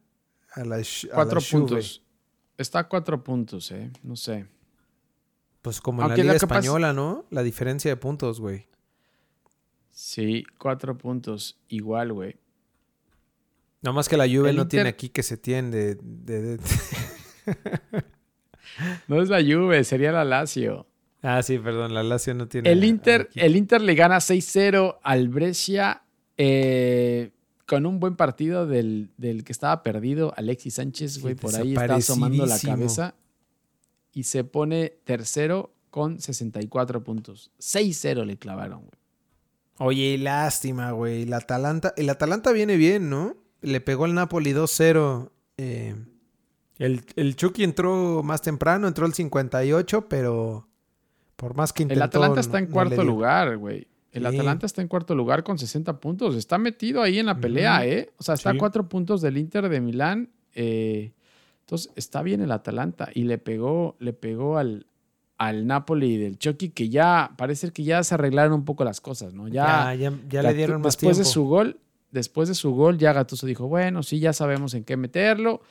a 0.53 0.63
la 0.63 0.81
Cuatro 1.13 1.41
puntos. 1.41 2.03
Está 2.57 2.79
a 2.79 2.87
cuatro 2.87 3.23
puntos, 3.23 3.71
¿eh? 3.71 3.91
No 4.03 4.15
sé. 4.15 4.45
Pues 5.61 5.81
como 5.81 6.03
en 6.03 6.09
la 6.09 6.15
Liga 6.15 6.33
Española, 6.33 6.93
¿no? 6.93 7.25
La 7.29 7.41
diferencia 7.41 7.89
de 7.89 7.97
puntos, 7.97 8.39
güey. 8.39 8.67
Sí, 9.91 10.45
cuatro 10.57 10.97
puntos. 10.97 11.59
Igual, 11.67 12.13
güey. 12.13 12.37
No 13.81 13.93
más 13.93 14.09
que 14.09 14.17
la 14.17 14.27
Juve 14.27 14.53
no 14.53 14.67
tiene 14.67 14.89
aquí 14.89 15.09
que 15.09 15.23
se 15.23 15.37
tiene 15.37 15.97
no 19.07 19.21
es 19.21 19.29
la 19.29 19.41
Juve, 19.41 19.83
sería 19.83 20.11
la 20.11 20.25
Lazio. 20.25 20.87
Ah, 21.21 21.43
sí, 21.43 21.59
perdón, 21.59 21.93
la 21.93 22.03
Lazio 22.03 22.33
no 22.33 22.47
tiene. 22.47 22.71
El 22.71 22.83
Inter, 22.83 23.29
el 23.35 23.55
Inter 23.55 23.81
le 23.81 23.95
gana 23.95 24.17
6-0 24.17 24.97
al 25.01 25.29
Brescia 25.29 26.03
eh, 26.37 27.31
con 27.65 27.85
un 27.85 27.99
buen 27.99 28.15
partido 28.15 28.65
del, 28.65 29.11
que 29.17 29.51
estaba 29.51 29.83
perdido, 29.83 30.33
Alexis 30.35 30.75
Sánchez, 30.75 31.21
güey, 31.21 31.35
por 31.35 31.55
ahí 31.55 31.75
está 31.75 31.95
asomando 31.95 32.45
la 32.45 32.59
cabeza 32.59 33.15
y 34.13 34.23
se 34.23 34.43
pone 34.43 34.93
tercero 35.03 35.73
con 35.89 36.19
64 36.19 37.03
puntos. 37.03 37.51
6-0 37.59 38.25
le 38.25 38.37
clavaron, 38.37 38.81
güey. 38.81 38.99
Oye, 39.77 40.17
lástima, 40.17 40.91
güey. 40.91 41.23
El 41.23 41.33
Atalanta, 41.33 41.93
el 41.95 42.09
Atalanta 42.09 42.51
viene 42.51 42.75
bien, 42.75 43.09
¿no? 43.09 43.37
Le 43.61 43.81
pegó 43.81 44.05
el 44.05 44.13
Napoli 44.13 44.53
2-0. 44.53 45.29
Eh, 45.57 45.95
el, 46.77 47.03
el 47.15 47.35
Chucky 47.35 47.63
entró 47.63 48.23
más 48.23 48.41
temprano, 48.41 48.87
entró 48.87 49.05
el 49.05 49.13
58, 49.13 50.07
pero 50.07 50.67
por 51.35 51.55
más 51.55 51.73
que 51.73 51.83
intentó... 51.83 52.03
El 52.03 52.07
Atalanta 52.09 52.39
está 52.39 52.59
en 52.59 52.67
cuarto 52.67 53.03
lugar, 53.03 53.57
güey. 53.57 53.87
El 54.11 54.25
Atalanta 54.25 54.65
está 54.65 54.81
en 54.81 54.87
cuarto 54.87 55.13
lugar 55.13 55.43
con 55.43 55.59
60 55.59 55.99
puntos. 55.99 56.35
Está 56.35 56.57
metido 56.57 57.01
ahí 57.01 57.19
en 57.19 57.27
la 57.27 57.39
pelea, 57.39 57.85
¿eh? 57.85 58.11
O 58.17 58.23
sea, 58.23 58.35
está 58.35 58.51
a 58.51 58.57
cuatro 58.57 58.89
puntos 58.89 59.21
del 59.21 59.37
Inter 59.37 59.69
de 59.69 59.81
Milán. 59.81 60.29
Eh, 60.55 61.13
entonces, 61.61 61.91
está 61.95 62.23
bien 62.23 62.41
el 62.41 62.51
Atalanta. 62.51 63.09
Y 63.13 63.23
le 63.23 63.37
pegó, 63.37 63.95
le 63.99 64.13
pegó 64.13 64.57
al, 64.57 64.87
al 65.37 65.67
Napoli 65.67 66.17
del 66.17 66.39
Chucky, 66.39 66.69
que 66.69 66.89
ya 66.89 67.31
parece 67.37 67.71
que 67.71 67.83
ya 67.83 68.03
se 68.03 68.15
arreglaron 68.15 68.53
un 68.53 68.65
poco 68.65 68.83
las 68.83 68.99
cosas, 68.99 69.33
¿no? 69.33 69.47
Ya, 69.47 69.93
ya, 69.93 70.11
ya, 70.27 70.43
le 70.43 70.53
dieron 70.53 70.81
más 70.81 70.97
después 70.97 71.17
de 71.17 71.25
su 71.25 71.45
gol, 71.45 71.79
después 72.11 72.49
de 72.49 72.55
su 72.55 72.71
gol, 72.71 72.97
ya 72.97 73.13
Gattuso 73.13 73.45
dijo, 73.45 73.67
bueno, 73.67 74.03
sí, 74.03 74.19
ya 74.19 74.33
sabemos 74.33 74.73
en 74.73 74.83
qué 74.83 74.97
meterlo. 74.97 75.61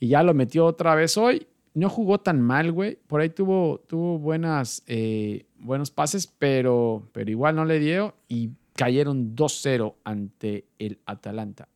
Y 0.00 0.08
ya 0.08 0.22
lo 0.22 0.34
metió 0.34 0.66
otra 0.66 0.94
vez 0.94 1.16
hoy. 1.16 1.46
No 1.74 1.88
jugó 1.88 2.20
tan 2.20 2.40
mal, 2.40 2.72
güey. 2.72 2.96
Por 3.06 3.20
ahí 3.20 3.30
tuvo, 3.30 3.80
tuvo 3.86 4.18
buenas, 4.18 4.82
eh, 4.86 5.46
buenos 5.58 5.90
pases, 5.90 6.26
pero, 6.26 7.08
pero 7.12 7.30
igual 7.30 7.56
no 7.56 7.64
le 7.64 7.78
dio 7.78 8.14
y 8.28 8.50
cayeron 8.74 9.34
2-0 9.34 9.94
ante 10.04 10.66
el 10.78 11.00
Atalanta. 11.06 11.68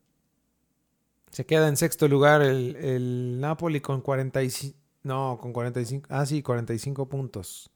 Se 1.31 1.47
queda 1.47 1.69
en 1.69 1.77
sexto 1.77 2.09
lugar 2.09 2.43
el, 2.43 2.77
el 2.77 3.41
Napoli 3.41 3.81
con 3.81 4.01
45. 4.01 4.77
No, 5.05 5.39
con 5.41 5.53
45. 5.53 6.09
Ah, 6.11 6.27
sí, 6.27 6.43
45 6.43 7.09
puntos. 7.09 7.71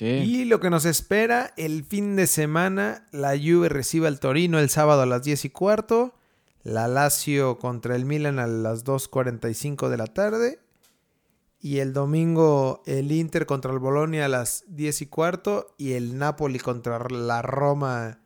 Y 0.00 0.44
lo 0.44 0.60
que 0.60 0.70
nos 0.70 0.84
espera 0.84 1.54
el 1.56 1.84
fin 1.84 2.16
de 2.16 2.26
semana, 2.26 3.06
la 3.12 3.30
Juve 3.30 3.68
recibe 3.68 4.08
al 4.08 4.20
Torino 4.20 4.58
el 4.58 4.68
sábado 4.68 5.02
a 5.02 5.06
las 5.06 5.22
10 5.22 5.46
y 5.46 5.50
cuarto, 5.50 6.14
la 6.62 6.88
Lazio 6.88 7.58
contra 7.58 7.96
el 7.96 8.04
Milan 8.04 8.38
a 8.38 8.46
las 8.46 8.84
2.45 8.84 9.88
de 9.88 9.96
la 9.96 10.06
tarde 10.06 10.58
y 11.60 11.78
el 11.78 11.92
domingo 11.92 12.82
el 12.86 13.10
Inter 13.10 13.46
contra 13.46 13.72
el 13.72 13.78
Bolonia 13.78 14.26
a 14.26 14.28
las 14.28 14.64
10 14.68 15.02
y 15.02 15.06
cuarto 15.06 15.74
y 15.78 15.92
el 15.92 16.18
Napoli 16.18 16.58
contra 16.58 16.98
la 17.08 17.40
Roma 17.42 18.20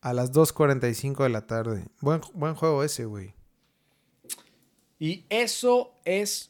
a 0.00 0.12
las 0.12 0.32
2.45 0.32 1.24
de 1.24 1.28
la 1.28 1.46
tarde. 1.46 1.86
Buen, 2.00 2.20
buen 2.34 2.54
juego 2.54 2.84
ese, 2.84 3.04
güey. 3.04 3.34
Y 4.98 5.24
eso 5.30 5.94
es 6.04 6.49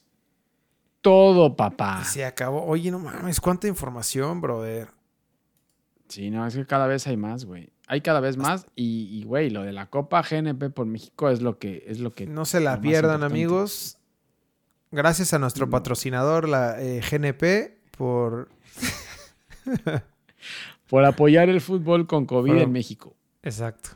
todo, 1.01 1.55
papá. 1.55 2.03
Se 2.05 2.25
acabó. 2.25 2.65
Oye, 2.65 2.91
no 2.91 2.99
mames, 2.99 3.39
cuánta 3.39 3.67
información, 3.67 4.41
brother. 4.41 4.89
Sí, 6.07 6.29
no, 6.29 6.45
es 6.45 6.55
que 6.55 6.65
cada 6.65 6.87
vez 6.87 7.07
hay 7.07 7.17
más, 7.17 7.45
güey. 7.45 7.71
Hay 7.87 8.01
cada 8.01 8.19
vez 8.19 8.37
más 8.37 8.67
y, 8.75 9.23
güey, 9.25 9.49
lo 9.49 9.63
de 9.63 9.73
la 9.73 9.89
Copa 9.89 10.21
GNP 10.21 10.69
por 10.69 10.85
México 10.85 11.29
es 11.29 11.41
lo 11.41 11.59
que 11.59 11.83
es 11.87 11.99
lo 11.99 12.13
que 12.13 12.25
no 12.25 12.45
se 12.45 12.61
la 12.61 12.79
pierdan, 12.79 13.23
amigos. 13.23 13.97
Gracias 14.91 15.33
a 15.33 15.39
nuestro 15.39 15.67
mm. 15.67 15.69
patrocinador, 15.69 16.47
la 16.47 16.81
eh, 16.81 17.01
GNP, 17.01 17.77
por 17.97 18.49
por 20.89 21.05
apoyar 21.05 21.49
el 21.49 21.61
fútbol 21.61 22.07
con 22.07 22.25
COVID 22.25 22.57
en 22.57 22.71
México. 22.71 23.15
Exacto. 23.43 23.91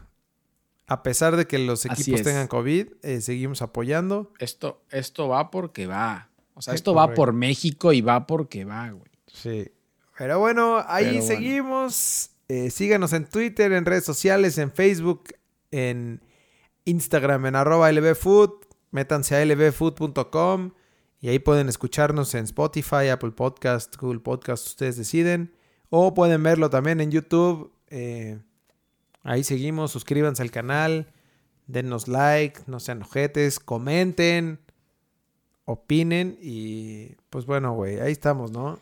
A 0.88 1.04
pesar 1.04 1.36
de 1.36 1.48
que 1.48 1.58
los 1.60 1.86
equipos 1.86 2.22
tengan 2.22 2.48
COVID, 2.48 2.88
eh, 3.02 3.22
seguimos 3.22 3.62
apoyando. 3.62 4.32
Esto, 4.40 4.84
esto 4.92 5.28
va 5.28 5.52
porque 5.52 5.88
va. 5.88 6.30
O 6.56 6.62
sea, 6.62 6.74
esto 6.74 6.94
va 6.94 7.14
por 7.14 7.34
México 7.34 7.94
y 7.94 8.02
va 8.02 8.26
porque 8.26 8.66
va, 8.66 8.90
güey. 8.90 9.12
Sí. 9.28 9.72
Pero 10.18 10.40
bueno, 10.40 10.84
ahí 10.88 11.22
seguimos. 11.22 12.32
Eh, 12.48 12.72
síganos 12.72 13.12
en 13.14 13.26
Twitter, 13.26 13.74
en 13.74 13.86
redes 13.86 14.06
sociales, 14.06 14.58
en 14.58 14.72
Facebook, 14.72 15.34
en 15.72 16.22
Instagram, 16.86 17.46
en 17.48 17.56
arroba 17.56 17.92
lbfood. 17.92 18.52
Métanse 18.92 19.36
a 19.36 19.44
lbfood.com 19.44 20.72
y 21.20 21.28
ahí 21.28 21.40
pueden 21.40 21.68
escucharnos 21.68 22.34
en 22.36 22.46
Spotify, 22.46 23.10
Apple 23.12 23.32
Podcast, 23.32 23.98
Google 23.98 24.22
Podcast, 24.22 24.66
ustedes 24.68 24.96
deciden. 24.96 25.54
O 25.90 26.14
pueden 26.14 26.42
verlo 26.42 26.70
también 26.70 27.02
en 27.02 27.12
YouTube. 27.12 27.74
Eh, 27.90 28.40
ahí 29.24 29.44
seguimos, 29.44 29.92
suscríbanse 29.92 30.42
al 30.42 30.52
canal, 30.52 31.12
denos 31.68 32.08
like, 32.08 32.62
no 32.68 32.80
sean 32.80 33.02
ojetes, 33.02 33.60
comenten 33.60 34.60
opinen 35.66 36.38
y 36.42 37.16
pues 37.30 37.46
bueno, 37.46 37.74
güey, 37.74 38.00
ahí 38.00 38.12
estamos, 38.12 38.52
¿no? 38.52 38.80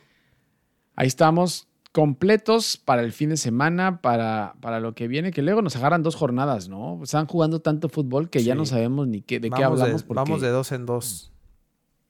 Ahí 0.96 1.08
estamos 1.08 1.68
completos 1.92 2.78
para 2.78 3.02
el 3.02 3.14
fin 3.14 3.30
de 3.30 3.38
semana, 3.38 4.02
para, 4.02 4.56
para 4.60 4.80
lo 4.80 4.94
que 4.94 5.08
viene, 5.08 5.32
que 5.32 5.42
luego 5.42 5.62
nos 5.62 5.76
agarran 5.76 6.04
dos 6.04 6.16
jornadas, 6.16 6.68
¿no? 6.68 7.00
Están 7.04 7.28
jugando 7.28 7.62
tanto 7.62 7.88
fútbol 7.88 8.30
que 8.30 8.44
ya 8.44 8.56
no 8.56 8.66
sabemos 8.66 9.08
ni 9.08 9.22
qué, 9.22 9.40
de 9.40 9.50
qué 9.50 9.64
hablamos. 9.64 10.06
vamos 10.08 10.42
de 10.42 10.50
dos 10.50 10.72
en 10.72 10.86
dos. 10.86 11.32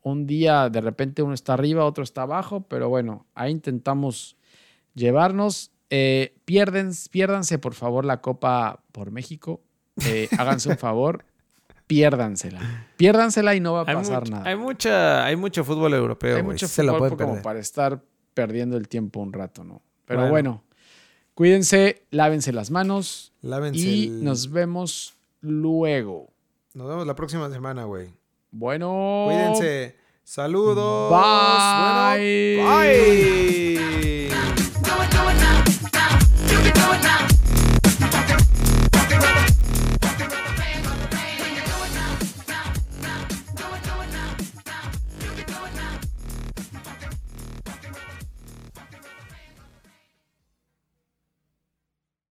Un 0.02 0.26
día 0.26 0.70
de 0.70 0.82
repente 0.82 1.22
uno 1.22 1.34
está 1.34 1.54
arriba, 1.54 1.86
otro 1.86 2.04
está 2.04 2.24
abajo, 2.24 2.66
pero 2.68 2.90
bueno, 2.90 3.26
ahí 3.36 3.52
intentamos 3.52 4.38
llevarnos. 4.96 5.72
Eh, 5.90 6.36
pierden, 6.46 6.92
piérdanse 7.12 7.60
por 7.60 7.74
favor 7.74 8.04
la 8.04 8.22
Copa 8.22 8.84
por 8.92 9.12
México. 9.12 9.62
Eh, 10.06 10.28
háganse 10.38 10.70
un 10.70 10.78
favor 10.78 11.26
piérdansela. 11.94 12.88
Piérdansela 12.98 13.56
y 13.56 13.60
no 13.60 13.74
va 13.74 13.82
a 13.82 13.86
pasar 13.86 14.30
nada. 14.30 14.50
Hay, 14.50 14.56
mucha, 14.56 15.26
hay 15.26 15.36
mucho 15.36 15.64
fútbol 15.64 15.94
europeo. 15.94 16.36
Hay 16.36 16.42
wey. 16.42 16.54
mucho 16.54 16.68
Se 16.68 16.84
fútbol 16.84 17.18
como 17.18 17.42
para 17.42 17.60
estar 17.60 18.02
perdiendo 18.34 18.78
el 18.78 18.88
tiempo 18.88 19.20
un 19.20 19.32
rato, 19.34 19.64
¿no? 19.64 19.82
Pero 20.06 20.28
bueno, 20.30 20.64
cuídense, 21.34 22.06
lávense 22.12 22.52
las 22.52 22.72
manos. 22.72 23.34
Lávense 23.42 23.80
y 23.80 24.10
nos 24.10 24.52
vemos 24.52 25.14
luego. 25.42 26.34
Nos 26.74 26.88
vemos 26.88 27.06
la 27.06 27.16
próxima 27.16 27.50
semana, 27.50 27.84
güey. 27.84 28.10
Bueno. 28.52 29.26
Cuídense. 29.28 29.96
Saludos. 30.24 31.12
Bye. 31.12 32.64
Bye. 32.64 33.34